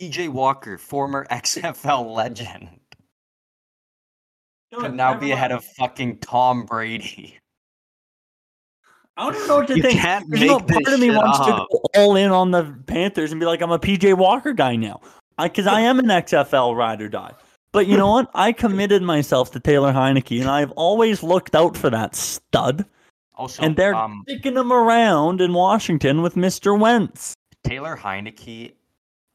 PJ 0.00 0.28
Walker, 0.28 0.78
former 0.78 1.26
XFL 1.32 2.14
legend, 2.14 2.68
could 4.74 4.94
now 4.94 5.14
be 5.18 5.32
ahead 5.32 5.52
of 5.52 5.64
fucking 5.64 6.18
Tom 6.18 6.64
Brady. 6.66 7.38
I 9.16 9.24
don't 9.24 9.34
even 9.34 9.48
know 9.48 9.56
what 9.56 9.66
to 9.66 9.76
You 9.76 9.82
think. 9.82 9.98
can't 10.00 10.30
'Cause, 10.30 10.40
you 10.40 10.46
know, 10.46 10.58
make 10.60 10.68
this 10.68 10.76
part 10.84 10.94
of 10.94 11.00
me 11.00 11.08
shit 11.08 11.16
wants 11.16 11.38
to 11.40 11.66
go 11.72 11.80
all 11.96 12.14
in 12.14 12.30
on 12.30 12.52
the 12.52 12.72
Panthers 12.86 13.32
and 13.32 13.40
be 13.40 13.46
like, 13.46 13.60
I'm 13.60 13.72
a 13.72 13.78
PJ 13.78 14.14
Walker 14.16 14.52
guy 14.52 14.76
now. 14.76 15.00
Because 15.36 15.66
I, 15.66 15.80
am 15.80 15.98
an 15.98 16.06
XFL 16.06 16.76
ride 16.76 17.02
or 17.02 17.08
die. 17.08 17.32
But 17.72 17.86
you 17.86 17.96
know 17.96 18.10
what? 18.10 18.30
I 18.34 18.52
committed 18.52 19.02
myself 19.02 19.50
to 19.52 19.60
Taylor 19.60 19.92
Heinicke, 19.92 20.40
and 20.40 20.48
I've 20.48 20.70
always 20.72 21.22
looked 21.22 21.54
out 21.54 21.76
for 21.76 21.90
that 21.90 22.14
stud. 22.14 22.84
Also, 23.34 23.62
and 23.62 23.76
they're 23.76 23.94
um, 23.94 24.24
sticking 24.28 24.56
him 24.56 24.72
around 24.72 25.40
in 25.40 25.52
Washington 25.52 26.22
with 26.22 26.34
Mr. 26.34 26.78
Wentz. 26.78 27.34
Taylor 27.64 27.96
Heinicke. 27.96 28.72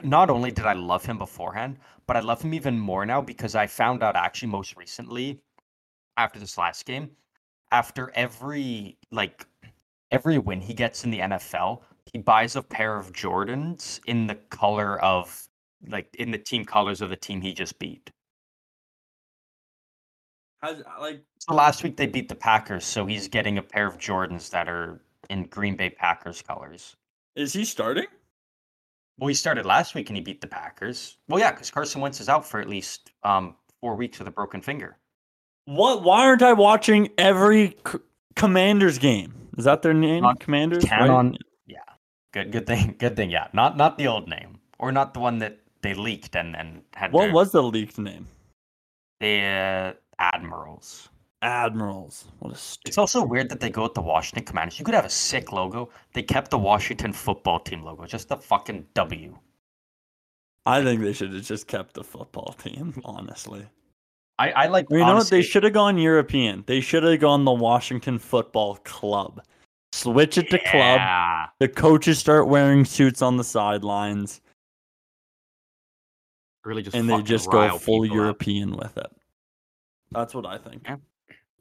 Not 0.03 0.29
only 0.29 0.51
did 0.51 0.65
I 0.65 0.73
love 0.73 1.05
him 1.05 1.17
beforehand, 1.17 1.77
but 2.07 2.17
I 2.17 2.19
love 2.19 2.41
him 2.41 2.53
even 2.53 2.77
more 2.77 3.05
now 3.05 3.21
because 3.21 3.55
I 3.55 3.67
found 3.67 4.03
out 4.03 4.15
actually 4.15 4.49
most 4.49 4.75
recently, 4.75 5.39
after 6.17 6.39
this 6.39 6.57
last 6.57 6.85
game, 6.85 7.11
after 7.71 8.11
every 8.13 8.97
like 9.11 9.47
every 10.11 10.37
win 10.37 10.61
he 10.61 10.73
gets 10.73 11.05
in 11.05 11.11
the 11.11 11.19
NFL, 11.19 11.81
he 12.11 12.19
buys 12.19 12.55
a 12.55 12.61
pair 12.61 12.97
of 12.97 13.13
Jordans 13.13 13.99
in 14.05 14.27
the 14.27 14.35
color 14.35 15.01
of 15.01 15.47
like 15.87 16.13
in 16.15 16.31
the 16.31 16.37
team 16.37 16.65
colors 16.65 17.01
of 17.01 17.09
the 17.09 17.15
team 17.15 17.41
he 17.41 17.53
just 17.53 17.79
beat. 17.79 18.11
How's, 20.61 20.81
like, 20.99 21.21
So 21.39 21.53
last 21.53 21.83
week 21.83 21.97
they 21.97 22.07
beat 22.07 22.29
the 22.29 22.35
Packers, 22.35 22.85
so 22.85 23.05
he's 23.05 23.27
getting 23.27 23.57
a 23.57 23.61
pair 23.61 23.85
of 23.87 23.97
Jordans 23.97 24.49
that 24.51 24.69
are 24.69 25.01
in 25.29 25.43
Green 25.43 25.75
Bay 25.75 25.89
Packers 25.89 26.41
colors. 26.41 26.95
is 27.35 27.53
he 27.53 27.65
starting? 27.65 28.07
Well, 29.19 29.27
he 29.27 29.33
started 29.33 29.65
last 29.65 29.93
week 29.95 30.09
and 30.09 30.17
he 30.17 30.23
beat 30.23 30.41
the 30.41 30.47
Packers. 30.47 31.17
Well, 31.27 31.39
yeah, 31.39 31.51
because 31.51 31.69
Carson 31.69 32.01
Wentz 32.01 32.19
is 32.19 32.29
out 32.29 32.45
for 32.45 32.59
at 32.59 32.67
least 32.67 33.11
um, 33.23 33.55
four 33.79 33.95
weeks 33.95 34.19
with 34.19 34.27
a 34.27 34.31
broken 34.31 34.59
finger. 34.61 34.97
What? 35.65 36.03
Why 36.03 36.25
aren't 36.25 36.41
I 36.41 36.53
watching 36.53 37.09
every 37.17 37.77
c- 37.87 37.99
Commanders 38.35 38.97
game? 38.97 39.33
Is 39.57 39.65
that 39.65 39.81
their 39.81 39.93
name? 39.93 40.23
Not 40.23 40.39
Commanders? 40.39 40.83
Can 40.83 40.99
right? 41.01 41.09
on, 41.09 41.37
yeah, 41.67 41.77
good, 42.33 42.51
good 42.51 42.65
thing, 42.67 42.95
good 42.97 43.15
thing. 43.15 43.29
Yeah, 43.29 43.47
not 43.53 43.77
not 43.77 43.97
the 43.97 44.07
old 44.07 44.27
name 44.27 44.59
or 44.79 44.91
not 44.91 45.13
the 45.13 45.19
one 45.19 45.37
that 45.39 45.59
they 45.81 45.93
leaked 45.93 46.35
and 46.35 46.55
and 46.55 46.81
had. 46.95 47.13
What 47.13 47.25
their- 47.25 47.33
was 47.33 47.51
the 47.51 47.61
leaked 47.63 47.97
name? 47.99 48.27
the 49.19 49.39
uh, 49.41 49.93
Admirals? 50.19 51.07
Admirals. 51.43 52.25
What 52.39 52.53
a 52.53 52.57
stupid. 52.57 52.89
It's 52.89 52.97
also 52.97 53.23
weird 53.23 53.49
that 53.49 53.59
they 53.59 53.69
go 53.69 53.83
with 53.83 53.93
the 53.93 54.01
Washington 54.01 54.45
Commanders. 54.45 54.79
You 54.79 54.85
could 54.85 54.95
have 54.95 55.05
a 55.05 55.09
sick 55.09 55.51
logo. 55.51 55.89
They 56.13 56.23
kept 56.23 56.49
the 56.51 56.57
Washington 56.57 57.13
football 57.13 57.59
team 57.59 57.83
logo, 57.83 58.05
just 58.05 58.29
the 58.29 58.37
fucking 58.37 58.87
W. 58.93 59.37
I 60.65 60.81
think 60.83 61.01
they 61.01 61.13
should 61.13 61.33
have 61.33 61.43
just 61.43 61.67
kept 61.67 61.93
the 61.93 62.03
football 62.03 62.55
team, 62.57 62.99
honestly. 63.05 63.65
I, 64.39 64.51
I 64.51 64.67
like. 64.67 64.87
You 64.89 64.99
know 64.99 65.15
what? 65.15 65.29
They 65.29 65.41
should 65.41 65.63
have 65.63 65.73
gone 65.73 65.97
European. 65.97 66.63
They 66.65 66.81
should 66.81 67.03
have 67.03 67.19
gone 67.19 67.45
the 67.45 67.51
Washington 67.51 68.17
Football 68.17 68.77
Club. 68.77 69.43
Switch 69.91 70.39
it 70.39 70.49
to 70.49 70.57
club. 70.57 71.49
The 71.59 71.67
coaches 71.67 72.17
start 72.17 72.47
wearing 72.47 72.83
suits 72.83 73.21
on 73.21 73.37
the 73.37 73.43
sidelines, 73.43 74.41
Really 76.65 76.81
just 76.81 76.95
and 76.95 77.09
they 77.09 77.21
just 77.21 77.51
go 77.51 77.77
full 77.77 78.03
people 78.03 78.17
up. 78.17 78.23
European 78.23 78.75
with 78.75 78.97
it. 78.97 79.11
That's 80.11 80.33
what 80.33 80.45
I 80.45 80.57
think. 80.57 80.83
Yeah. 80.85 80.97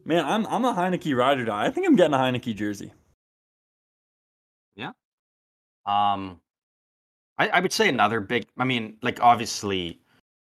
Man, 0.05 0.25
I'm 0.25 0.47
I'm 0.47 0.65
a 0.65 0.75
Heinicke 0.75 1.17
rider. 1.17 1.45
Die. 1.45 1.65
I 1.65 1.71
think 1.71 1.87
I'm 1.87 1.97
getting 1.97 2.15
a 2.15 2.19
Heinicke 2.19 2.57
jersey. 2.57 2.93
Yeah. 4.75 4.93
Um, 5.87 6.41
I, 7.39 7.49
I 7.49 7.61
would 7.61 7.73
say 7.73 7.89
another 7.89 8.21
big. 8.21 8.47
I 8.59 8.65
mean, 8.65 8.97
like 9.03 9.21
obviously, 9.23 10.01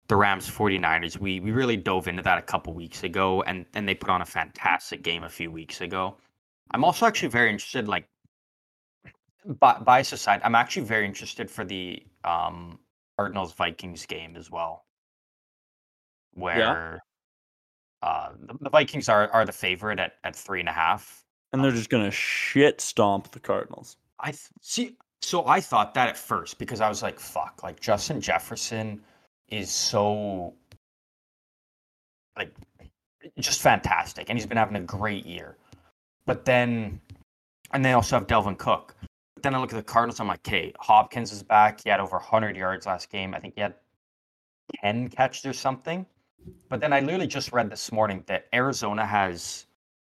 the 0.07 0.15
Rams 0.15 0.49
49ers. 0.49 1.17
We 1.17 1.39
we 1.39 1.51
really 1.51 1.77
dove 1.77 2.07
into 2.07 2.21
that 2.23 2.37
a 2.37 2.41
couple 2.41 2.73
weeks 2.73 3.03
ago, 3.03 3.41
and 3.43 3.65
and 3.73 3.87
they 3.87 3.95
put 3.95 4.09
on 4.09 4.21
a 4.21 4.25
fantastic 4.25 5.01
game 5.01 5.23
a 5.23 5.29
few 5.29 5.49
weeks 5.51 5.81
ago. 5.81 6.17
I'm 6.71 6.83
also 6.83 7.05
actually 7.05 7.29
very 7.29 7.49
interested. 7.49 7.87
Like, 7.87 8.09
bi- 9.45 9.79
bias 9.79 10.11
aside, 10.11 10.41
I'm 10.43 10.55
actually 10.55 10.85
very 10.85 11.05
interested 11.05 11.49
for 11.49 11.63
the 11.63 12.03
um 12.25 12.79
Cardinals 13.17 13.53
Vikings 13.53 14.05
game 14.05 14.35
as 14.35 14.51
well, 14.51 14.85
where. 16.33 17.01
Uh, 18.01 18.29
the, 18.61 18.69
Vikings 18.69 19.09
are, 19.09 19.29
are 19.29 19.45
the 19.45 19.51
favorite 19.51 19.99
at, 19.99 20.13
at 20.23 20.35
three 20.35 20.59
and 20.59 20.69
a 20.69 20.73
half. 20.73 21.23
And 21.51 21.63
they're 21.63 21.71
just 21.71 21.89
gonna 21.89 22.11
shit 22.11 22.81
stomp 22.81 23.31
the 23.31 23.39
Cardinals. 23.39 23.97
I 24.19 24.31
th- 24.31 24.49
see. 24.61 24.97
So 25.21 25.47
I 25.47 25.59
thought 25.59 25.93
that 25.95 26.09
at 26.09 26.17
first 26.17 26.59
because 26.59 26.81
I 26.81 26.89
was 26.89 27.01
like, 27.01 27.19
"Fuck!" 27.19 27.63
Like 27.63 27.79
Justin 27.79 28.21
Jefferson 28.21 29.01
is 29.49 29.71
so 29.71 30.53
like 32.37 32.53
just 33.39 33.61
fantastic, 33.61 34.29
and 34.29 34.37
he's 34.37 34.45
been 34.45 34.57
having 34.57 34.75
a 34.75 34.81
great 34.81 35.25
year. 35.25 35.57
But 36.25 36.45
then, 36.45 36.99
and 37.71 37.83
they 37.83 37.93
also 37.93 38.17
have 38.17 38.27
Dalvin 38.27 38.57
Cook. 38.57 38.95
But 39.35 39.43
then 39.43 39.55
I 39.55 39.59
look 39.59 39.71
at 39.71 39.77
the 39.77 39.83
Cardinals. 39.83 40.19
I'm 40.19 40.27
like, 40.27 40.45
"Okay, 40.47 40.73
Hopkins 40.79 41.31
is 41.31 41.43
back. 41.43 41.81
He 41.83 41.89
had 41.89 41.99
over 41.99 42.17
100 42.17 42.55
yards 42.57 42.85
last 42.85 43.09
game. 43.09 43.33
I 43.33 43.39
think 43.39 43.55
he 43.55 43.61
had 43.61 43.75
10 44.81 45.09
catches 45.09 45.45
or 45.45 45.53
something." 45.53 46.05
But 46.69 46.81
then 46.81 46.93
I 46.93 46.99
literally 46.99 47.27
just 47.27 47.51
read 47.51 47.69
this 47.69 47.91
morning 47.91 48.23
that 48.27 48.47
Arizona 48.53 49.05
has, 49.05 49.65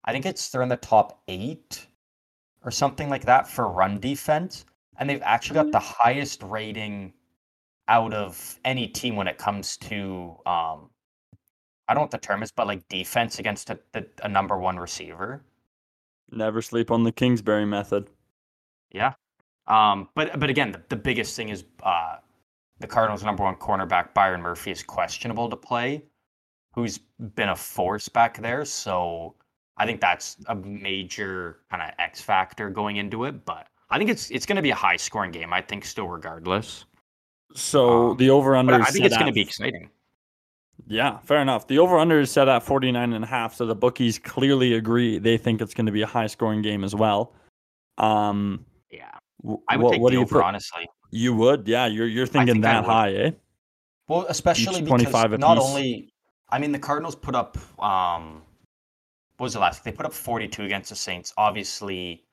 I 0.05 0.11
think 0.11 0.25
it's 0.25 0.49
they're 0.49 0.61
in 0.61 0.69
the 0.69 0.77
top 0.77 1.21
eight 1.27 1.87
or 2.63 2.71
something 2.71 3.09
like 3.09 3.25
that 3.25 3.47
for 3.47 3.69
run 3.69 3.99
defense, 3.99 4.65
and 4.97 5.09
they've 5.09 5.21
actually 5.23 5.55
got 5.55 5.71
the 5.71 5.79
highest 5.79 6.43
rating 6.43 7.13
out 7.87 8.13
of 8.13 8.59
any 8.65 8.87
team 8.87 9.15
when 9.15 9.27
it 9.27 9.37
comes 9.37 9.77
to 9.77 10.35
um, 10.45 10.89
I 11.87 11.93
don't 11.93 12.01
know 12.01 12.01
what 12.01 12.11
the 12.11 12.17
term 12.17 12.43
is, 12.43 12.51
but 12.51 12.67
like 12.67 12.87
defense 12.89 13.39
against 13.39 13.69
a, 13.69 13.79
the, 13.93 14.05
a 14.23 14.27
number 14.27 14.57
one 14.57 14.77
receiver. 14.77 15.43
Never 16.31 16.61
sleep 16.61 16.91
on 16.91 17.03
the 17.03 17.11
Kingsbury 17.11 17.65
method. 17.65 18.09
Yeah. 18.91 19.13
Um, 19.67 20.09
but 20.15 20.39
but 20.39 20.49
again, 20.49 20.71
the, 20.71 20.81
the 20.89 20.95
biggest 20.95 21.35
thing 21.35 21.49
is 21.49 21.63
uh, 21.83 22.17
the 22.79 22.87
Cardinals' 22.87 23.23
number 23.23 23.43
one 23.43 23.55
cornerback 23.55 24.13
Byron 24.13 24.41
Murphy 24.41 24.71
is 24.71 24.83
questionable 24.83 25.49
to 25.49 25.55
play, 25.55 26.03
who's 26.77 26.99
been 27.35 27.49
a 27.49 27.55
force 27.55 28.07
back 28.07 28.37
there. 28.37 28.63
So 28.63 29.33
I 29.77 29.87
think 29.87 29.99
that's 29.99 30.37
a 30.45 30.53
major 30.55 31.61
kind 31.71 31.81
of 31.81 31.89
X 31.97 32.21
factor 32.21 32.69
going 32.69 32.97
into 32.97 33.25
it. 33.25 33.43
But 33.45 33.67
I 33.89 33.97
think 33.97 34.11
it's 34.11 34.29
it's 34.29 34.45
going 34.45 34.57
to 34.57 34.61
be 34.61 34.69
a 34.69 34.75
high 34.75 34.95
scoring 34.95 35.31
game. 35.31 35.51
I 35.53 35.61
think 35.61 35.83
still 35.83 36.07
regardless. 36.07 36.85
So 37.55 38.11
Um, 38.11 38.17
the 38.17 38.29
over 38.29 38.55
under 38.55 38.75
I 38.75 38.91
think 38.91 39.05
it's 39.05 39.17
going 39.17 39.25
to 39.25 39.33
be 39.33 39.41
exciting. 39.41 39.89
Yeah, 40.85 41.17
fair 41.19 41.41
enough. 41.41 41.65
The 41.67 41.79
over 41.79 41.97
under 41.97 42.19
is 42.19 42.29
set 42.29 42.47
at 42.47 42.61
49 42.61 43.11
and 43.11 43.23
a 43.23 43.27
half, 43.27 43.55
so 43.55 43.65
the 43.65 43.75
bookies 43.75 44.19
clearly 44.19 44.75
agree 44.75 45.17
they 45.17 45.35
think 45.35 45.61
it's 45.61 45.73
going 45.73 45.87
to 45.87 45.91
be 45.91 46.03
a 46.03 46.07
high 46.07 46.27
scoring 46.27 46.61
game 46.61 46.83
as 46.83 46.93
well. 46.93 47.33
Um 47.97 48.63
Yeah, 48.91 49.09
I 49.67 49.77
would 49.77 49.83
what, 49.83 49.91
take 49.93 50.01
what 50.01 50.09
the 50.09 50.11
do 50.11 50.19
you 50.19 50.25
over 50.25 50.35
put? 50.35 50.43
honestly. 50.43 50.87
You 51.09 51.33
would, 51.33 51.67
yeah. 51.67 51.87
You're 51.87 52.05
you're 52.07 52.27
thinking 52.27 52.55
think 52.55 52.65
that 52.65 52.85
high, 52.85 53.13
eh? 53.13 53.31
Well, 54.07 54.27
especially 54.29 54.79
Each 54.81 54.85
because 54.85 55.01
25 55.03 55.39
not 55.39 55.57
only, 55.57 56.13
I 56.49 56.59
mean, 56.59 56.71
the 56.71 56.79
Cardinals 56.79 57.15
put 57.15 57.35
up, 57.35 57.57
um, 57.81 58.41
what 59.37 59.45
was 59.45 59.53
the 59.53 59.59
last? 59.59 59.83
They 59.83 59.91
put 59.91 60.05
up 60.05 60.13
42 60.13 60.63
against 60.63 60.89
the 60.89 60.95
Saints. 60.95 61.33
Obviously, 61.37 62.23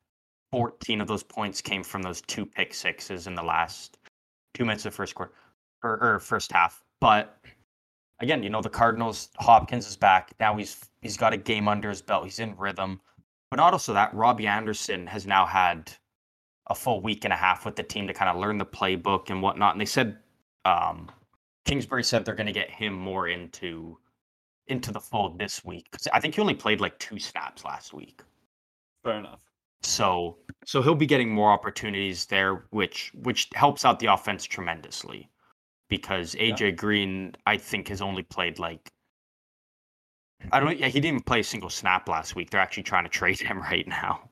14 0.52 1.00
of 1.00 1.08
those 1.08 1.22
points 1.22 1.60
came 1.60 1.82
from 1.82 2.02
those 2.02 2.20
two 2.22 2.46
pick 2.46 2.72
sixes 2.72 3.26
in 3.26 3.34
the 3.34 3.42
last 3.42 3.98
two 4.54 4.64
minutes 4.64 4.86
of 4.86 4.94
first 4.94 5.14
quarter 5.14 5.32
or, 5.82 5.98
or 6.00 6.18
first 6.20 6.52
half. 6.52 6.84
But 7.00 7.36
again, 8.20 8.42
you 8.42 8.50
know, 8.50 8.62
the 8.62 8.70
Cardinals, 8.70 9.30
Hopkins 9.38 9.88
is 9.88 9.96
back 9.96 10.32
now. 10.38 10.56
He's 10.56 10.80
he's 11.02 11.16
got 11.16 11.32
a 11.32 11.36
game 11.36 11.66
under 11.66 11.88
his 11.88 12.00
belt. 12.00 12.24
He's 12.24 12.38
in 12.38 12.56
rhythm. 12.56 13.00
But 13.50 13.56
not 13.56 13.72
also 13.72 13.92
that 13.94 14.14
Robbie 14.14 14.46
Anderson 14.46 15.06
has 15.08 15.26
now 15.26 15.44
had 15.44 15.92
a 16.68 16.74
full 16.74 17.00
week 17.02 17.24
and 17.24 17.32
a 17.32 17.36
half 17.36 17.64
with 17.64 17.76
the 17.76 17.82
team 17.82 18.06
to 18.06 18.14
kind 18.14 18.30
of 18.30 18.36
learn 18.36 18.58
the 18.58 18.64
playbook 18.64 19.30
and 19.30 19.42
whatnot. 19.42 19.74
And 19.74 19.80
they 19.80 19.84
said 19.86 20.18
um, 20.64 21.10
Kingsbury 21.64 22.04
said 22.04 22.24
they're 22.24 22.34
going 22.34 22.46
to 22.46 22.52
get 22.52 22.70
him 22.70 22.94
more 22.94 23.28
into 23.28 23.98
into 24.68 24.92
the 24.92 25.00
fold 25.00 25.38
this 25.38 25.64
week 25.64 25.88
because 25.90 26.06
I 26.12 26.20
think 26.20 26.34
he 26.34 26.40
only 26.40 26.54
played 26.54 26.80
like 26.80 26.98
two 26.98 27.18
snaps 27.18 27.64
last 27.64 27.92
week. 27.92 28.22
Fair 29.02 29.18
enough. 29.18 29.40
So 29.82 30.38
so 30.64 30.82
he'll 30.82 30.94
be 30.94 31.06
getting 31.06 31.30
more 31.30 31.50
opportunities 31.50 32.26
there, 32.26 32.64
which 32.70 33.12
which 33.14 33.48
helps 33.54 33.84
out 33.84 33.98
the 33.98 34.06
offense 34.06 34.44
tremendously. 34.44 35.28
Because 35.90 36.34
AJ 36.36 36.60
yeah. 36.60 36.70
Green, 36.70 37.34
I 37.46 37.58
think, 37.58 37.88
has 37.88 38.00
only 38.00 38.22
played 38.22 38.58
like 38.58 38.90
I 40.52 40.60
don't. 40.60 40.78
Yeah, 40.78 40.88
he 40.88 41.00
didn't 41.00 41.26
play 41.26 41.40
a 41.40 41.44
single 41.44 41.70
snap 41.70 42.08
last 42.08 42.34
week. 42.34 42.50
They're 42.50 42.60
actually 42.60 42.82
trying 42.84 43.04
to 43.04 43.10
trade 43.20 43.40
him 43.40 43.60
right 43.60 43.86
now. 43.86 44.28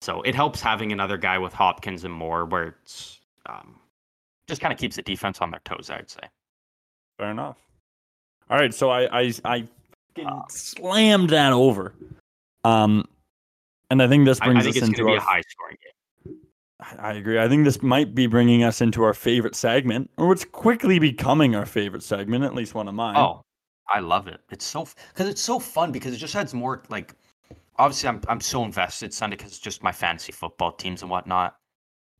So 0.00 0.22
it 0.22 0.34
helps 0.34 0.60
having 0.60 0.92
another 0.92 1.16
guy 1.16 1.38
with 1.38 1.52
Hopkins 1.52 2.04
and 2.04 2.12
Moore, 2.12 2.44
where 2.44 2.76
it's 2.82 3.20
um, 3.46 3.78
just 4.46 4.60
kind 4.60 4.72
of 4.72 4.78
keeps 4.78 4.96
the 4.96 5.02
defense 5.02 5.40
on 5.40 5.50
their 5.50 5.60
toes. 5.64 5.90
I'd 5.90 6.10
say. 6.10 6.20
Fair 7.18 7.30
enough. 7.30 7.56
All 8.48 8.56
right, 8.56 8.72
so 8.72 8.90
I 8.90 9.22
I 9.22 9.32
I 9.44 9.68
uh, 10.24 10.42
slammed 10.48 11.30
that 11.30 11.52
over. 11.52 11.92
Um, 12.64 13.06
and 13.90 14.02
I 14.02 14.08
think 14.08 14.24
this 14.24 14.40
brings 14.40 14.66
I, 14.66 14.68
I 14.68 14.72
think 14.72 14.82
us 14.82 14.88
into 14.88 15.08
our, 15.08 15.16
a 15.16 15.20
high 15.20 15.42
scoring 15.48 15.76
game. 15.82 16.36
I 16.98 17.14
agree. 17.14 17.38
I 17.38 17.48
think 17.48 17.64
this 17.64 17.82
might 17.82 18.14
be 18.14 18.26
bringing 18.26 18.62
us 18.62 18.80
into 18.80 19.02
our 19.02 19.14
favorite 19.14 19.56
segment, 19.56 20.10
or 20.16 20.28
what's 20.28 20.44
quickly 20.44 20.98
becoming 20.98 21.56
our 21.56 21.66
favorite 21.66 22.02
segment, 22.02 22.44
at 22.44 22.54
least 22.54 22.74
one 22.74 22.86
of 22.86 22.94
mine. 22.94 23.16
Oh, 23.16 23.42
I 23.88 24.00
love 24.00 24.28
it. 24.28 24.40
It's 24.50 24.64
so 24.64 24.86
because 25.12 25.28
it's 25.28 25.40
so 25.40 25.58
fun 25.58 25.90
because 25.90 26.12
it 26.12 26.18
just 26.18 26.34
adds 26.34 26.54
more 26.54 26.82
like. 26.88 27.14
Obviously, 27.78 28.08
I'm 28.08 28.20
I'm 28.28 28.40
so 28.40 28.64
invested 28.64 29.12
Sunday 29.12 29.36
because 29.36 29.52
it's 29.52 29.60
just 29.60 29.82
my 29.82 29.92
fantasy 29.92 30.32
football 30.32 30.72
teams 30.72 31.02
and 31.02 31.10
whatnot. 31.10 31.56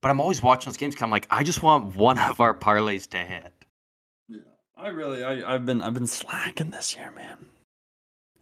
But 0.03 0.11
I'm 0.11 0.21
always 0.21 0.43
watching 0.43 0.71
those 0.71 0.77
games 0.77 0.95
because 0.95 1.05
I'm 1.05 1.11
like, 1.11 1.27
I 1.31 1.43
just 1.43 1.63
want 1.63 1.97
one 1.97 2.19
of 2.19 2.41
our 2.41 2.55
parlays 2.55 3.09
to 3.11 3.19
hit. 3.19 3.53
Yeah, 4.77 4.85
I 4.85 4.89
really, 4.89 5.25
I, 5.25 5.55
I've 5.55 5.67
been, 5.67 5.83
I've 5.83 5.95
been 5.95 6.07
slacking 6.07 6.71
this 6.71 6.97
year, 6.97 7.13
man. 7.15 7.47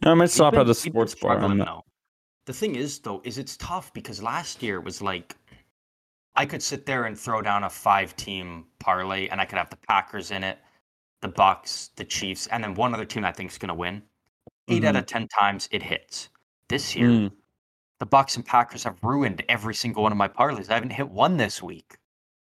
I 0.03 0.13
might 0.13 0.29
stop 0.29 0.53
been, 0.53 0.61
at 0.61 0.67
the 0.67 0.75
sports 0.75 1.15
bar. 1.15 1.39
I 1.39 1.53
know. 1.53 1.83
The 2.45 2.53
thing 2.53 2.75
is, 2.75 2.99
though, 2.99 3.21
is 3.23 3.37
it's 3.37 3.57
tough 3.57 3.91
because 3.93 4.21
last 4.21 4.61
year 4.61 4.77
it 4.77 4.83
was 4.83 5.01
like, 5.01 5.35
I 6.35 6.45
could 6.45 6.61
sit 6.61 6.85
there 6.85 7.05
and 7.05 7.17
throw 7.17 7.41
down 7.41 7.63
a 7.63 7.69
five-team 7.69 8.65
parlay, 8.79 9.27
and 9.29 9.39
I 9.39 9.45
could 9.45 9.57
have 9.57 9.69
the 9.69 9.77
Packers 9.87 10.31
in 10.31 10.43
it, 10.43 10.59
the 11.21 11.29
Bucks, 11.29 11.91
the 11.95 12.03
Chiefs, 12.03 12.47
and 12.47 12.63
then 12.63 12.75
one 12.75 12.93
other 12.93 13.05
team 13.05 13.23
I 13.23 13.31
think 13.31 13.51
is 13.51 13.57
going 13.57 13.69
to 13.69 13.73
win. 13.73 14.03
8 14.67 14.77
mm-hmm. 14.77 14.87
out 14.87 14.95
of 14.95 15.05
ten 15.05 15.27
times 15.27 15.69
it 15.71 15.81
hits. 15.81 16.29
This 16.67 16.95
year, 16.95 17.07
mm. 17.07 17.31
the 17.99 18.05
Bucks 18.05 18.35
and 18.35 18.45
Packers 18.45 18.83
have 18.83 18.97
ruined 19.03 19.43
every 19.47 19.75
single 19.75 20.03
one 20.03 20.11
of 20.11 20.17
my 20.17 20.27
parlays. 20.27 20.69
I 20.69 20.73
haven't 20.73 20.91
hit 20.91 21.07
one 21.07 21.37
this 21.37 21.61
week, 21.61 21.97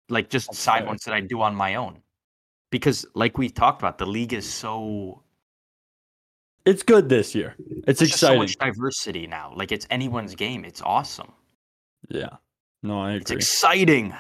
like 0.10 0.30
just 0.30 0.48
That's 0.48 0.60
side 0.60 0.80
fair. 0.80 0.88
ones 0.88 1.04
that 1.06 1.14
I 1.14 1.22
do 1.22 1.42
on 1.42 1.56
my 1.56 1.76
own, 1.76 2.02
because 2.70 3.06
like 3.14 3.38
we 3.38 3.50
talked 3.50 3.82
about, 3.82 3.98
the 3.98 4.06
league 4.06 4.34
is 4.34 4.50
so. 4.52 5.22
It's 6.66 6.84
good 6.84 7.10
this 7.10 7.34
year. 7.34 7.56
It's 7.88 8.00
There's 8.00 8.12
exciting. 8.12 8.36
so 8.36 8.40
much 8.40 8.58
diversity 8.58 9.26
now. 9.26 9.54
Like 9.56 9.72
it's 9.72 9.88
anyone's 9.90 10.36
game. 10.36 10.66
It's 10.66 10.82
awesome. 10.82 11.32
Yeah. 12.10 12.30
No, 12.84 13.02
I 13.02 13.12
agree. 13.12 13.22
It's 13.22 13.32
exciting. 13.32 14.14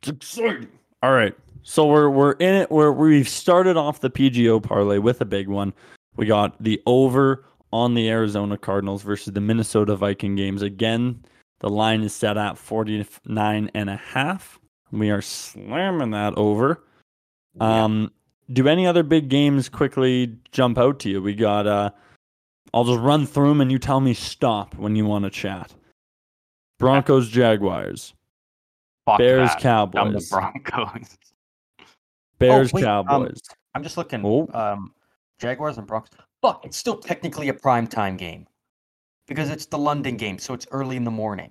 It's 0.00 0.08
exciting. 0.08 0.68
All 1.02 1.12
right. 1.12 1.34
So 1.62 1.86
we're 1.86 2.08
we're 2.08 2.32
in 2.32 2.54
it. 2.54 2.70
We're 2.70 2.92
we've 2.92 3.28
started 3.28 3.76
off 3.76 4.00
the 4.00 4.10
PGO 4.10 4.62
parlay 4.62 4.98
with 4.98 5.20
a 5.20 5.24
big 5.24 5.48
one. 5.48 5.72
We 6.16 6.26
got 6.26 6.60
the 6.62 6.80
over 6.86 7.44
on 7.72 7.94
the 7.94 8.10
Arizona 8.10 8.58
Cardinals 8.58 9.02
versus 9.02 9.32
the 9.32 9.40
Minnesota 9.40 9.96
Viking 9.96 10.34
games. 10.36 10.62
Again, 10.62 11.24
the 11.60 11.70
line 11.70 12.02
is 12.02 12.14
set 12.14 12.36
at 12.36 12.58
49 12.58 13.70
and 13.74 13.90
a 13.90 13.96
half. 13.96 14.58
We 14.90 15.10
are 15.10 15.22
slamming 15.22 16.10
that 16.10 16.34
over. 16.36 16.82
Um, 17.60 18.12
do 18.52 18.68
any 18.68 18.86
other 18.86 19.02
big 19.02 19.28
games 19.28 19.68
quickly 19.68 20.36
jump 20.52 20.78
out 20.78 20.98
to 21.00 21.10
you? 21.10 21.22
We 21.22 21.34
got 21.34 21.66
uh 21.66 21.90
I'll 22.74 22.84
just 22.84 23.00
run 23.00 23.26
through 23.26 23.50
them 23.50 23.60
and 23.60 23.70
you 23.70 23.78
tell 23.78 24.00
me 24.00 24.14
stop 24.14 24.74
when 24.76 24.96
you 24.96 25.04
want 25.04 25.24
to 25.24 25.30
chat. 25.30 25.74
Broncos 26.78 27.28
Jaguars. 27.28 28.14
Fuck 29.06 29.18
Bears 29.18 29.50
that. 29.50 29.60
Cowboys. 29.60 30.00
I'm 30.00 30.12
the 30.12 30.26
Broncos. 30.30 31.18
Bears, 32.38 32.70
oh, 32.72 32.76
wait, 32.76 32.84
um, 32.84 33.06
Cowboys. 33.06 33.40
Um, 33.50 33.56
I'm 33.74 33.82
just 33.82 33.96
looking. 33.96 34.24
Oh. 34.24 34.48
Um, 34.52 34.94
Jaguars 35.38 35.78
and 35.78 35.86
Broncos. 35.86 36.10
Fuck, 36.40 36.64
it's 36.64 36.76
still 36.76 36.96
technically 36.96 37.48
a 37.48 37.54
prime 37.54 37.86
time 37.86 38.16
game 38.16 38.46
because 39.28 39.50
it's 39.50 39.66
the 39.66 39.78
London 39.78 40.16
game, 40.16 40.38
so 40.38 40.54
it's 40.54 40.66
early 40.72 40.96
in 40.96 41.04
the 41.04 41.10
morning. 41.10 41.50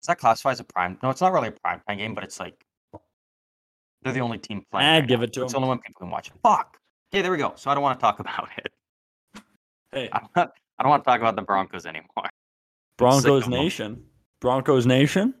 Does 0.00 0.08
that 0.08 0.18
classify 0.18 0.52
as 0.52 0.60
a 0.60 0.64
prime? 0.64 0.98
No, 1.02 1.10
it's 1.10 1.20
not 1.20 1.32
really 1.32 1.48
a 1.48 1.52
prime 1.52 1.80
time 1.86 1.98
game, 1.98 2.14
but 2.14 2.24
it's 2.24 2.40
like 2.40 2.64
they're 4.06 4.14
the 4.14 4.20
only 4.20 4.38
team 4.38 4.64
playing. 4.70 4.86
I 4.86 4.98
right 5.00 5.08
give 5.08 5.20
now. 5.20 5.24
it 5.24 5.32
to 5.34 5.42
It's 5.42 5.52
them. 5.52 5.62
the 5.62 5.66
only 5.66 5.68
one 5.76 5.78
people 5.80 5.98
can 6.00 6.10
watch. 6.10 6.30
Fuck. 6.42 6.78
Okay, 7.12 7.22
there 7.22 7.32
we 7.32 7.38
go. 7.38 7.52
So 7.56 7.70
I 7.70 7.74
don't 7.74 7.82
want 7.82 7.98
to 7.98 8.02
talk 8.02 8.20
about 8.20 8.48
it. 8.56 8.72
Hey, 9.92 10.08
I'm 10.12 10.28
not, 10.36 10.52
I 10.78 10.82
don't 10.82 10.90
want 10.90 11.04
to 11.04 11.10
talk 11.10 11.20
about 11.20 11.36
the 11.36 11.42
Broncos 11.42 11.86
anymore. 11.86 12.28
Broncos 12.98 13.48
Nation. 13.48 14.04
Broncos 14.40 14.86
Nation. 14.86 15.34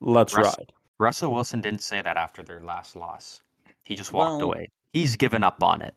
Let's 0.00 0.34
Russ, 0.36 0.54
ride. 0.58 0.72
Russell 0.98 1.32
Wilson 1.32 1.60
didn't 1.60 1.82
say 1.82 2.02
that 2.02 2.16
after 2.16 2.42
their 2.42 2.60
last 2.60 2.94
loss. 2.94 3.40
He 3.84 3.96
just 3.96 4.12
walked 4.12 4.38
well, 4.38 4.48
away. 4.48 4.68
He's 4.92 5.16
given 5.16 5.42
up 5.42 5.62
on 5.62 5.82
it. 5.82 5.94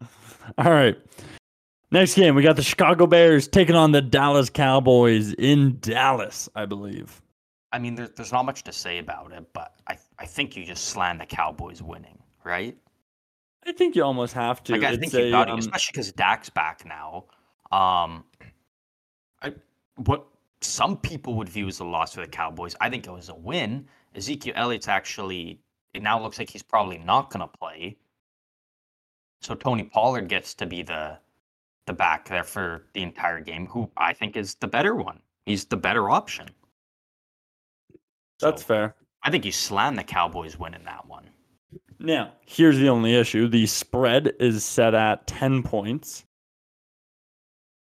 All 0.58 0.70
right. 0.70 0.96
Next 1.90 2.14
game, 2.14 2.34
we 2.34 2.42
got 2.42 2.56
the 2.56 2.62
Chicago 2.62 3.06
Bears 3.06 3.48
taking 3.48 3.74
on 3.74 3.92
the 3.92 4.02
Dallas 4.02 4.50
Cowboys 4.50 5.32
in 5.34 5.78
Dallas, 5.80 6.48
I 6.54 6.66
believe. 6.66 7.22
I 7.72 7.78
mean, 7.78 7.94
there, 7.94 8.08
there's 8.08 8.32
not 8.32 8.44
much 8.44 8.62
to 8.64 8.72
say 8.72 8.98
about 8.98 9.32
it, 9.32 9.44
but 9.52 9.74
I, 9.86 9.98
I 10.18 10.24
think 10.24 10.56
you 10.56 10.64
just 10.64 10.86
slam 10.86 11.18
the 11.18 11.26
Cowboys 11.26 11.82
winning, 11.82 12.18
right? 12.44 12.76
I 13.66 13.72
think 13.72 13.94
you 13.94 14.02
almost 14.02 14.32
have 14.34 14.62
to. 14.64 14.72
Like, 14.72 14.84
I 14.84 14.96
think 14.96 15.12
you 15.12 15.30
got 15.30 15.50
um, 15.50 15.58
especially 15.58 15.92
because 15.92 16.12
Dak's 16.12 16.48
back 16.48 16.84
now. 16.86 17.26
Um, 17.70 18.24
I, 19.42 19.52
what 19.96 20.26
some 20.60 20.96
people 20.96 21.34
would 21.34 21.48
view 21.48 21.68
as 21.68 21.80
a 21.80 21.84
loss 21.84 22.14
for 22.14 22.20
the 22.20 22.26
Cowboys. 22.26 22.74
I 22.80 22.88
think 22.88 23.06
it 23.06 23.10
was 23.10 23.28
a 23.28 23.34
win. 23.34 23.86
Ezekiel 24.14 24.54
Elliott's 24.56 24.88
actually, 24.88 25.60
it 25.94 26.02
now 26.02 26.20
looks 26.20 26.38
like 26.38 26.50
he's 26.50 26.62
probably 26.62 26.98
not 26.98 27.30
going 27.30 27.40
to 27.40 27.58
play. 27.58 27.96
So 29.40 29.54
Tony 29.54 29.84
Pollard 29.84 30.28
gets 30.28 30.54
to 30.54 30.66
be 30.66 30.82
the 30.82 31.18
the 31.86 31.92
back 31.94 32.28
there 32.28 32.44
for 32.44 32.84
the 32.92 33.02
entire 33.02 33.40
game, 33.40 33.66
who 33.66 33.90
I 33.96 34.12
think 34.12 34.36
is 34.36 34.56
the 34.56 34.68
better 34.68 34.94
one. 34.94 35.20
He's 35.46 35.64
the 35.64 35.76
better 35.76 36.10
option. 36.10 36.48
That's 38.40 38.62
so, 38.62 38.66
fair. 38.66 38.94
I 39.22 39.30
think 39.30 39.44
you 39.44 39.52
slam 39.52 39.96
the 39.96 40.04
Cowboys 40.04 40.58
winning 40.58 40.84
that 40.84 41.06
one. 41.06 41.30
Now, 41.98 42.32
here's 42.46 42.78
the 42.78 42.88
only 42.88 43.14
issue. 43.14 43.48
The 43.48 43.66
spread 43.66 44.32
is 44.38 44.64
set 44.64 44.94
at 44.94 45.26
10 45.26 45.62
points. 45.64 46.24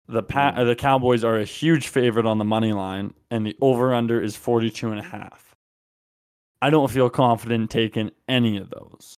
The 0.07 0.23
pa- 0.23 0.53
mm. 0.53 0.65
the 0.65 0.75
Cowboys 0.75 1.23
are 1.23 1.37
a 1.37 1.45
huge 1.45 1.89
favorite 1.89 2.25
on 2.25 2.39
the 2.39 2.45
money 2.45 2.73
line, 2.73 3.13
and 3.29 3.45
the 3.45 3.55
over 3.61 3.93
under 3.93 4.19
is 4.19 4.35
42 4.35 4.89
and 4.89 4.99
a 4.99 5.03
half. 5.03 5.55
I 6.61 6.69
don't 6.69 6.89
feel 6.89 7.09
confident 7.09 7.69
taking 7.69 8.11
any 8.27 8.57
of 8.57 8.69
those. 8.69 9.15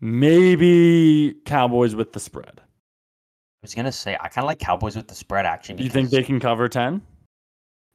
Maybe 0.00 1.34
Cowboys 1.46 1.94
with 1.94 2.12
the 2.12 2.20
spread. 2.20 2.60
I 2.60 3.62
was 3.62 3.74
gonna 3.74 3.90
say 3.90 4.16
I 4.20 4.28
kind 4.28 4.44
of 4.44 4.48
like 4.48 4.58
Cowboys 4.58 4.94
with 4.94 5.08
the 5.08 5.14
spread 5.14 5.46
actually. 5.46 5.82
you 5.82 5.90
think 5.90 6.10
they 6.10 6.22
can 6.22 6.38
cover 6.38 6.68
10? 6.68 7.00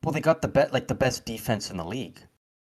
Well, 0.04 0.12
they 0.12 0.20
got 0.20 0.42
the 0.42 0.48
bet 0.48 0.74
like 0.74 0.88
the 0.88 0.96
best 0.96 1.26
defense 1.26 1.70
in 1.70 1.78
the 1.78 1.86
league. 1.86 2.20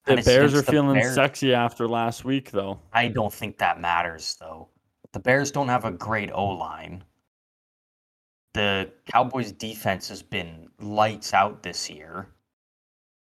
The 0.06 0.22
Bears 0.22 0.54
are 0.54 0.62
feeling 0.62 0.94
Bears. 0.94 1.14
sexy 1.14 1.52
after 1.52 1.88
last 1.88 2.24
week, 2.24 2.50
though. 2.50 2.80
I 2.92 3.08
don't 3.08 3.32
think 3.32 3.58
that 3.58 3.80
matters, 3.80 4.36
though. 4.40 4.68
The 5.12 5.18
Bears 5.18 5.50
don't 5.50 5.68
have 5.68 5.84
a 5.84 5.90
great 5.90 6.30
O 6.32 6.46
line 6.46 7.04
the 8.56 8.90
Cowboys 9.12 9.52
defense 9.52 10.08
has 10.08 10.22
been 10.22 10.68
lights 10.80 11.34
out 11.34 11.62
this 11.62 11.90
year. 11.90 12.28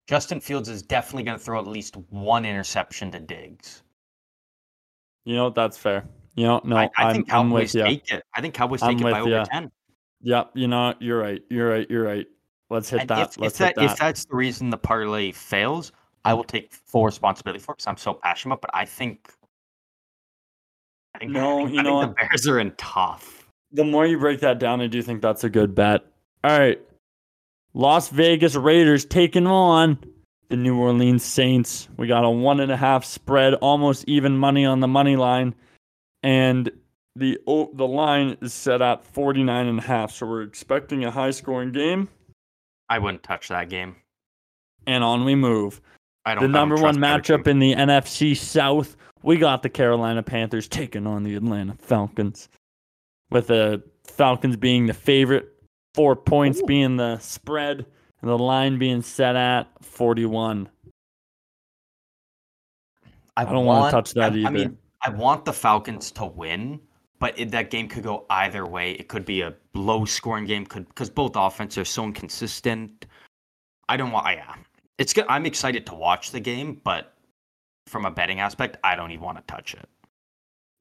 Justin 0.05 0.41
Fields 0.41 0.67
is 0.67 0.81
definitely 0.81 1.23
going 1.23 1.37
to 1.37 1.43
throw 1.43 1.59
at 1.59 1.67
least 1.67 1.95
one 2.09 2.45
interception 2.45 3.09
to 3.11 3.21
Diggs. 3.21 3.83
You 5.23 5.35
know, 5.35 5.49
that's 5.49 5.77
fair. 5.77 6.05
You 6.35 6.47
know, 6.47 6.61
no, 6.65 6.75
I, 6.75 6.89
I 6.97 7.13
think 7.13 7.29
Cowboys 7.29 7.71
take 7.71 8.11
it. 8.11 8.23
I 8.35 8.41
think 8.41 8.53
Cowboys 8.53 8.81
take 8.81 8.99
I'm 9.01 9.07
it 9.07 9.11
by 9.11 9.19
over 9.21 9.45
10. 9.49 9.71
Yep, 10.21 10.51
you 10.55 10.67
know, 10.67 10.93
you're 10.99 11.19
right. 11.19 11.41
You're 11.49 11.69
right. 11.69 11.89
You're 11.89 12.03
right. 12.03 12.25
Let's 12.69 12.89
hit 12.89 13.01
and 13.01 13.09
that. 13.09 13.29
If, 13.29 13.39
Let's 13.39 13.61
if 13.61 13.67
hit 13.67 13.75
that, 13.75 13.81
that. 13.81 13.91
If 13.91 13.97
that's 13.97 14.25
the 14.25 14.35
reason 14.35 14.69
the 14.69 14.77
parlay 14.77 15.31
fails, 15.31 15.93
I 16.25 16.33
will 16.33 16.43
take 16.43 16.73
full 16.73 17.05
responsibility 17.05 17.59
for 17.59 17.73
it 17.73 17.77
because 17.77 17.87
I'm 17.87 17.97
so 17.97 18.13
passionate. 18.13 18.61
But 18.61 18.71
I 18.73 18.85
think, 18.85 19.29
I 21.15 21.19
think, 21.19 21.31
no, 21.31 21.59
I 21.59 21.63
think, 21.63 21.73
you 21.73 21.79
I 21.79 21.83
know, 21.83 22.01
the 22.01 22.07
Bears 22.07 22.47
are 22.47 22.59
in 22.59 22.71
tough 22.77 23.43
the 23.73 23.83
more 23.83 24.05
you 24.05 24.19
break 24.19 24.39
that 24.41 24.59
down, 24.59 24.79
I 24.79 24.87
do 24.87 25.01
think 25.01 25.21
that's 25.21 25.43
a 25.43 25.49
good 25.49 25.75
bet. 25.75 26.05
All 26.43 26.57
right. 26.57 26.79
Las 27.73 28.09
Vegas 28.09 28.55
Raiders 28.55 29.03
taking 29.03 29.47
on 29.47 29.97
the 30.49 30.55
New 30.55 30.77
Orleans 30.77 31.23
Saints. 31.23 31.89
We 31.97 32.07
got 32.07 32.23
a 32.23 32.29
one 32.29 32.59
and 32.59 32.71
a 32.71 32.77
half 32.77 33.03
spread, 33.03 33.55
almost 33.55 34.05
even 34.07 34.37
money 34.37 34.63
on 34.63 34.79
the 34.79 34.87
money 34.87 35.15
line. 35.15 35.55
And 36.21 36.71
the 37.15 37.39
the 37.45 37.87
line 37.87 38.37
is 38.41 38.53
set 38.53 38.81
at 38.81 39.03
49 39.03 39.67
and 39.67 39.79
a 39.79 39.81
half. 39.81 40.11
So 40.11 40.27
we're 40.27 40.43
expecting 40.43 41.03
a 41.03 41.11
high 41.11 41.31
scoring 41.31 41.71
game. 41.71 42.09
I 42.89 42.99
wouldn't 42.99 43.23
touch 43.23 43.47
that 43.47 43.69
game. 43.69 43.95
And 44.85 45.03
on 45.03 45.25
we 45.25 45.33
move. 45.33 45.81
I 46.25 46.35
don't. 46.35 46.43
The 46.43 46.57
I 46.57 46.61
don't 46.61 46.69
number 46.69 46.81
one 46.81 46.97
matchup 46.97 47.47
in 47.47 47.59
the 47.59 47.75
NFC 47.75 48.35
South, 48.35 48.95
we 49.23 49.37
got 49.37 49.63
the 49.63 49.69
Carolina 49.69 50.23
Panthers 50.23 50.67
taking 50.67 51.07
on 51.07 51.23
the 51.23 51.35
Atlanta 51.35 51.75
Falcons. 51.79 52.49
With 53.31 53.47
the 53.47 53.81
Falcons 54.05 54.57
being 54.57 54.85
the 54.85 54.93
favorite, 54.93 55.49
four 55.93 56.15
points 56.15 56.61
Ooh. 56.61 56.65
being 56.65 56.97
the 56.97 57.17
spread, 57.19 57.85
and 58.21 58.29
the 58.29 58.37
line 58.37 58.77
being 58.77 59.01
set 59.01 59.35
at 59.35 59.67
41. 59.81 60.69
I 63.35 63.45
don't 63.45 63.65
wanna 63.65 63.91
touch 63.91 64.13
that 64.13 64.33
I, 64.33 64.35
I 64.35 64.39
either. 64.39 64.51
mean, 64.51 64.77
I 65.01 65.09
want 65.09 65.45
the 65.45 65.53
Falcons 65.53 66.11
to 66.11 66.25
win, 66.25 66.79
but 67.19 67.37
it, 67.37 67.51
that 67.51 67.71
game 67.71 67.87
could 67.87 68.03
go 68.03 68.25
either 68.29 68.65
way. 68.65 68.91
It 68.91 69.07
could 69.07 69.25
be 69.25 69.41
a 69.41 69.53
low-scoring 69.73 70.45
game, 70.45 70.65
could 70.65 70.87
because 70.87 71.09
both 71.09 71.35
offenses 71.35 71.79
are 71.79 71.85
so 71.85 72.03
inconsistent. 72.05 73.07
I 73.89 73.97
don't 73.97 74.11
want. 74.11 74.27
I, 74.27 74.33
yeah, 74.35 74.55
it's 74.97 75.13
good. 75.13 75.25
I'm 75.29 75.45
excited 75.45 75.85
to 75.87 75.95
watch 75.95 76.31
the 76.31 76.39
game, 76.39 76.81
but 76.83 77.13
from 77.87 78.05
a 78.05 78.11
betting 78.11 78.39
aspect, 78.39 78.77
I 78.83 78.95
don't 78.95 79.11
even 79.11 79.23
want 79.23 79.37
to 79.37 79.43
touch 79.53 79.73
it. 79.73 79.87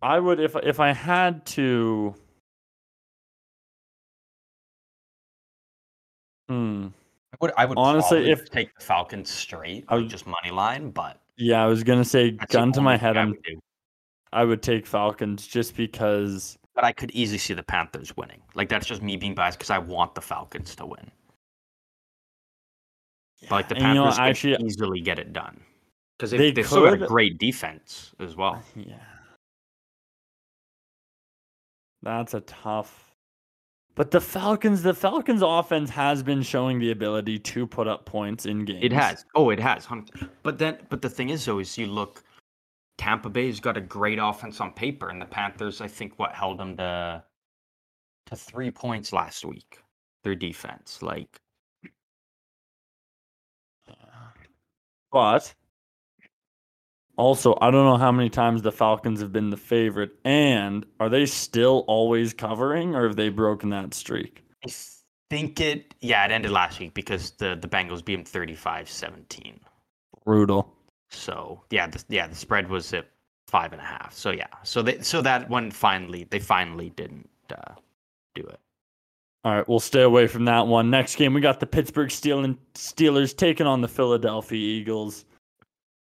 I 0.03 0.19
would 0.19 0.41
if 0.41 0.57
if 0.57 0.81
I 0.81 0.93
had 0.93 1.45
to. 1.47 2.15
Hmm. 6.49 6.89
I 7.33 7.37
would. 7.41 7.53
I 7.57 7.65
would 7.65 7.79
Honestly, 7.79 8.31
if- 8.31 8.51
take 8.51 8.75
the 8.79 8.85
Falcons 8.85 9.31
straight, 9.31 9.85
I 9.89 9.97
would- 9.97 10.09
just 10.11 10.27
money 10.27 10.51
line, 10.51 10.91
but 10.91 11.19
Yeah, 11.37 11.63
I 11.63 11.67
was 11.67 11.83
gonna 11.83 12.05
say 12.05 12.33
gun 12.33 12.73
to 12.73 12.81
my 12.83 12.97
head. 12.97 13.17
I 13.17 13.23
I'm 13.23 13.31
would. 13.31 13.61
I 14.33 14.45
would 14.45 14.63
take 14.63 14.87
Falcons 14.87 15.47
just 15.47 15.77
because. 15.77 16.57
But 16.75 16.85
I 16.85 16.93
could 16.93 17.11
easily 17.13 17.39
see 17.39 17.53
the 17.55 17.63
Panthers 17.63 18.17
winning. 18.17 18.43
Like 18.55 18.69
that's 18.69 18.87
just 18.87 19.03
me 19.03 19.17
being 19.17 19.35
biased 19.35 19.59
because 19.59 19.71
I 19.71 19.79
want 19.79 20.15
the 20.15 20.21
Falcons 20.23 20.75
to 20.77 20.87
win. 20.87 21.11
But, 23.43 23.51
like 23.51 23.69
the 23.69 23.77
And 23.77 23.85
you 23.89 23.95
know, 23.95 24.03
Panthers 24.05 24.19
could 24.19 24.53
actually- 24.55 24.67
easily 24.67 25.01
get 25.01 25.19
it 25.19 25.33
done 25.33 25.61
because 26.19 26.31
They 26.31 26.39
they, 26.39 26.51
they've 26.53 26.67
still 26.67 26.85
got 26.85 27.03
a 27.03 27.07
great 27.07 27.39
defense 27.39 28.15
as 28.21 28.37
well. 28.37 28.63
Yeah. 28.77 28.97
That's 32.03 32.35
a 32.35 32.41
tough. 32.41 33.13
But 33.95 34.11
the 34.11 34.21
Falcons, 34.21 34.83
the 34.83 34.95
Falcons 34.95 35.43
offense 35.45 35.91
has 35.91 36.23
been 36.23 36.43
showing 36.43 36.79
the 36.79 36.91
ability 36.91 37.39
to 37.39 37.67
put 37.67 37.87
up 37.87 38.07
points 38.07 38.47
in 38.47 38.65
games. 38.65 38.81
It 38.83 38.93
has. 38.93 39.25
Oh, 39.35 39.51
it 39.51 39.61
has. 39.61 39.87
But 40.43 40.59
then, 40.59 40.79
but 40.89 41.03
the 41.03 41.11
thing 41.11 41.29
is, 41.29 41.45
though, 41.45 41.59
is 41.59 41.77
you 41.77 41.87
look, 41.87 42.25
Tampa 42.97 43.29
Bay's 43.29 43.61
got 43.61 43.77
a 43.77 43.81
great 43.81 44.19
offense 44.21 44.61
on 44.61 44.73
paper, 44.73 45.11
and 45.11 45.21
the 45.21 45.27
Panthers, 45.27 45.81
I 45.81 45.89
think, 45.89 46.19
what 46.19 46.33
held 46.35 46.59
them 46.59 46.77
to 46.79 47.23
to 48.27 48.37
three 48.37 48.71
points 48.71 49.13
last 49.13 49.45
week. 49.45 49.79
Their 50.25 50.35
defense, 50.37 51.03
like, 51.03 51.41
But 55.13 55.55
also, 57.17 57.57
I 57.61 57.71
don't 57.71 57.85
know 57.85 57.99
how 57.99 58.11
many 58.11 58.31
times 58.31 58.63
the 58.63 58.73
Falcons 58.73 59.21
have 59.21 59.33
been 59.33 59.51
the 59.51 59.57
favorite, 59.57 60.13
and 60.25 60.87
are 60.99 61.11
they 61.11 61.27
still 61.27 61.85
always 61.87 62.33
covering, 62.33 62.95
or 62.95 63.07
have 63.07 63.17
they 63.17 63.29
broken 63.29 63.71
that 63.71 63.93
streak? 63.95 64.43
I 64.67 64.71
think 65.29 65.61
it. 65.61 65.95
Yeah, 66.01 66.25
it 66.25 66.33
ended 66.33 66.51
last 66.51 66.81
week 66.81 66.95
because 66.95 67.33
the 67.33 67.57
the 67.61 67.69
Bengals 67.69 68.05
beat 68.05 68.17
them 68.17 68.25
35-17. 68.25 69.59
Brutal. 70.25 70.75
So 71.11 71.63
yeah, 71.71 71.87
the, 71.87 72.03
yeah, 72.09 72.27
the 72.27 72.35
spread 72.35 72.69
was 72.69 72.95
at 72.95 73.09
five 73.47 73.73
and 73.73 73.83
a 73.83 73.85
half. 73.85 74.15
So 74.15 74.31
yeah, 74.31 74.47
so 74.63 74.81
they 74.81 75.01
so 75.01 75.21
that 75.21 75.51
one 75.51 75.71
finally 75.71 76.25
they 76.25 76.39
finally 76.39 76.91
didn't 76.91 77.29
uh, 77.51 77.75
do 78.35 78.43
it. 78.43 78.61
All 79.45 79.53
right, 79.57 79.69
we'll 79.69 79.81
stay 79.81 80.03
away 80.03 80.29
from 80.29 80.45
that 80.45 80.67
one. 80.69 80.89
Next 80.91 81.17
game, 81.17 81.35
we 81.35 81.41
got 81.41 81.59
the 81.59 81.67
Pittsburgh 81.67 82.11
Steelers, 82.11 82.57
Steelers 82.75 83.37
taking 83.37 83.67
on 83.67 83.81
the 83.81 83.89
Philadelphia 83.89 84.59
Eagles. 84.59 85.25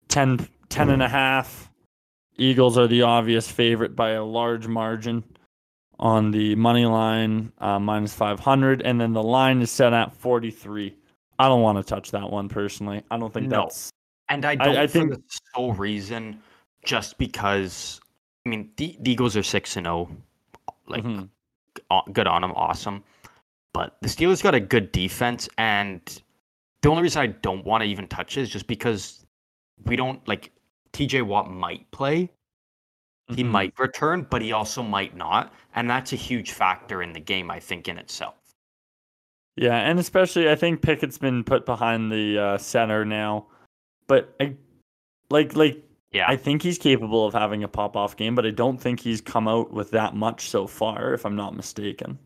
10, 0.08 0.48
10 0.70 0.90
and 0.90 1.02
a 1.02 1.08
half. 1.08 1.70
Eagles 2.38 2.78
are 2.78 2.86
the 2.86 3.02
obvious 3.02 3.50
favorite 3.50 3.94
by 3.94 4.10
a 4.10 4.24
large 4.24 4.66
margin 4.66 5.22
on 5.98 6.30
the 6.30 6.54
money 6.54 6.86
line, 6.86 7.52
uh, 7.58 7.78
minus 7.78 8.14
500. 8.14 8.82
And 8.82 9.00
then 9.00 9.12
the 9.12 9.22
line 9.22 9.60
is 9.60 9.70
set 9.70 9.92
at 9.92 10.12
43. 10.14 10.94
I 11.38 11.48
don't 11.48 11.62
want 11.62 11.76
to 11.78 11.84
touch 11.84 12.10
that 12.12 12.30
one 12.30 12.48
personally. 12.48 13.02
I 13.10 13.18
don't 13.18 13.32
think 13.32 13.48
No. 13.48 13.62
that's. 13.62 13.90
And 14.28 14.44
I 14.44 14.54
don't 14.54 14.76
I 14.76 14.86
for 14.86 14.92
think- 15.00 15.10
the 15.14 15.22
sole 15.54 15.72
reason, 15.74 16.40
just 16.84 17.18
because 17.18 18.00
I 18.44 18.48
mean 18.48 18.70
the, 18.76 18.96
the 19.00 19.10
Eagles 19.12 19.36
are 19.36 19.42
six 19.42 19.76
and 19.76 19.86
zero, 19.86 20.08
like 20.86 21.04
Mhm. 21.04 21.28
good 22.12 22.26
on 22.26 22.42
them, 22.42 22.52
awesome. 22.56 23.04
But 23.76 23.98
the 24.00 24.08
Steelers 24.08 24.42
got 24.42 24.54
a 24.54 24.60
good 24.60 24.90
defense, 24.90 25.50
and 25.58 26.00
the 26.80 26.88
only 26.88 27.02
reason 27.02 27.20
I 27.20 27.26
don't 27.26 27.62
want 27.66 27.82
to 27.82 27.86
even 27.86 28.08
touch 28.08 28.38
it 28.38 28.40
is 28.40 28.48
just 28.48 28.66
because 28.66 29.26
we 29.84 29.96
don't 29.96 30.26
like 30.26 30.50
T.J. 30.92 31.20
Watt 31.20 31.50
might 31.50 31.90
play, 31.90 32.30
he 33.28 33.44
Mhm. 33.44 33.50
might 33.50 33.78
return, 33.78 34.26
but 34.30 34.40
he 34.40 34.52
also 34.52 34.82
might 34.82 35.14
not, 35.14 35.52
and 35.74 35.90
that's 35.90 36.14
a 36.14 36.16
huge 36.16 36.52
factor 36.52 37.02
in 37.02 37.12
the 37.12 37.20
game, 37.20 37.50
I 37.50 37.60
think, 37.60 37.86
in 37.86 37.98
itself. 37.98 38.36
Yeah, 39.56 39.76
and 39.76 39.98
especially 39.98 40.48
I 40.48 40.54
think 40.54 40.80
Pickett's 40.80 41.18
been 41.18 41.44
put 41.44 41.66
behind 41.66 42.10
the 42.10 42.38
uh, 42.38 42.56
center 42.56 43.04
now, 43.04 43.44
but 44.06 44.34
I, 44.40 44.56
like 45.28 45.54
like 45.54 45.84
Yeah, 46.12 46.24
I 46.26 46.36
think 46.36 46.62
he's 46.62 46.78
capable 46.78 47.26
of 47.26 47.34
having 47.34 47.62
a 47.62 47.68
pop 47.68 47.94
off 47.94 48.16
game, 48.16 48.34
but 48.34 48.46
I 48.46 48.52
don't 48.52 48.78
think 48.78 49.00
he's 49.00 49.20
come 49.20 49.46
out 49.46 49.70
with 49.70 49.90
that 49.90 50.14
much 50.14 50.48
so 50.48 50.66
far, 50.66 51.12
if 51.12 51.26
I'm 51.26 51.36
not 51.36 51.54
mistaken. 51.54 52.18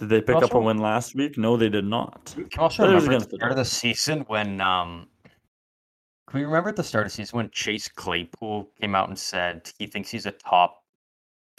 Did 0.00 0.08
they 0.08 0.22
pick 0.22 0.36
up 0.36 0.54
a 0.54 0.58
win 0.58 0.78
last 0.78 1.14
week? 1.14 1.36
No, 1.36 1.58
they 1.58 1.68
did 1.68 1.84
not. 1.84 2.32
Can 2.34 2.48
you 2.50 2.58
also 2.58 2.90
it 2.90 2.94
was 2.94 3.04
remember 3.04 3.24
at 3.24 3.28
the 3.28 3.36
the 3.36 3.36
start 3.36 3.52
of 3.52 3.58
the 3.58 3.64
season 3.66 4.20
when 4.28 4.58
um 4.62 5.08
can 6.26 6.40
we 6.40 6.46
remember 6.46 6.70
at 6.70 6.76
the 6.76 6.82
start 6.82 7.04
of 7.04 7.12
the 7.12 7.16
season 7.16 7.36
when 7.36 7.50
Chase 7.50 7.86
Claypool 7.86 8.70
came 8.80 8.94
out 8.94 9.08
and 9.08 9.18
said 9.18 9.70
he 9.78 9.86
thinks 9.86 10.10
he's 10.10 10.24
a 10.24 10.30
top 10.30 10.84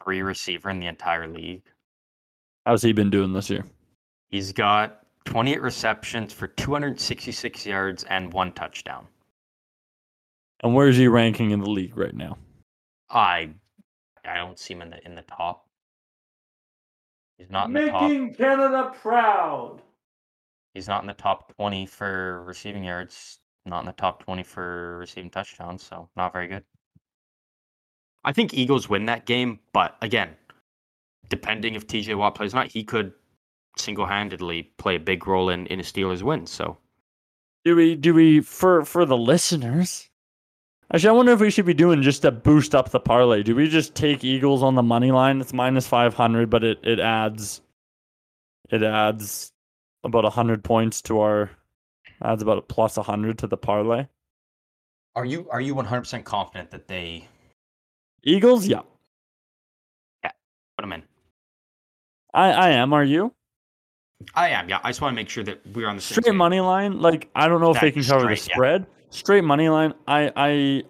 three 0.03 0.23
receiver 0.23 0.71
in 0.71 0.79
the 0.79 0.87
entire 0.87 1.27
league? 1.27 1.61
How's 2.65 2.81
he 2.81 2.93
been 2.93 3.11
doing 3.11 3.31
this 3.31 3.47
year? 3.51 3.63
He's 4.29 4.51
got 4.51 5.05
28 5.25 5.61
receptions 5.61 6.33
for 6.33 6.47
266 6.47 7.63
yards 7.67 8.05
and 8.05 8.33
one 8.33 8.53
touchdown. 8.53 9.05
And 10.63 10.73
where 10.73 10.87
is 10.87 10.97
he 10.97 11.07
ranking 11.07 11.51
in 11.51 11.59
the 11.59 11.69
league 11.69 11.95
right 11.95 12.15
now? 12.15 12.39
I 13.11 13.51
I 14.25 14.37
don't 14.37 14.57
see 14.57 14.73
him 14.73 14.81
in 14.81 14.89
the 14.89 15.05
in 15.05 15.13
the 15.13 15.21
top. 15.21 15.67
He's 17.41 17.49
not 17.49 17.69
in 17.69 17.73
the 17.73 17.87
top. 17.87 18.37
Canada 18.37 18.93
proud. 19.01 19.81
He's 20.75 20.87
not 20.87 21.01
in 21.01 21.07
the 21.07 21.13
top 21.13 21.55
20 21.55 21.87
for 21.87 22.43
receiving 22.43 22.83
yards, 22.83 23.39
not 23.65 23.79
in 23.79 23.87
the 23.87 23.93
top 23.93 24.23
20 24.23 24.43
for 24.43 24.99
receiving 24.99 25.31
touchdowns, 25.31 25.81
so 25.81 26.07
not 26.15 26.33
very 26.33 26.47
good. 26.47 26.63
I 28.23 28.31
think 28.31 28.53
Eagles 28.53 28.87
win 28.87 29.07
that 29.07 29.25
game, 29.25 29.59
but 29.73 29.97
again, 30.03 30.35
depending 31.29 31.73
if 31.73 31.87
TJ 31.87 32.15
Watt 32.15 32.35
plays 32.35 32.53
or 32.53 32.57
not, 32.57 32.67
he 32.67 32.83
could 32.83 33.11
single 33.75 34.05
handedly 34.05 34.71
play 34.77 34.97
a 34.97 34.99
big 34.99 35.25
role 35.25 35.49
in, 35.49 35.65
in 35.65 35.79
a 35.79 35.83
Steelers 35.83 36.21
win. 36.21 36.45
So 36.45 36.77
Do 37.65 37.75
we 37.75 37.95
do 37.95 38.13
we 38.13 38.41
for 38.41 38.85
for 38.85 39.03
the 39.03 39.17
listeners? 39.17 40.10
Actually, 40.93 41.09
I 41.09 41.13
wonder 41.13 41.31
if 41.31 41.39
we 41.39 41.49
should 41.49 41.65
be 41.65 41.73
doing 41.73 42.01
just 42.01 42.21
to 42.23 42.31
boost 42.31 42.75
up 42.75 42.89
the 42.89 42.99
parlay. 42.99 43.43
Do 43.43 43.55
we 43.55 43.69
just 43.69 43.95
take 43.95 44.23
Eagles 44.25 44.61
on 44.61 44.75
the 44.75 44.83
money 44.83 45.11
line? 45.11 45.39
It's 45.39 45.53
minus 45.53 45.87
five 45.87 46.13
hundred, 46.13 46.49
but 46.49 46.63
it, 46.63 46.79
it 46.83 46.99
adds 46.99 47.61
it 48.69 48.83
adds 48.83 49.53
about 50.03 50.25
hundred 50.33 50.63
points 50.63 51.01
to 51.03 51.19
our 51.21 51.51
adds 52.23 52.41
about 52.41 52.57
a 52.57 52.61
plus 52.61 52.97
hundred 52.97 53.37
to 53.39 53.47
the 53.47 53.57
parlay. 53.57 54.05
are 55.15 55.25
you 55.25 55.47
are 55.49 55.61
you 55.61 55.75
100% 55.75 56.23
confident 56.23 56.71
that 56.71 56.87
they 56.87 57.27
Eagles, 58.23 58.67
yeah. 58.67 58.81
Yeah. 60.23 60.31
put 60.77 60.85
him 60.85 60.93
in? 60.93 61.03
I, 62.33 62.51
I 62.51 62.69
am, 62.69 62.93
are 62.93 63.03
you? 63.03 63.33
I 64.35 64.49
am, 64.49 64.69
yeah. 64.69 64.79
I 64.83 64.89
just 64.89 65.01
want 65.01 65.13
to 65.13 65.15
make 65.15 65.29
sure 65.29 65.43
that 65.43 65.65
we're 65.73 65.87
on 65.87 65.95
the 65.95 66.01
Straight 66.01 66.25
page. 66.25 66.35
money 66.35 66.59
line, 66.59 66.99
like 66.99 67.29
I 67.33 67.47
don't 67.47 67.61
know 67.61 67.71
if 67.73 67.81
they 67.81 67.91
can 67.91 68.03
cover 68.03 68.27
the 68.27 68.35
spread. 68.35 68.81
yeah. 68.81 69.00
Straight 69.11 69.43
money 69.43 69.69
line, 69.69 69.93
I 70.07 70.31
I 70.35 70.83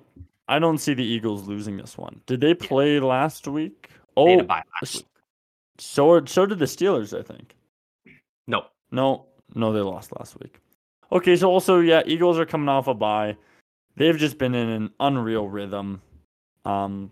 I 0.48 0.60
don't 0.60 0.78
see 0.78 0.94
the 0.94 1.04
Eagles 1.04 1.48
losing 1.48 1.76
this 1.78 1.98
one. 1.98 2.22
Did 2.28 2.40
they 2.42 2.54
play 2.54 3.00
last 3.00 3.48
week? 3.48 3.90
Oh, 4.16 4.26
last 4.38 4.96
week. 4.96 5.06
so 5.78 6.24
so 6.26 6.46
did 6.46 6.60
the 6.60 6.66
Steelers, 6.66 7.18
I 7.18 7.24
think. 7.24 7.56
No. 8.48 8.66
No, 8.92 9.26
no, 9.56 9.72
they 9.74 9.80
lost 9.80 10.12
last 10.18 10.40
week. 10.40 10.60
Okay, 11.12 11.36
so 11.36 11.50
also 11.50 11.80
yeah, 11.80 12.02
Eagles 12.06 12.38
are 12.40 12.46
coming 12.46 12.70
off 12.70 12.88
a 12.88 12.94
bye. 12.94 13.36
They've 13.98 14.18
just 14.18 14.38
been 14.38 14.54
in 14.56 14.70
an 14.70 14.92
unreal 15.00 15.48
rhythm. 15.50 16.02
Um, 16.66 17.12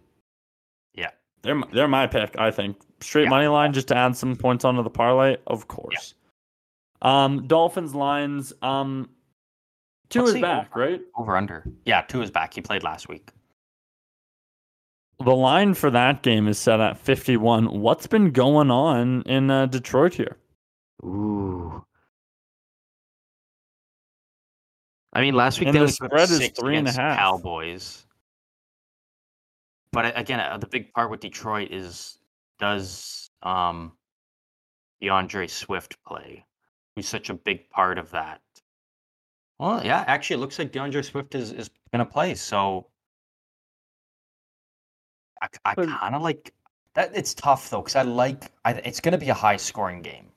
Yeah. 0.93 1.09
they're 1.41 1.55
my- 1.55 1.67
they're 1.73 1.87
my 1.87 2.07
pick. 2.07 2.37
I 2.37 2.51
think 2.51 2.77
straight 3.01 3.23
Yeah. 3.23 3.29
money 3.29 3.47
line 3.47 3.73
just 3.73 3.87
to 3.89 3.95
add 3.97 4.15
some 4.15 4.35
points 4.35 4.63
onto 4.63 4.83
the 4.83 4.89
parlay, 4.89 5.37
of 5.47 5.67
course. 5.67 6.13
Um, 7.01 7.47
Dolphins 7.47 7.95
lines. 7.95 8.53
Um, 8.61 9.09
Tua 10.09 10.23
What's 10.23 10.35
is 10.35 10.41
back, 10.41 10.69
over? 10.75 10.79
right? 10.79 11.01
Over 11.15 11.37
under. 11.37 11.63
Yeah, 11.85 12.01
Tua 12.01 12.23
is 12.23 12.31
back. 12.31 12.53
He 12.53 12.61
played 12.61 12.83
last 12.83 13.07
week. 13.07 13.29
The 15.23 15.35
line 15.35 15.73
for 15.73 15.91
that 15.91 16.23
game 16.23 16.47
is 16.47 16.57
set 16.57 16.79
at 16.79 16.97
fifty-one. 16.97 17.79
What's 17.81 18.07
been 18.07 18.31
going 18.31 18.71
on 18.71 19.21
in 19.23 19.51
uh, 19.51 19.65
Detroit 19.65 20.13
here? 20.13 20.37
Ooh. 21.03 21.83
I 25.11 25.21
mean, 25.21 25.33
last 25.33 25.59
week 25.59 25.67
And 25.67 25.75
they 25.75 25.79
the 25.79 25.85
only 25.85 25.95
put 25.99 26.05
up 26.05 26.11
spread 26.11 26.29
is 26.29 26.37
six 26.37 26.59
three 26.59 26.77
and 26.77 26.87
a 26.87 26.91
against. 26.91 27.19
Cowboys. 27.19 28.05
But 29.91 30.05
uh, 30.05 30.11
again, 30.15 30.39
uh, 30.39 30.57
the 30.57 30.67
big 30.67 30.93
part 30.93 31.11
with 31.11 31.19
Detroit 31.19 31.71
is 31.71 32.17
does 32.59 33.29
um 33.43 33.91
D'Andre 35.01 35.47
Swift 35.47 35.97
play? 36.05 36.45
Who's 36.95 37.07
such 37.07 37.29
a 37.29 37.33
big 37.33 37.69
part 37.69 37.97
of 37.97 38.11
that? 38.11 38.41
Well, 39.59 39.85
yeah, 39.85 40.03
actually, 40.07 40.35
it 40.35 40.39
looks 40.39 40.57
like 40.57 40.71
D'Andre 40.71 41.01
Swift 41.01 41.35
is 41.35 41.51
is 41.51 41.69
gonna 41.91 42.05
play. 42.05 42.35
So 42.35 42.87
I, 45.41 45.47
I 45.65 45.75
But- 45.75 45.89
kind 45.89 46.15
of 46.15 46.21
like 46.21 46.53
that. 46.95 47.11
It's 47.15 47.33
tough 47.33 47.69
though 47.69 47.81
because 47.81 47.95
I 47.95 48.03
like 48.03 48.51
I, 48.65 48.73
it's 48.73 48.99
gonna 49.01 49.17
be 49.17 49.29
a 49.29 49.33
high 49.33 49.57
scoring 49.57 50.01
game, 50.01 50.31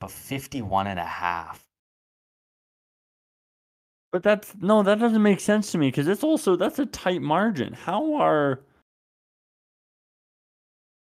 but 0.00 0.10
51 0.10 0.86
and 0.88 0.98
a 0.98 1.04
half. 1.04 1.64
But 4.12 4.24
that's 4.24 4.54
no, 4.56 4.82
that 4.82 4.98
doesn't 4.98 5.22
make 5.22 5.38
sense 5.40 5.70
to 5.72 5.78
me 5.78 5.88
because 5.88 6.08
it's 6.08 6.24
also 6.24 6.56
that's 6.56 6.80
a 6.80 6.86
tight 6.86 7.22
margin. 7.22 7.72
How 7.74 8.14
are 8.14 8.60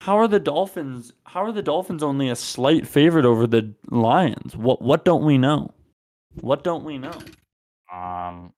how 0.01 0.17
are 0.17 0.27
the 0.27 0.39
Dolphins? 0.39 1.13
How 1.25 1.43
are 1.43 1.51
the 1.51 1.61
Dolphins 1.61 2.01
only 2.01 2.29
a 2.29 2.35
slight 2.35 2.87
favorite 2.87 3.25
over 3.25 3.45
the 3.45 3.71
Lions? 3.91 4.55
What 4.55 4.81
what 4.81 5.05
don't 5.05 5.25
we 5.25 5.37
know? 5.37 5.73
What 6.41 6.63
don't 6.63 6.83
we 6.83 6.97
know? 6.97 7.17
Um, 7.91 8.53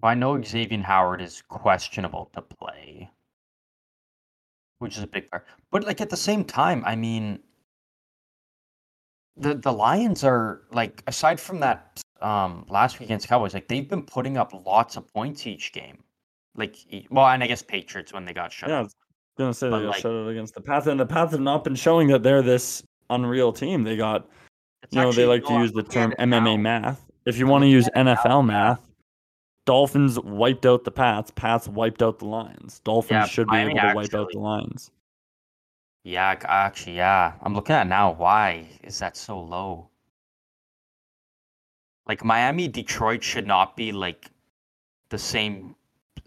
well, 0.00 0.10
I 0.10 0.14
know 0.14 0.40
Xavier 0.42 0.82
Howard 0.82 1.22
is 1.22 1.42
questionable 1.48 2.30
to 2.34 2.42
play, 2.42 3.10
which 4.78 4.96
is 4.96 5.02
a 5.02 5.06
big 5.06 5.30
part. 5.30 5.46
But 5.70 5.84
like 5.84 6.00
at 6.00 6.10
the 6.10 6.16
same 6.16 6.44
time, 6.44 6.82
I 6.84 6.96
mean, 6.96 7.38
the 9.36 9.54
the 9.54 9.72
Lions 9.72 10.24
are 10.24 10.62
like 10.70 11.02
aside 11.06 11.40
from 11.40 11.60
that 11.60 12.00
um 12.20 12.66
last 12.68 12.98
week 13.00 13.08
against 13.08 13.28
Cowboys, 13.28 13.54
like 13.54 13.68
they've 13.68 13.88
been 13.88 14.02
putting 14.02 14.36
up 14.36 14.52
lots 14.66 14.96
of 14.96 15.12
points 15.12 15.46
each 15.46 15.72
game. 15.72 15.98
Like, 16.56 16.76
e- 16.92 17.06
well, 17.10 17.26
and 17.26 17.42
I 17.42 17.48
guess 17.48 17.62
Patriots 17.62 18.12
when 18.12 18.24
they 18.24 18.32
got 18.32 18.52
shut. 18.52 18.68
Yeah, 18.68 18.78
I 18.78 18.82
was 18.82 18.94
gonna 19.38 19.54
say 19.54 19.70
But, 19.70 19.78
they 19.78 19.84
got 19.86 19.90
like- 19.92 20.00
shut 20.02 20.12
out 20.12 20.28
against 20.28 20.54
the 20.54 20.60
Pats, 20.60 20.86
and 20.86 21.00
the 21.00 21.06
Pats 21.06 21.32
have 21.32 21.40
not 21.40 21.64
been 21.64 21.74
showing 21.74 22.08
that 22.08 22.22
they're 22.22 22.42
this 22.42 22.82
unreal 23.10 23.52
team. 23.52 23.82
They 23.82 23.96
got 23.96 24.28
You 24.90 25.00
know 25.00 25.12
they 25.12 25.26
like 25.26 25.44
to 25.46 25.54
use 25.54 25.72
the 25.72 25.82
term 25.82 26.14
MMA 26.18 26.56
math. 26.56 27.10
If 27.26 27.38
you 27.38 27.46
want 27.46 27.62
to 27.64 27.68
use 27.68 27.88
at 27.88 27.94
it 27.96 28.04
now, 28.10 28.14
NFL 28.16 28.46
math, 28.46 28.80
Dolphins 29.66 30.18
wiped 30.20 30.66
out 30.66 30.84
the 30.84 30.90
Pats. 30.90 31.30
Pats 31.32 31.68
wiped 31.68 32.02
out 32.02 32.18
the 32.18 32.26
Lions. 32.26 32.80
Dolphins 32.80 33.10
Yeah, 33.10 33.26
should 33.26 33.48
be 33.50 33.58
able 33.58 33.80
to 33.80 33.88
wipe 33.88 34.14
out 34.14 34.30
the 34.32 34.38
Lions. 34.40 34.90
Yeah, 36.04 36.38
actually, 36.44 36.96
yeah. 36.98 37.36
I'm 37.42 37.52
looking 37.54 37.74
at 37.74 37.88
now. 37.88 38.12
Why 38.12 38.68
is 38.84 39.00
that 39.00 39.16
so 39.16 39.40
low? 39.40 39.90
Like 42.06 42.24
Miami, 42.24 42.66
Detroit 42.66 43.22
should 43.22 43.46
not 43.46 43.76
be 43.76 43.92
like 43.92 44.30
the 45.10 45.18
same 45.18 45.76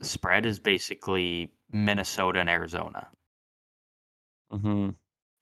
spread 0.02 0.46
as 0.46 0.60
basically 0.60 1.54
Minnesota 1.72 2.40
and 2.40 2.50
Arizona. 2.50 3.12
hmm 4.52 4.90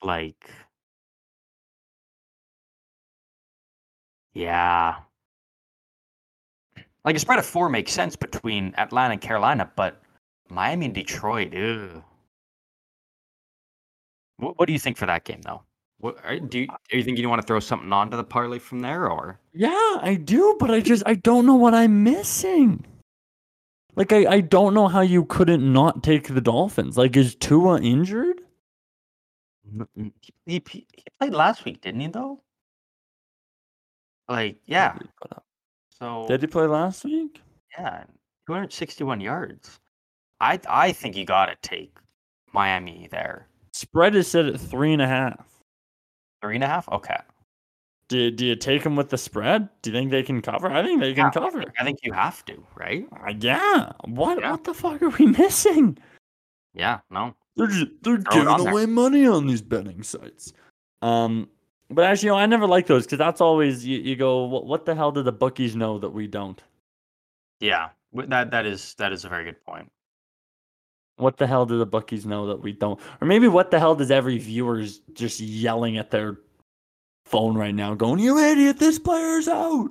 Like, 0.02 0.50
yeah. 4.36 4.96
Like 7.04 7.16
a 7.16 7.18
spread 7.20 7.38
of 7.38 7.46
four 7.46 7.68
makes 7.68 7.92
sense 7.92 8.16
between 8.16 8.74
Atlanta 8.76 9.12
and 9.12 9.20
Carolina, 9.20 9.70
but 9.76 10.02
Miami 10.50 10.86
and 10.86 10.94
Detroit, 10.94 11.52
ew. 11.54 12.04
What, 14.38 14.58
what 14.58 14.66
do 14.66 14.72
you 14.74 14.78
think 14.78 14.96
for 14.98 15.06
that 15.06 15.24
game, 15.24 15.40
though? 15.42 15.62
What 15.98 16.18
are, 16.24 16.38
do 16.38 16.60
you, 16.60 16.68
are 16.70 16.96
you 16.96 17.02
think 17.02 17.18
you 17.18 17.28
want 17.28 17.40
to 17.40 17.46
throw 17.46 17.60
something 17.60 17.92
onto 17.92 18.16
the 18.16 18.24
parlay 18.24 18.58
from 18.58 18.80
there, 18.80 19.10
or 19.10 19.40
Yeah, 19.54 19.98
I 20.02 20.20
do, 20.22 20.56
but 20.60 20.70
I 20.70 20.80
just 20.80 21.02
I 21.06 21.14
don't 21.14 21.46
know 21.46 21.54
what 21.54 21.74
I'm 21.74 22.04
missing. 22.04 22.84
Like 23.96 24.12
I, 24.12 24.26
I 24.26 24.40
don't 24.42 24.74
know 24.74 24.88
how 24.88 25.00
you 25.00 25.24
couldn't 25.24 25.72
not 25.72 26.02
take 26.02 26.28
the 26.28 26.42
Dolphins. 26.42 26.98
Like 26.98 27.16
is 27.16 27.34
Tua 27.34 27.80
injured? 27.80 28.42
N- 29.72 29.88
n- 29.98 30.12
he, 30.46 30.62
he, 30.68 30.86
he 30.92 31.04
played 31.18 31.34
last 31.34 31.64
week, 31.64 31.80
didn't 31.80 32.00
he? 32.00 32.08
Though, 32.08 32.42
like, 34.28 34.58
yeah. 34.66 34.96
So 35.98 36.26
Did 36.28 36.40
he 36.42 36.46
play 36.46 36.66
last 36.66 37.04
week? 37.04 37.40
Yeah, 37.78 38.04
261 38.46 39.20
yards. 39.20 39.78
I 40.40 40.60
I 40.68 40.92
think 40.92 41.16
you 41.16 41.24
got 41.24 41.46
to 41.46 41.56
take 41.62 41.96
Miami 42.52 43.08
there. 43.10 43.48
Spread 43.72 44.14
is 44.14 44.28
set 44.28 44.46
at 44.46 44.60
three 44.60 44.92
and 44.92 45.02
a 45.02 45.06
half. 45.06 45.46
Three 46.42 46.54
and 46.56 46.64
a 46.64 46.66
half. 46.66 46.88
Okay. 46.90 47.16
Do, 48.08 48.30
do 48.30 48.46
you 48.46 48.54
take 48.56 48.84
them 48.84 48.94
with 48.94 49.10
the 49.10 49.18
spread? 49.18 49.68
Do 49.82 49.90
you 49.90 49.96
think 49.96 50.10
they 50.12 50.22
can 50.22 50.40
cover? 50.40 50.70
I 50.70 50.82
think 50.84 51.00
they 51.00 51.12
can 51.12 51.24
Yeah, 51.24 51.28
I 51.28 51.30
cover. 51.32 51.58
think- 51.60 51.72
I 51.80 51.84
think 51.84 51.98
you 52.04 52.12
have 52.12 52.44
to, 52.44 52.62
right? 52.76 53.04
Uh, 53.12 53.32
yeah. 53.40 53.90
What 54.04 54.38
Yeah. 54.40 54.52
what 54.52 54.64
the 54.64 54.74
fuck 54.74 55.02
are 55.02 55.08
we 55.08 55.26
missing? 55.38 55.98
Yeah. 56.72 57.00
No. 57.10 57.34
They're 57.56 57.66
just, 57.66 57.86
they're 58.02 58.18
Throw 58.18 58.32
giving 58.44 58.64
there. 58.64 58.72
away 58.72 58.86
money 58.86 59.26
on 59.26 59.46
these 59.46 59.62
betting 59.62 60.02
sites. 60.02 60.52
Um, 61.02 61.48
but 61.90 62.04
actually, 62.04 62.26
you 62.26 62.32
know, 62.32 62.38
I 62.38 62.46
never 62.46 62.66
like 62.66 62.86
those 62.86 63.04
because 63.04 63.18
that's 63.18 63.40
always 63.40 63.86
you, 63.86 63.98
you 63.98 64.16
go, 64.16 64.44
what, 64.44 64.66
what 64.66 64.86
the 64.86 64.94
hell 64.94 65.12
do 65.12 65.22
the 65.22 65.32
bookies 65.32 65.76
know 65.76 65.98
that 65.98 66.10
we 66.10 66.26
don't? 66.26 66.62
Yeah. 67.60 67.90
That 68.12 68.50
that 68.50 68.66
is 68.66 68.94
that 68.94 69.12
is 69.12 69.24
a 69.24 69.28
very 69.28 69.44
good 69.44 69.62
point. 69.64 69.90
What 71.16 71.36
the 71.36 71.46
hell 71.46 71.66
do 71.66 71.78
the 71.78 71.86
bookies 71.86 72.26
know 72.26 72.46
that 72.46 72.62
we 72.62 72.72
don't? 72.72 73.00
Or 73.20 73.26
maybe 73.26 73.48
what 73.48 73.70
the 73.70 73.78
hell 73.78 73.94
does 73.94 74.10
every 74.10 74.38
viewer's 74.38 75.00
just 75.12 75.40
yelling 75.40 75.98
at 75.98 76.10
their 76.10 76.38
phone 77.24 77.56
right 77.56 77.74
now, 77.74 77.94
going, 77.94 78.18
"You 78.20 78.38
idiot! 78.38 78.78
This 78.78 78.98
player's 78.98 79.48
out." 79.48 79.90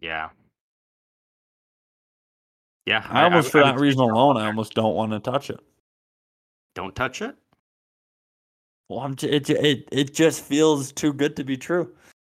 Yeah. 0.00 0.30
Yeah. 2.86 3.06
I, 3.10 3.24
almost, 3.24 3.50
for 3.50 3.62
I 3.62 3.72
that 3.72 3.80
reason 3.80 4.00
alone, 4.00 4.36
I 4.36 4.46
almost 4.46 4.74
don't 4.74 4.94
want 4.94 5.12
to 5.12 5.20
touch 5.20 5.50
it. 5.50 5.60
don't 6.74 6.94
touch 6.94 7.20
it. 7.22 7.36
Well, 8.88 9.00
I'm 9.00 9.14
j- 9.16 9.30
it, 9.30 9.50
it 9.50 9.88
it 9.92 10.14
just 10.14 10.42
feels 10.44 10.92
too 10.92 11.12
good 11.12 11.36
to 11.36 11.44
be 11.44 11.56
true. 11.56 11.92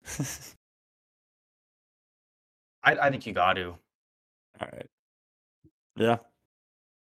I 2.82 2.96
I 2.96 3.10
think 3.10 3.26
you 3.26 3.32
got 3.32 3.54
to. 3.54 3.74
All 4.60 4.68
right. 4.72 4.86
Yeah. 5.96 6.16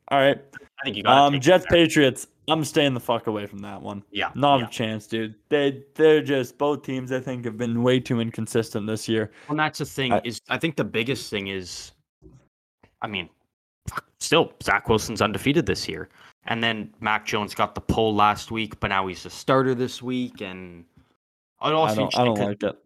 All 0.09 0.18
right. 0.18 0.41
I 0.55 0.85
think 0.85 0.97
you 0.97 1.03
got 1.03 1.14
to. 1.14 1.20
Um, 1.37 1.41
Jets 1.41 1.66
Patriots. 1.68 2.26
I'm 2.47 2.62
staying 2.64 2.93
the 2.93 3.01
fuck 3.01 3.26
away 3.26 3.47
from 3.47 3.61
that 3.61 3.80
one. 3.80 4.03
Yeah. 4.11 4.30
Not 4.35 4.61
yeah. 4.61 4.66
a 4.66 4.70
chance, 4.70 5.07
dude. 5.07 5.35
They 5.49 5.82
they're 5.95 6.22
just 6.22 6.59
both 6.59 6.82
teams. 6.82 7.11
I 7.11 7.20
think 7.20 7.45
have 7.47 7.57
been 7.57 7.82
way 7.82 7.99
too 8.01 8.20
inconsistent 8.20 8.87
this 8.87 9.09
year. 9.09 9.30
Well, 9.49 9.57
that's 9.57 9.78
the 9.78 9.87
thing 9.87 10.12
I- 10.12 10.20
is 10.24 10.41
I 10.49 10.59
think 10.59 10.76
the 10.76 10.85
biggest 10.85 11.30
thing 11.30 11.49
is, 11.49 11.93
I 13.01 13.07
mean, 13.07 13.30
fuck, 13.89 14.05
still 14.20 14.53
Zach 14.62 14.89
Wilson's 14.89 15.22
undefeated 15.22 15.64
this 15.64 15.89
year, 15.89 16.11
and 16.47 16.62
then 16.62 16.92
Mac 17.01 17.26
Jones 17.26 17.55
got 17.55 17.74
the 17.74 17.80
pull 17.80 18.14
last 18.14 18.51
week, 18.51 18.78
but 18.80 18.88
now 18.88 19.07
he's 19.07 19.24
a 19.26 19.30
starter 19.30 19.74
this 19.74 20.03
week, 20.03 20.40
and 20.40 20.84
it 21.64 21.72
also 21.72 21.92
I 21.92 21.95
don't 21.95 22.18
I 22.18 22.24
don't 22.24 22.38
like 22.38 22.62
it. 22.62 22.76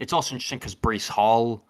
it's 0.00 0.12
also 0.12 0.34
interesting 0.34 0.58
because 0.58 0.74
Breece 0.74 1.08
Hall 1.08 1.64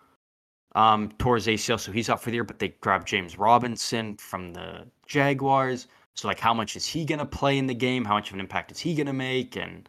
um, 0.75 1.11
tore 1.19 1.37
his 1.37 1.47
ACL, 1.47 1.79
so 1.79 1.93
he's 1.93 2.09
out 2.11 2.23
for 2.23 2.31
the 2.31 2.35
year. 2.37 2.45
But 2.45 2.59
they 2.59 2.69
grabbed 2.81 3.07
James 3.07 3.39
Robinson 3.39 4.17
from 4.17 4.53
the 4.53 4.87
Jaguars. 5.07 5.87
So, 6.17 6.29
like, 6.29 6.39
how 6.39 6.55
much 6.55 6.77
is 6.77 6.87
he 6.87 7.05
going 7.05 7.19
to 7.19 7.25
play 7.27 7.59
in 7.59 7.67
the 7.67 7.75
game? 7.75 8.05
How 8.05 8.15
much 8.15 8.29
of 8.29 8.35
an 8.35 8.41
impact 8.41 8.71
is 8.71 8.79
he 8.79 8.95
going 8.95 9.09
to 9.09 9.13
make? 9.13 9.57
And 9.57 9.89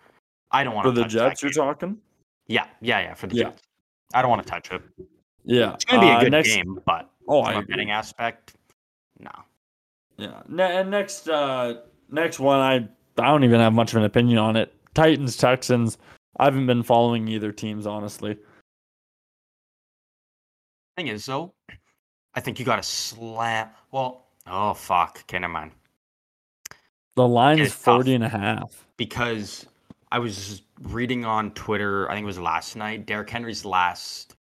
I 0.51 0.63
don't 0.63 0.73
want 0.73 0.85
For 0.87 0.91
to 0.91 0.95
the 0.95 1.03
touch 1.03 1.11
Jets, 1.11 1.43
you're 1.43 1.51
talking. 1.51 1.97
Yeah, 2.47 2.65
yeah, 2.81 2.99
yeah. 2.99 3.13
For 3.13 3.27
the 3.27 3.35
Yeah. 3.35 3.43
Jets, 3.45 3.61
I 4.13 4.21
don't 4.21 4.31
want 4.31 4.43
to 4.43 4.49
touch 4.49 4.71
it. 4.71 4.81
Yeah, 5.43 5.73
It's 5.75 5.85
going 5.85 6.01
to 6.01 6.07
be 6.07 6.11
a 6.11 6.15
Uh, 6.15 6.19
good 6.21 6.31
next, 6.31 6.49
game, 6.55 6.79
but 6.85 7.11
Oh, 7.27 7.43
from 7.43 7.55
I 7.55 7.59
a 7.59 7.61
betting 7.63 7.91
aspect, 7.91 8.53
no. 9.19 9.29
Yeah. 10.17 10.41
Ne- 10.47 10.77
and 10.77 10.91
next, 10.91 11.27
uh, 11.27 11.81
next 12.09 12.39
one, 12.39 12.59
I 12.59 12.75
I 13.21 13.27
don't 13.27 13.43
even 13.43 13.59
have 13.59 13.73
much 13.73 13.93
of 13.93 13.97
an 13.97 14.03
opinion 14.03 14.37
on 14.37 14.55
it. 14.55 14.73
Titans, 14.93 15.37
Texans. 15.37 15.97
I 16.37 16.45
haven't 16.45 16.67
been 16.67 16.83
following 16.83 17.27
either 17.27 17.51
teams 17.51 17.85
honestly. 17.85 18.37
Thing 20.97 21.07
is, 21.07 21.25
though, 21.25 21.53
I 22.33 22.39
think 22.39 22.59
you 22.59 22.65
got 22.65 22.77
to 22.77 22.83
slap. 22.83 23.77
Well, 23.91 24.27
oh 24.47 24.73
fuck, 24.73 25.19
okay, 25.21 25.39
never 25.39 25.51
mind. 25.51 25.71
The 27.15 27.27
line 27.27 27.59
is 27.59 27.71
tough. 27.71 27.95
40 27.95 28.15
and 28.15 28.23
a 28.23 28.29
half. 28.29 28.85
because 28.97 29.65
I 30.11 30.19
was 30.19 30.61
reading 30.81 31.23
on 31.25 31.51
Twitter, 31.51 32.09
I 32.09 32.13
think 32.13 32.23
it 32.23 32.27
was 32.27 32.39
last 32.39 32.75
night, 32.75 33.05
Derrick 33.05 33.29
Henry's 33.29 33.63
last 33.65 34.35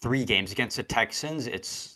three 0.00 0.24
games 0.24 0.52
against 0.52 0.76
the 0.76 0.82
Texans, 0.82 1.46
it's 1.46 1.94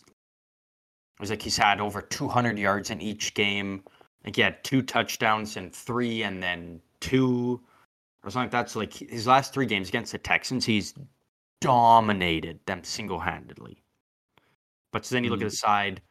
was 1.21 1.29
like 1.29 1.41
he's 1.41 1.57
had 1.57 1.79
over 1.79 2.01
200 2.01 2.57
yards 2.57 2.89
in 2.89 2.99
each 2.99 3.33
game. 3.33 3.83
Like 4.25 4.35
he 4.35 4.41
had 4.41 4.63
two 4.63 4.81
touchdowns 4.81 5.55
and 5.55 5.73
three, 5.73 6.23
and 6.23 6.43
then 6.43 6.81
two 6.99 7.61
or 8.23 8.29
something 8.29 8.45
like 8.45 8.51
that. 8.51 8.69
So 8.69 8.79
like 8.79 8.93
his 8.93 9.27
last 9.27 9.53
three 9.53 9.65
games 9.65 9.87
against 9.87 10.11
the 10.11 10.17
Texans, 10.17 10.65
he's 10.65 10.93
dominated 11.61 12.59
them 12.65 12.83
single 12.83 13.19
handedly. 13.19 13.81
But 14.91 15.05
so 15.05 15.15
then 15.15 15.23
you 15.23 15.29
look 15.29 15.41
at 15.41 15.49
the 15.49 15.55
mm. 15.55 15.59
side, 15.59 16.01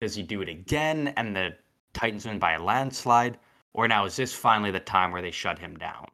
does 0.00 0.14
he 0.14 0.22
do 0.22 0.42
it 0.42 0.48
again? 0.48 1.08
And 1.16 1.34
the 1.34 1.56
Titans 1.92 2.26
win 2.26 2.38
by 2.38 2.52
a 2.52 2.62
landslide? 2.62 3.38
Or 3.74 3.88
now 3.88 4.04
is 4.04 4.16
this 4.16 4.34
finally 4.34 4.70
the 4.70 4.80
time 4.80 5.12
where 5.12 5.22
they 5.22 5.30
shut 5.30 5.58
him 5.58 5.76
down? 5.76 6.06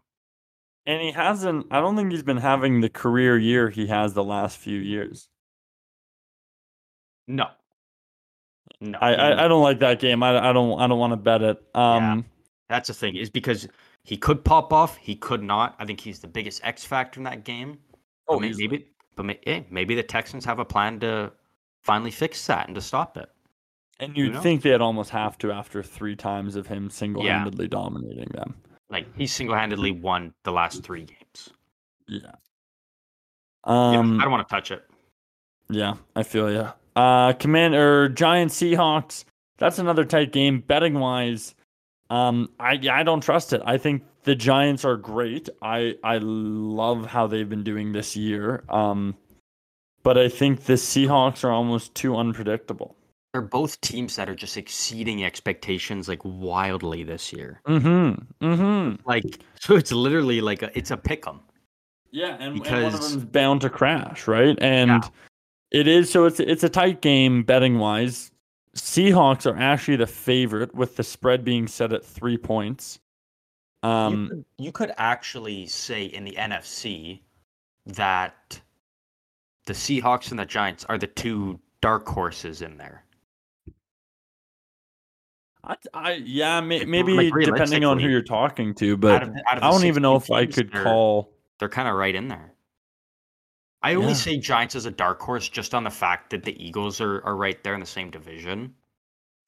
And 0.86 1.00
he 1.00 1.12
hasn't. 1.12 1.66
I 1.70 1.80
don't 1.80 1.96
think 1.96 2.12
he's 2.12 2.22
been 2.22 2.36
having 2.36 2.80
the 2.80 2.90
career 2.90 3.38
year 3.38 3.70
he 3.70 3.86
has 3.86 4.12
the 4.14 4.24
last 4.24 4.58
few 4.58 4.78
years. 4.78 5.28
No. 7.26 7.46
No. 8.80 8.98
I, 9.00 9.12
I, 9.14 9.44
I 9.44 9.48
don't 9.48 9.62
like 9.62 9.78
that 9.80 9.98
game. 9.98 10.22
I, 10.22 10.50
I 10.50 10.52
don't 10.52 10.78
I 10.80 10.86
don't 10.86 10.98
want 10.98 11.12
to 11.12 11.16
bet 11.16 11.42
it. 11.42 11.62
Um, 11.74 12.24
that's 12.68 12.88
the 12.88 12.94
thing, 12.94 13.16
is 13.16 13.30
because 13.30 13.68
he 14.02 14.16
could 14.16 14.44
pop 14.44 14.72
off, 14.72 14.96
he 14.96 15.14
could 15.16 15.42
not. 15.42 15.74
I 15.78 15.84
think 15.84 16.00
he's 16.00 16.18
the 16.18 16.28
biggest 16.28 16.60
X 16.64 16.84
factor 16.84 17.20
in 17.20 17.24
that 17.24 17.44
game. 17.44 17.78
oh, 18.28 18.38
But 18.38 18.40
maybe, 18.58 18.86
but 19.16 19.24
may, 19.24 19.64
maybe 19.70 19.94
the 19.94 20.02
Texans 20.02 20.44
have 20.44 20.58
a 20.58 20.64
plan 20.64 21.00
to 21.00 21.32
finally 21.82 22.10
fix 22.10 22.46
that 22.46 22.66
and 22.66 22.74
to 22.74 22.80
stop 22.80 23.16
it. 23.16 23.28
and 24.00 24.16
you'd 24.16 24.32
know? 24.34 24.40
think 24.40 24.62
they'd 24.62 24.80
almost 24.80 25.10
have 25.10 25.38
to 25.38 25.52
after 25.52 25.82
three 25.82 26.16
times 26.16 26.56
of 26.56 26.66
him 26.66 26.90
single-handedly 26.90 27.68
dominating 27.68 28.28
them. 28.34 28.54
Like 28.90 29.06
he 29.16 29.26
single-handedly 29.26 29.92
won 29.92 30.34
the 30.44 30.52
last 30.52 30.82
three 30.82 31.04
games. 31.04 31.50
Yeah. 32.08 32.18
Yeah, 32.24 32.30
Um. 33.64 34.20
I 34.20 34.24
don't 34.24 34.32
want 34.32 34.46
to 34.46 34.54
touch 34.54 34.70
it. 34.70 34.84
Yeah, 35.70 35.94
I 36.14 36.22
feel 36.22 36.50
you. 36.52 36.68
Uh, 36.96 37.32
command 37.34 37.74
or 37.74 38.08
Giants 38.08 38.60
Seahawks. 38.60 39.24
That's 39.58 39.78
another 39.78 40.04
tight 40.04 40.32
game. 40.32 40.60
Betting 40.60 40.94
wise, 40.98 41.54
um, 42.10 42.50
I 42.60 42.80
I 42.90 43.02
don't 43.02 43.20
trust 43.20 43.52
it. 43.52 43.62
I 43.64 43.78
think 43.78 44.02
the 44.24 44.34
Giants 44.34 44.84
are 44.84 44.96
great. 44.96 45.48
I 45.62 45.94
I 46.04 46.18
love 46.18 47.06
how 47.06 47.26
they've 47.26 47.48
been 47.48 47.64
doing 47.64 47.92
this 47.92 48.16
year. 48.16 48.64
Um, 48.68 49.16
but 50.02 50.18
I 50.18 50.28
think 50.28 50.64
the 50.64 50.74
Seahawks 50.74 51.44
are 51.44 51.50
almost 51.50 51.94
too 51.94 52.16
unpredictable. 52.16 52.96
They're 53.32 53.42
both 53.42 53.80
teams 53.80 54.14
that 54.16 54.28
are 54.28 54.34
just 54.34 54.56
exceeding 54.56 55.24
expectations 55.24 56.06
like 56.08 56.20
wildly 56.24 57.02
this 57.02 57.32
year. 57.32 57.60
Mm-hmm. 57.66 58.44
Mm-hmm. 58.46 59.08
Like 59.08 59.40
so, 59.60 59.74
it's 59.76 59.90
literally 59.90 60.40
like 60.40 60.62
a, 60.62 60.70
it's 60.78 60.90
a 60.92 60.96
pick 60.96 61.26
'em. 61.26 61.40
Yeah, 62.12 62.34
and, 62.38 62.42
and 62.42 62.60
one 62.60 62.84
of 62.84 62.92
Because- 62.92 63.12
them's 63.14 63.24
bound 63.24 63.62
to 63.62 63.70
crash, 63.70 64.28
right? 64.28 64.56
And 64.60 64.88
Yeah. 64.90 65.08
It 65.70 65.86
is 65.88 66.10
so 66.10 66.24
it's 66.26 66.40
it's 66.40 66.62
a 66.64 66.68
tight 66.68 67.00
game 67.00 67.42
betting 67.42 67.78
wise. 67.78 68.30
Seahawks 68.76 69.50
are 69.50 69.56
actually 69.56 69.96
the 69.96 70.06
favorite 70.06 70.74
with 70.74 70.96
the 70.96 71.04
spread 71.04 71.44
being 71.44 71.68
set 71.68 71.92
at 71.92 72.04
three 72.04 72.36
points. 72.36 72.98
you, 73.84 73.88
Um, 73.88 74.28
could, 74.28 74.44
you 74.58 74.72
could 74.72 74.92
actually 74.96 75.66
say 75.66 76.04
in 76.06 76.24
the 76.24 76.32
NFC 76.32 77.20
that 77.86 78.60
the 79.66 79.72
Seahawks 79.74 80.30
and 80.30 80.38
the 80.40 80.44
Giants 80.44 80.84
are 80.88 80.98
the 80.98 81.06
two 81.06 81.60
dark 81.80 82.06
horses 82.08 82.62
in 82.62 82.76
there. 82.78 83.04
I, 85.62 85.76
I 85.94 86.12
yeah, 86.24 86.60
may, 86.60 86.84
maybe 86.84 87.30
like, 87.30 87.44
depending 87.44 87.84
on 87.84 87.98
who 87.98 88.08
you're 88.08 88.22
talking 88.22 88.74
to, 88.74 88.92
Out 88.94 89.00
but 89.00 89.22
of 89.22 89.28
out 89.48 89.56
of 89.58 89.62
I 89.62 89.70
don't 89.70 89.84
even 89.86 90.02
know 90.02 90.16
if 90.16 90.30
I 90.30 90.46
could 90.46 90.70
they're- 90.72 90.82
call. 90.82 91.30
They're 91.60 91.68
kind 91.68 91.86
of 91.88 91.94
right 91.94 92.14
in 92.14 92.26
there. 92.28 92.53
I 93.84 93.94
only 93.94 94.08
Yeah. 94.08 94.14
say 94.14 94.36
Giants 94.38 94.74
as 94.74 94.86
a 94.86 94.90
dark 94.90 95.20
horse 95.20 95.48
just 95.48 95.74
on 95.74 95.84
the 95.84 95.90
fact 95.90 96.30
that 96.30 96.42
the 96.42 96.54
Eagles 96.64 97.00
are, 97.00 97.22
are 97.24 97.36
right 97.36 97.62
there 97.62 97.74
in 97.74 97.80
the 97.80 97.86
same 97.86 98.10
division. 98.10 98.74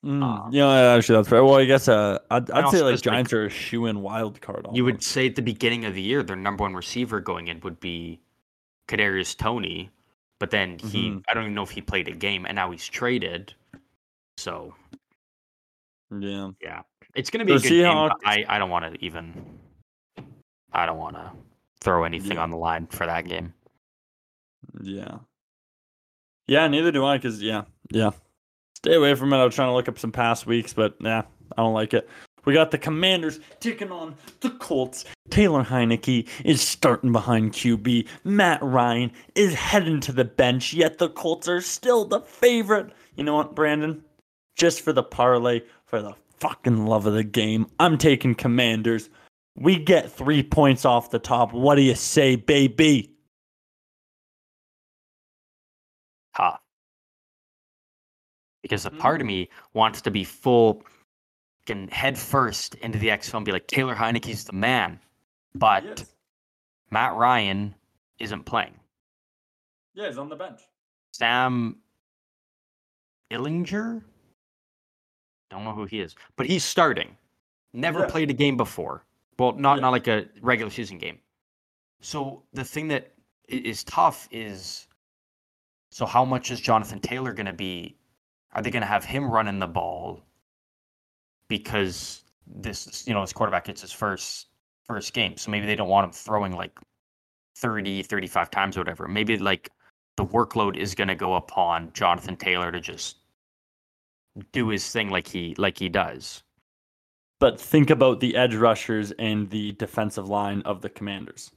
Mm, 0.05 0.22
Uh, 0.22 0.51
yeah, 0.53 0.95
actually, 0.95 1.16
that's 1.16 1.28
fair. 1.28 1.43
Well, 1.43 1.55
I 1.57 1.64
guess 1.64 1.89
uh, 1.89 2.18
I'd, 2.30 2.51
I'd 2.51 2.68
say 2.70 2.82
like 2.82 2.93
just, 2.95 3.07
like, 3.07 3.14
Giants 3.14 3.32
are 3.32 3.47
a 3.47 3.51
shoe 3.51 3.87
in 3.87 4.03
wild 4.03 4.41
card. 4.43 4.66
You 4.74 4.84
would 4.84 5.03
say 5.03 5.26
at 5.26 5.37
the 5.37 5.43
beginning 5.43 5.84
of 5.87 5.95
the 5.95 6.03
year, 6.03 6.22
their 6.22 6.37
number 6.37 6.62
one 6.62 6.74
receiver 6.74 7.18
going 7.20 7.49
in 7.49 7.61
would 7.61 7.80
be 7.80 8.20
Kadarius 8.89 9.34
Toney, 9.37 9.91
but 10.39 10.51
then 10.51 10.78
he 10.78 11.11
Mhm. 11.11 11.24
I 11.28 11.34
don't 11.34 11.45
even 11.45 11.55
know 11.55 11.62
if 11.62 11.70
he 11.70 11.80
played 11.80 12.07
a 12.09 12.12
game, 12.12 12.45
and 12.45 12.55
now 12.57 12.70
he's 12.70 12.87
traded. 12.87 13.55
So 14.37 14.74
yeah. 16.11 16.51
yeah, 16.61 16.82
it's 17.14 17.30
gonna 17.30 17.45
be 17.47 17.55
a 17.55 17.59
So 17.59 17.68
good. 17.70 17.84
Seahawks- 17.87 18.11
but 18.22 18.28
I 18.28 18.45
I 18.49 18.59
don't 18.59 18.70
want 18.70 18.95
to 18.95 19.05
even. 19.05 19.59
I 20.72 20.84
don't 20.84 20.99
want 20.99 21.16
to 21.16 21.32
throw 21.80 22.05
anything 22.05 22.37
Yeah. 22.37 22.43
on 22.43 22.51
the 22.51 22.59
line 22.59 22.87
for 22.89 23.07
that 23.07 23.24
game. 23.26 23.55
Yeah. 24.81 25.19
Yeah, 26.47 26.69
neither 26.69 26.93
do 26.93 27.05
I, 27.05 27.19
because, 27.19 27.43
yeah, 27.43 27.63
yeah. 27.91 28.11
Stay 28.77 28.95
away 28.95 29.15
from 29.15 29.33
it. 29.33 29.37
I 29.37 29.45
was 29.45 29.55
trying 29.55 29.69
to 29.69 29.75
look 29.75 29.89
up 29.89 29.99
some 29.99 30.13
past 30.13 30.47
weeks, 30.47 30.73
but, 30.73 30.95
yeah, 31.01 31.23
I 31.57 31.63
don't 31.63 31.75
like 31.75 31.93
it. 31.93 32.09
We 32.45 32.55
got 32.55 32.71
the 32.71 32.79
Commanders 32.79 33.41
taking 33.59 33.91
on 33.91 34.15
the 34.41 34.51
Colts. 34.51 35.05
Taylor 35.31 35.65
Heinicke 35.65 36.29
is 36.45 36.63
starting 36.63 37.11
behind 37.11 37.53
QB. 37.53 38.07
Matt 38.23 38.63
Ryan 38.63 39.11
is 39.35 39.53
heading 39.55 39.99
to 40.03 40.13
the 40.13 40.25
bench, 40.25 40.73
yet 40.73 40.99
the 40.99 41.09
Colts 41.09 41.49
are 41.49 41.61
still 41.61 42.05
the 42.05 42.21
favorite. 42.21 42.93
You 43.17 43.25
know 43.25 43.35
what, 43.35 43.57
Brandon? 43.57 44.05
Just 44.55 44.83
for 44.83 44.93
the 44.93 45.03
parlay, 45.03 45.63
for 45.87 46.01
the 46.01 46.15
fucking 46.39 46.87
love 46.87 47.07
of 47.07 47.15
the 47.15 47.25
game, 47.25 47.67
I'm 47.81 47.99
taking 47.99 48.37
Commanders. 48.37 49.11
We 49.57 49.77
get 49.77 50.13
three 50.13 50.45
points 50.45 50.85
off 50.85 51.11
the 51.11 51.19
top. 51.19 51.53
What 51.53 51.75
do 51.75 51.83
you 51.83 51.97
say, 51.97 52.37
baby? 52.37 53.11
Because 58.67 58.85
a 58.85 58.91
part 58.91 59.19
Mm. 59.19 59.21
of 59.21 59.27
me 59.29 59.49
wants 59.75 60.01
to 60.03 60.11
be 60.11 60.25
full, 60.25 60.85
fucking 61.61 61.87
head 61.87 62.19
first 62.19 62.75
into 62.77 62.99
the 62.99 63.12
X 63.12 63.29
film, 63.31 63.45
be 63.45 63.53
like 63.53 63.69
Taylor 63.69 63.95
Heinicke's 63.95 64.43
the 64.43 64.55
man, 64.55 64.99
but 65.55 65.85
Yes. 65.85 66.14
Matt 66.91 67.14
Ryan 67.14 67.77
isn't 68.19 68.43
playing. 68.43 68.75
Yeah, 69.95 70.09
he's 70.09 70.19
on 70.19 70.29
the 70.29 70.35
bench. 70.35 70.62
Sam 71.12 71.81
Ehlinger? 73.31 74.03
Don't 75.49 75.62
know 75.62 75.73
who 75.73 75.85
he 75.85 76.01
is, 76.01 76.17
but 76.35 76.47
he's 76.47 76.64
starting. 76.64 77.17
Never 77.73 78.01
Yeah. 78.01 78.09
played 78.11 78.31
a 78.31 78.35
game 78.35 78.57
before. 78.57 79.05
Well, 79.39 79.53
not 79.53 79.77
Yeah. 79.77 79.83
not 79.83 79.91
like 79.91 80.09
a 80.09 80.29
regular 80.41 80.71
season 80.73 80.99
game. 80.99 81.21
So 82.01 82.43
the 82.53 82.64
thing 82.64 82.89
that 82.89 83.14
is 83.49 83.85
tough 83.85 84.27
is, 84.33 84.89
so 85.93 86.05
how 86.05 86.25
much 86.25 86.51
is 86.51 86.61
Jonathan 86.61 86.99
Taylor 87.01 87.33
going 87.33 87.47
to 87.47 87.53
be? 87.53 87.97
Are 88.57 88.63
they 88.63 88.71
going 88.71 88.81
to 88.81 88.89
have 88.89 89.05
him 89.05 89.31
running 89.31 89.59
the 89.59 89.67
ball? 89.67 90.23
Because 91.47 92.23
this, 92.47 93.07
you 93.07 93.13
know, 93.13 93.21
his 93.21 93.33
quarterback 93.33 93.67
gets 93.67 93.83
his 93.83 93.93
first 93.93 94.47
first 94.87 95.13
game, 95.13 95.37
so 95.37 95.51
maybe 95.51 95.67
they 95.67 95.77
don't 95.77 95.89
want 95.89 96.07
him 96.07 96.13
throwing 96.13 96.53
like 96.53 96.79
30, 97.57 98.03
35 98.03 98.51
times 98.51 98.77
or 98.77 98.81
whatever. 98.81 99.07
Maybe 99.09 99.37
like 99.37 99.71
the 100.17 100.25
workload 100.25 100.77
is 100.77 100.95
going 100.95 101.09
to 101.09 101.15
go 101.15 101.35
upon 101.35 101.93
Jonathan 101.93 102.37
Taylor 102.37 102.73
to 102.73 102.81
just 102.81 103.17
do 104.53 104.69
his 104.69 104.91
thing 104.91 105.11
like 105.11 105.29
he 105.29 105.55
like 105.59 105.79
he 105.79 105.91
does. 105.91 106.43
But 107.39 107.61
think 107.61 107.91
about 107.91 108.21
the 108.21 108.37
edge 108.37 108.55
rushers 108.55 109.13
and 109.19 109.51
the 109.51 109.73
defensive 109.73 110.31
line 110.31 110.63
of 110.63 110.81
the 110.81 110.89
Commanders. 110.89 111.51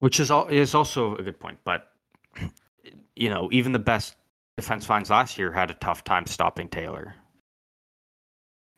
Which 0.00 0.20
is 0.20 0.30
all 0.30 0.48
is 0.48 0.74
also 0.74 1.16
a 1.16 1.22
good 1.22 1.40
point, 1.40 1.58
but 1.64 1.92
you 3.16 3.30
know, 3.30 3.48
even 3.52 3.72
the 3.72 3.78
best 3.78 4.16
defense 4.56 4.88
lines 4.88 5.10
last 5.10 5.38
year 5.38 5.52
had 5.52 5.70
a 5.70 5.74
tough 5.74 6.04
time 6.04 6.26
stopping 6.26 6.68
Taylor. 6.68 7.14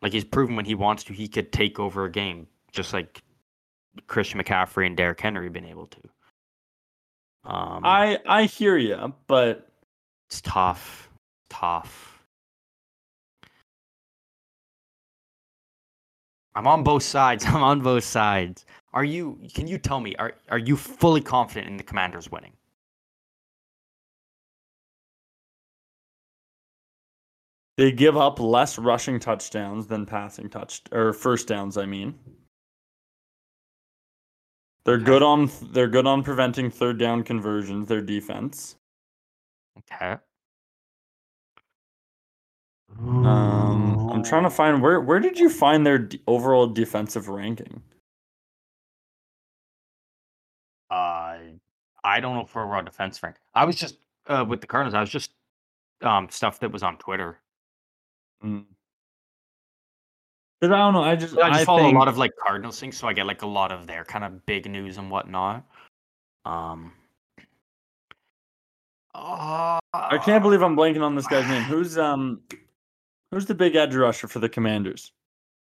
Like 0.03 0.13
he's 0.13 0.25
proven 0.25 0.57
when 0.57 0.65
he 0.65 0.75
wants 0.75 1.05
to, 1.05 1.13
he 1.13 1.29
could 1.29 1.53
take 1.53 1.79
over 1.79 2.05
a 2.05 2.11
game, 2.11 2.47
just 2.73 2.93
like 2.93 3.23
Christian 4.07 4.41
McCaffrey 4.41 4.87
and 4.87 4.97
Derrick 4.97 5.21
Henry 5.21 5.47
have 5.47 5.53
been 5.53 5.65
able 5.65 5.87
to. 5.87 6.01
Um, 7.45 7.83
I 7.85 8.19
I 8.27 8.45
hear 8.45 8.77
you, 8.77 9.15
but 9.27 9.69
it's 10.29 10.41
tough, 10.41 11.09
tough. 11.49 12.21
I'm 16.55 16.67
on 16.67 16.83
both 16.83 17.03
sides. 17.03 17.45
I'm 17.47 17.63
on 17.63 17.81
both 17.81 18.05
sides. 18.05 18.65
Are 18.93 19.05
you? 19.05 19.39
Can 19.55 19.69
you 19.69 19.79
tell 19.79 20.01
me? 20.01 20.17
Are 20.17 20.35
Are 20.51 20.59
you 20.59 20.77
fully 20.77 21.21
confident 21.21 21.69
in 21.69 21.77
the 21.77 21.85
Commanders 21.85 22.31
winning? 22.31 22.56
They 27.77 27.93
give 27.93 28.17
up 28.17 28.41
less 28.41 28.79
rushing 28.79 29.21
touchdowns 29.21 29.87
than 29.87 30.07
passing 30.07 30.49
touch 30.49 30.83
or 30.93 31.13
first 31.13 31.49
downs. 31.49 31.77
I 31.77 31.87
mean, 31.87 32.15
they're 34.85 34.99
good 34.99 35.23
on 35.23 35.51
they're 35.73 35.89
good 35.89 36.07
on 36.07 36.23
preventing 36.23 36.71
third 36.71 36.99
down 36.99 37.23
conversions. 37.23 37.89
Their 37.89 38.01
defense. 38.01 38.77
Okay. 39.79 40.17
Um, 42.99 44.11
I'm 44.11 44.23
trying 44.23 44.45
to 44.45 44.51
find 44.51 44.81
where 44.83 45.01
where 45.01 45.21
did 45.21 45.39
you 45.39 45.51
find 45.51 45.87
their 45.87 45.99
d- 45.99 46.23
overall 46.27 46.67
defensive 46.67 47.29
ranking? 47.29 47.83
Uh, 50.91 51.39
I 52.05 52.21
don't 52.21 52.37
know 52.37 52.43
if 52.43 52.55
we're 52.55 52.65
on 52.65 52.85
defense 52.85 53.23
rank. 53.23 53.37
I 53.55 53.65
was 53.65 53.77
just 53.77 53.99
uh 54.29 54.45
with 54.49 54.61
the 54.61 54.67
Cardinals. 54.67 54.95
I 54.95 55.01
was 55.01 55.11
just 55.11 55.33
um 56.01 56.29
stuff 56.31 56.61
that 56.61 56.73
was 56.73 56.83
on 56.83 56.97
Twitter. 56.97 57.41
Because 60.61 60.73
I 60.73 60.79
don't 60.79 60.95
know. 60.95 61.03
I 61.03 61.17
just 61.17 61.37
I 61.39 61.51
just 61.51 61.67
follow 61.67 61.81
think, 61.81 61.95
a 61.95 61.99
lot 61.99 62.09
of 62.09 62.17
like 62.17 62.33
Cardinals 62.43 62.81
things, 62.81 62.97
so 62.97 63.07
I 63.07 63.13
get 63.13 63.27
like 63.27 63.43
a 63.43 63.47
lot 63.47 63.73
of 63.73 63.87
their 63.87 64.05
kind 64.05 64.25
of 64.25 64.45
big 64.47 64.71
news 64.71 64.99
and 64.99 65.11
whatnot. 65.11 65.65
Um. 66.45 66.93
Uh, 69.15 69.79
I 69.95 70.19
can't 70.19 70.43
believe 70.43 70.63
I'm 70.63 70.77
blanking 70.77 71.03
on 71.03 71.15
this 71.15 71.27
guy's 71.27 71.49
name. 71.49 71.63
Who's 71.69 71.99
um, 71.99 72.41
who's 73.31 73.47
the 73.47 73.55
big 73.55 73.77
edge 73.77 73.95
rusher 73.95 74.29
for 74.29 74.39
the 74.39 74.49
Commanders? 74.49 75.13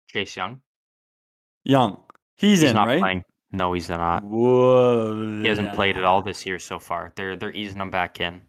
Chase 0.10 0.36
Young. 0.36 0.62
Young. 1.64 1.98
He's, 2.38 2.62
He's 2.62 2.70
in, 2.70 2.76
not 2.76 2.88
right? 2.88 3.00
playing. 3.00 3.24
No, 3.52 3.74
he's 3.74 3.90
not. 3.90 4.24
Whoa. 4.24 5.42
He 5.42 5.48
hasn't 5.48 5.74
played 5.74 5.98
at 5.98 6.04
all 6.04 6.22
this 6.22 6.46
year 6.46 6.60
so 6.60 6.80
far. 6.80 7.14
They're 7.16 7.36
they're 7.36 7.54
easing 7.54 7.80
him 7.80 7.90
back 7.90 8.20
in. 8.20 8.42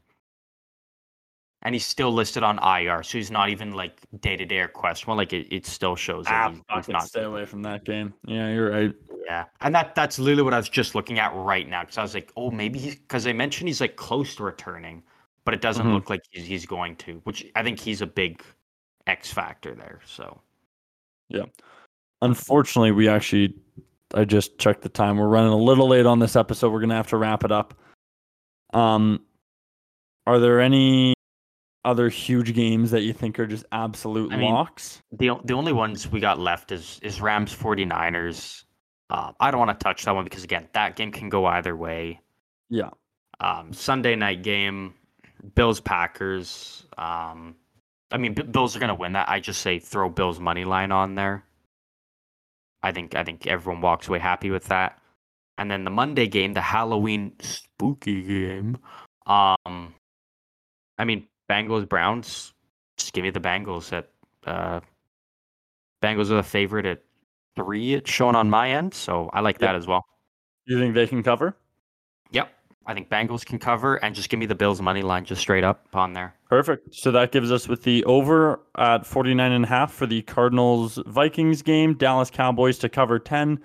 And 1.63 1.75
he's 1.75 1.85
still 1.85 2.13
listed 2.13 2.45
on 2.45 2.59
IR, 2.63 3.03
so 3.03 3.19
he's 3.19 3.33
not 3.33 3.49
even 3.51 3.73
like 3.73 4.01
day 4.21 4.37
to 4.37 4.45
day 4.45 4.61
or 4.61 4.69
quest 4.69 5.09
one. 5.09 5.17
Like 5.17 5.33
it, 5.33 5.49
it 5.53 5.67
still 5.67 5.97
shows 5.97 6.25
Ah, 6.29 6.51
he's, 6.51 6.61
he's 6.87 6.89
not. 6.89 7.03
stay 7.09 7.25
away 7.25 7.47
from 7.47 7.63
that 7.63 7.85
game. 7.85 8.15
Yeah, 8.25 8.49
you're 8.53 8.71
right. 8.71 8.95
Yeah, 9.27 9.45
and 9.61 9.75
that 9.75 9.95
that's 9.97 10.21
literally 10.21 10.45
what 10.45 10.55
I 10.55 10.57
was 10.57 10.69
just 10.69 10.95
looking 10.95 11.19
at 11.19 11.35
right 11.35 11.69
now 11.69 11.81
because 11.83 11.99
I 11.99 12.03
was 12.03 12.15
like, 12.15 12.33
oh, 12.37 12.53
maybe 12.53 12.79
he's 12.79 12.95
because 12.95 13.25
they 13.25 13.33
mentioned 13.33 13.67
he's 13.69 13.81
like 13.81 13.97
close 13.97 14.37
to 14.37 14.45
returning, 14.45 15.03
but 15.45 15.53
it 15.53 15.61
doesn't 15.61 15.85
Mhm. 15.85 15.95
look 15.95 16.09
like 16.11 16.21
he's, 16.31 16.47
he's 16.47 16.65
going 16.65 16.95
to. 16.97 17.21
Which 17.25 17.45
I 17.57 17.65
think 17.65 17.81
he's 17.81 18.03
a 18.03 18.07
big 18.07 18.41
X 19.09 19.33
factor 19.33 19.75
there. 19.75 19.99
So 20.07 20.41
yeah. 21.29 21.47
Unfortunately, 22.23 22.93
we 22.93 23.09
actually, 23.09 23.55
I 24.15 24.25
just 24.25 24.59
checked 24.59 24.83
the 24.83 24.89
time. 24.89 25.17
We're 25.19 25.29
running 25.29 25.53
a 25.53 25.57
little 25.57 25.89
late 25.89 26.07
on 26.07 26.21
this 26.21 26.37
episode. 26.37 26.71
We're 26.73 26.81
gonna 26.81 26.95
have 26.95 27.09
to 27.09 27.17
wrap 27.17 27.43
it 27.45 27.51
up. 27.51 27.75
Um, 28.73 29.25
are 30.27 30.39
there 30.39 30.61
any 30.61 31.15
other 31.89 32.11
huge 32.11 32.55
games 32.55 32.91
that 32.91 33.01
you 33.01 33.15
think 33.15 33.39
are 33.39 33.47
just 33.47 33.65
absolute 33.73 34.31
I 34.31 34.37
mean, 34.37 34.53
locks? 34.53 35.01
the 35.11 35.31
the 35.45 35.55
only 35.55 35.73
ones 35.73 36.07
we 36.07 36.21
got 36.21 36.39
left 36.39 36.71
is 36.71 37.01
is 37.03 37.23
Rams 37.23 37.55
49ers. 37.55 38.65
Uh, 39.09 39.33
I 39.41 39.51
don't 39.51 39.59
want 39.59 39.81
to 39.81 39.83
touch 39.83 40.05
that 40.05 40.15
one 40.15 40.25
because 40.25 40.45
again, 40.45 40.69
that 40.75 40.97
game 40.97 41.11
can 41.11 41.31
go 41.31 41.47
either 41.47 41.75
way. 41.75 42.21
Yeah. 42.69 42.91
Um, 43.41 43.73
Sunday 43.73 44.17
night 44.17 44.43
game, 44.43 44.93
Bills 45.55 45.81
Packers. 45.81 46.85
Um, 46.99 47.57
I 48.13 48.19
mean, 48.19 48.35
B- 48.35 48.43
Bills 48.43 48.77
are 48.77 48.81
gonna 48.81 48.95
win 48.95 49.15
that. 49.15 49.31
I 49.31 49.41
just 49.41 49.63
say 49.63 49.79
throw 49.79 50.11
Bills 50.11 50.39
money 50.39 50.67
line 50.67 50.93
on 50.93 51.15
there. 51.15 51.45
I 52.83 52.93
think 52.93 53.15
I 53.15 53.25
think 53.25 53.47
everyone 53.47 53.81
walks 53.81 54.09
away 54.09 54.19
happy 54.19 54.51
with 54.51 54.67
that. 54.67 55.01
And 55.57 55.71
then 55.71 55.85
the 55.85 55.91
Monday 55.91 56.27
game, 56.27 56.53
the 56.53 56.61
Halloween 56.61 57.33
spooky 57.41 58.23
game. 58.23 58.77
Um, 59.27 59.95
I 60.99 61.05
mean, 61.05 61.27
Bengals 61.51 61.89
Browns. 61.89 62.55
Just 62.97 63.13
give 63.13 63.23
me 63.23 63.31
the 63.31 63.41
Bengals 63.41 63.93
at. 63.93 64.09
Uh, 64.47 64.81
Bengals 66.03 66.31
are 66.31 66.37
the 66.37 66.43
favorite 66.43 66.87
at 66.87 67.03
three. 67.57 67.95
It's 67.95 68.11
shown 68.11 68.37
on 68.37 68.49
my 68.51 68.71
end, 68.71 68.95
so 68.95 69.31
I 69.33 69.41
like 69.41 69.57
Yep. 69.57 69.61
that 69.61 69.75
as 69.77 69.87
well. 69.87 70.05
You 70.67 70.79
think 70.79 70.95
they 70.95 71.07
can 71.07 71.23
cover? 71.23 71.57
Yep. 72.31 72.53
I 72.87 72.95
think 72.95 73.09
Bengals 73.11 73.45
can 73.45 73.59
cover 73.59 73.97
and 73.97 74.15
just 74.15 74.29
give 74.31 74.39
me 74.39 74.47
the 74.47 74.55
Bills 74.55 74.81
money 74.81 75.03
line 75.03 75.25
just 75.25 75.41
straight 75.41 75.65
up 75.65 75.87
on 75.93 76.13
there. 76.13 76.35
Perfect. 76.49 76.95
So 76.95 77.11
that 77.11 77.33
gives 77.33 77.51
us 77.53 77.69
with 77.69 77.83
the 77.83 78.05
over 78.05 78.61
at 78.79 79.05
49 79.05 79.53
and 79.53 79.65
a 79.65 79.69
half 79.69 79.93
for 79.93 80.07
the 80.07 80.23
Cardinals 80.23 80.99
Vikings 81.07 81.63
game, 81.63 81.95
Dallas 81.95 82.31
Cowboys 82.31 82.79
to 82.79 82.89
cover 82.89 83.19
10, 83.19 83.59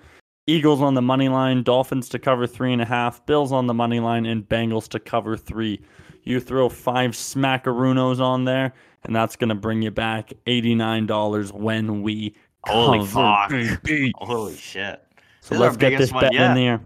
Eagles 0.46 0.82
on 0.82 0.92
the 0.94 1.00
money 1.02 1.28
line, 1.30 1.62
Dolphins 1.62 2.08
to 2.10 2.18
cover 2.18 2.46
three 2.46 2.72
and 2.72 2.82
a 2.82 2.84
half, 2.84 3.24
Bills 3.24 3.52
on 3.52 3.66
the 3.66 3.72
money 3.74 4.00
line, 4.00 4.26
and 4.26 4.46
Bengals 4.46 4.88
to 4.88 4.98
cover 5.00 5.36
three. 5.38 5.80
You 6.24 6.40
throw 6.40 6.68
five 6.68 7.10
smackarunos 7.12 8.20
on 8.20 8.44
there, 8.44 8.72
and 9.04 9.14
that's 9.14 9.36
going 9.36 9.50
to 9.50 9.54
bring 9.54 9.82
you 9.82 9.90
back 9.90 10.32
$89 10.46 11.52
when 11.52 12.02
we 12.02 12.34
Holy 12.66 13.04
fuck. 13.06 13.52
Holy 14.16 14.56
shit. 14.56 15.02
So 15.42 15.54
This 15.54 15.60
let's 15.60 15.76
get 15.76 15.98
this 15.98 16.10
bet 16.12 16.34
in 16.34 16.54
there. 16.54 16.80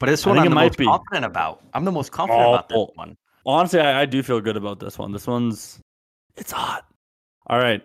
But 0.00 0.06
this 0.06 0.26
one 0.26 0.38
I'm 0.38 0.44
the 0.44 0.50
might 0.50 0.64
most 0.72 0.78
be. 0.78 0.84
confident 0.86 1.24
about. 1.24 1.62
I'm 1.72 1.84
the 1.84 1.92
most 1.92 2.10
confident 2.10 2.48
about 2.48 2.68
this 2.68 2.78
Oh. 2.78 2.90
one. 2.94 3.16
Honestly, 3.46 3.78
I, 3.80 4.02
I 4.02 4.06
do 4.06 4.22
feel 4.22 4.40
good 4.40 4.56
about 4.56 4.80
this 4.80 4.98
one. 4.98 5.12
This 5.12 5.26
one's 5.26 5.78
it's 6.36 6.50
hot. 6.50 6.84
All 7.46 7.58
right. 7.58 7.82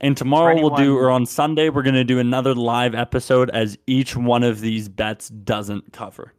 And 0.00 0.16
tomorrow 0.16 0.56
we'll 0.56 0.70
do 0.74 0.98
or 0.98 1.10
on 1.10 1.24
Sunday 1.26 1.68
we're 1.68 1.82
going 1.84 1.94
to 1.94 2.02
do 2.04 2.18
another 2.18 2.54
live 2.56 2.94
episode 2.96 3.48
as 3.50 3.78
each 3.86 4.16
one 4.16 4.42
of 4.42 4.60
these 4.60 4.88
bets 4.88 5.28
doesn't 5.28 5.92
cover. 5.92 6.32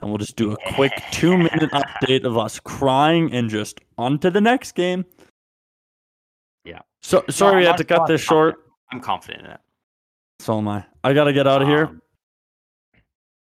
And 0.00 0.10
we'll 0.10 0.18
just 0.18 0.36
do 0.36 0.52
a 0.52 0.56
quick 0.74 0.92
2-minute 1.10 1.70
update 1.72 2.24
of 2.24 2.38
us 2.38 2.60
crying 2.60 3.32
and 3.32 3.50
just 3.50 3.80
on 3.96 4.18
to 4.20 4.30
the 4.30 4.40
next 4.40 4.72
game. 4.72 5.04
Yeah. 6.64 6.80
So 7.02 7.24
sorry 7.30 7.54
I'm 7.54 7.58
we 7.58 7.64
had 7.64 7.76
to 7.78 7.84
cut 7.84 8.06
this 8.06 8.20
short. 8.20 8.56
I'm 8.92 9.00
confident 9.00 9.44
in 9.44 9.50
it. 9.52 9.60
So 10.40 10.58
am 10.58 10.68
I. 10.68 10.84
I 11.02 11.12
got 11.12 11.24
to 11.24 11.32
get 11.32 11.46
out 11.46 11.62
of 11.62 11.68
here. 11.68 11.86
Um, 11.86 12.02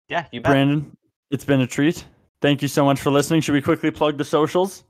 yeah, 0.10 0.26
you 0.32 0.42
bet. 0.42 0.52
Brandon, 0.52 0.98
it's 1.30 1.46
been 1.46 1.62
a 1.62 1.68
treat. 1.68 2.06
Thank 2.42 2.62
you 2.62 2.68
so 2.68 2.84
much 2.84 3.00
for 3.00 3.12
listening. 3.12 3.42
Should 3.42 3.54
we 3.54 3.62
quickly 3.62 3.92
plug 3.92 4.18
the 4.18 4.26
socials? 4.26 4.84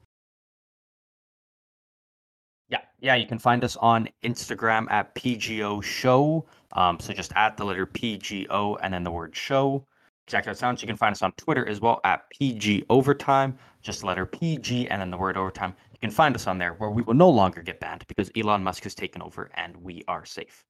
Yeah, 2.69 2.79
yeah, 3.01 3.15
you 3.15 3.27
can 3.27 3.37
find 3.37 3.63
us 3.63 3.75
on 3.77 4.07
Instagram 4.23 4.89
at 4.89 5.13
PGO 5.15 5.83
Show. 5.83 6.47
Um, 6.73 6.99
so 6.99 7.13
just 7.13 7.33
at 7.35 7.57
the 7.57 7.65
letter 7.65 7.85
PGO 7.85 8.77
and 8.81 8.93
then 8.93 9.03
the 9.03 9.11
word 9.11 9.35
show. 9.35 9.85
Exactly 10.31 10.49
how 10.49 10.53
it 10.53 10.57
sounds. 10.57 10.81
You 10.81 10.87
can 10.87 10.97
find 10.97 11.13
us 11.13 11.21
on 11.21 11.33
Twitter 11.33 11.67
as 11.67 11.81
well 11.81 11.99
at 12.05 12.29
PG 12.29 12.85
Overtime. 12.89 13.57
Just 13.81 14.01
the 14.01 14.07
letter 14.07 14.25
PG 14.25 14.87
and 14.89 15.01
then 15.01 15.11
the 15.11 15.17
word 15.17 15.35
overtime. 15.37 15.75
You 15.91 15.99
can 15.99 16.11
find 16.11 16.35
us 16.35 16.47
on 16.47 16.57
there 16.57 16.73
where 16.73 16.89
we 16.89 17.01
will 17.01 17.13
no 17.15 17.29
longer 17.29 17.61
get 17.61 17.79
banned 17.79 18.05
because 18.07 18.31
Elon 18.37 18.63
Musk 18.63 18.83
has 18.83 18.95
taken 18.95 19.21
over 19.21 19.49
and 19.55 19.75
we 19.77 20.03
are 20.07 20.23
safe. 20.25 20.63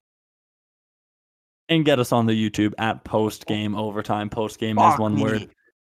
and 1.69 1.85
get 1.85 1.99
us 1.99 2.11
on 2.11 2.25
the 2.25 2.33
YouTube 2.33 2.73
at 2.79 3.03
post 3.03 3.45
game 3.45 3.75
overtime. 3.75 4.29
Post 4.29 4.59
game 4.59 4.79
is 4.79 4.97
one 4.99 5.15
me. 5.15 5.21
word, 5.23 5.49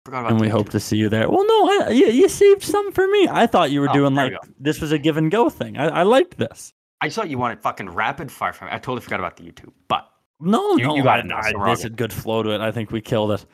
Forgot 0.04 0.20
about 0.20 0.30
and 0.32 0.40
we 0.40 0.48
the 0.48 0.52
hope 0.52 0.68
to 0.70 0.80
see 0.80 0.96
you 0.96 1.08
there. 1.08 1.28
Well, 1.28 1.44
no, 1.46 1.86
I, 1.86 1.90
you, 1.90 2.06
you 2.06 2.28
saved 2.28 2.62
some 2.62 2.92
for 2.92 3.06
me. 3.08 3.28
I 3.28 3.46
thought 3.46 3.70
you 3.72 3.80
were 3.80 3.90
Oh, 3.90 3.92
doing 3.92 4.14
like 4.14 4.32
we 4.32 4.38
this 4.60 4.80
was 4.80 4.92
a 4.92 4.98
give 4.98 5.16
and 5.16 5.30
go 5.30 5.50
thing. 5.50 5.76
I, 5.76 5.88
I 5.88 6.02
liked 6.04 6.38
this. 6.38 6.72
I 7.00 7.10
thought 7.10 7.28
you 7.28 7.38
wanted 7.38 7.60
fucking 7.60 7.90
rapid 7.90 8.30
fire 8.32 8.52
from 8.52 8.68
me. 8.68 8.74
I 8.74 8.78
totally 8.78 9.00
forgot 9.02 9.20
about 9.20 9.36
the 9.36 9.42
YouTube. 9.44 9.72
But 9.88 10.08
No, 10.40 10.76
You- 10.76 10.84
no, 10.86 10.96
you 10.96 11.02
got 11.02 11.18
I- 11.18 11.20
it 11.20 11.26
now, 11.26 11.38
I- 11.38 11.70
this 11.70 11.84
is 11.84 11.90
good 11.90 12.12
flow 12.12 12.42
to 12.42 12.50
it. 12.50 12.60
I 12.60 12.70
think 12.70 12.90
we 12.90 13.00
killed 13.00 13.32
it. 13.32 13.44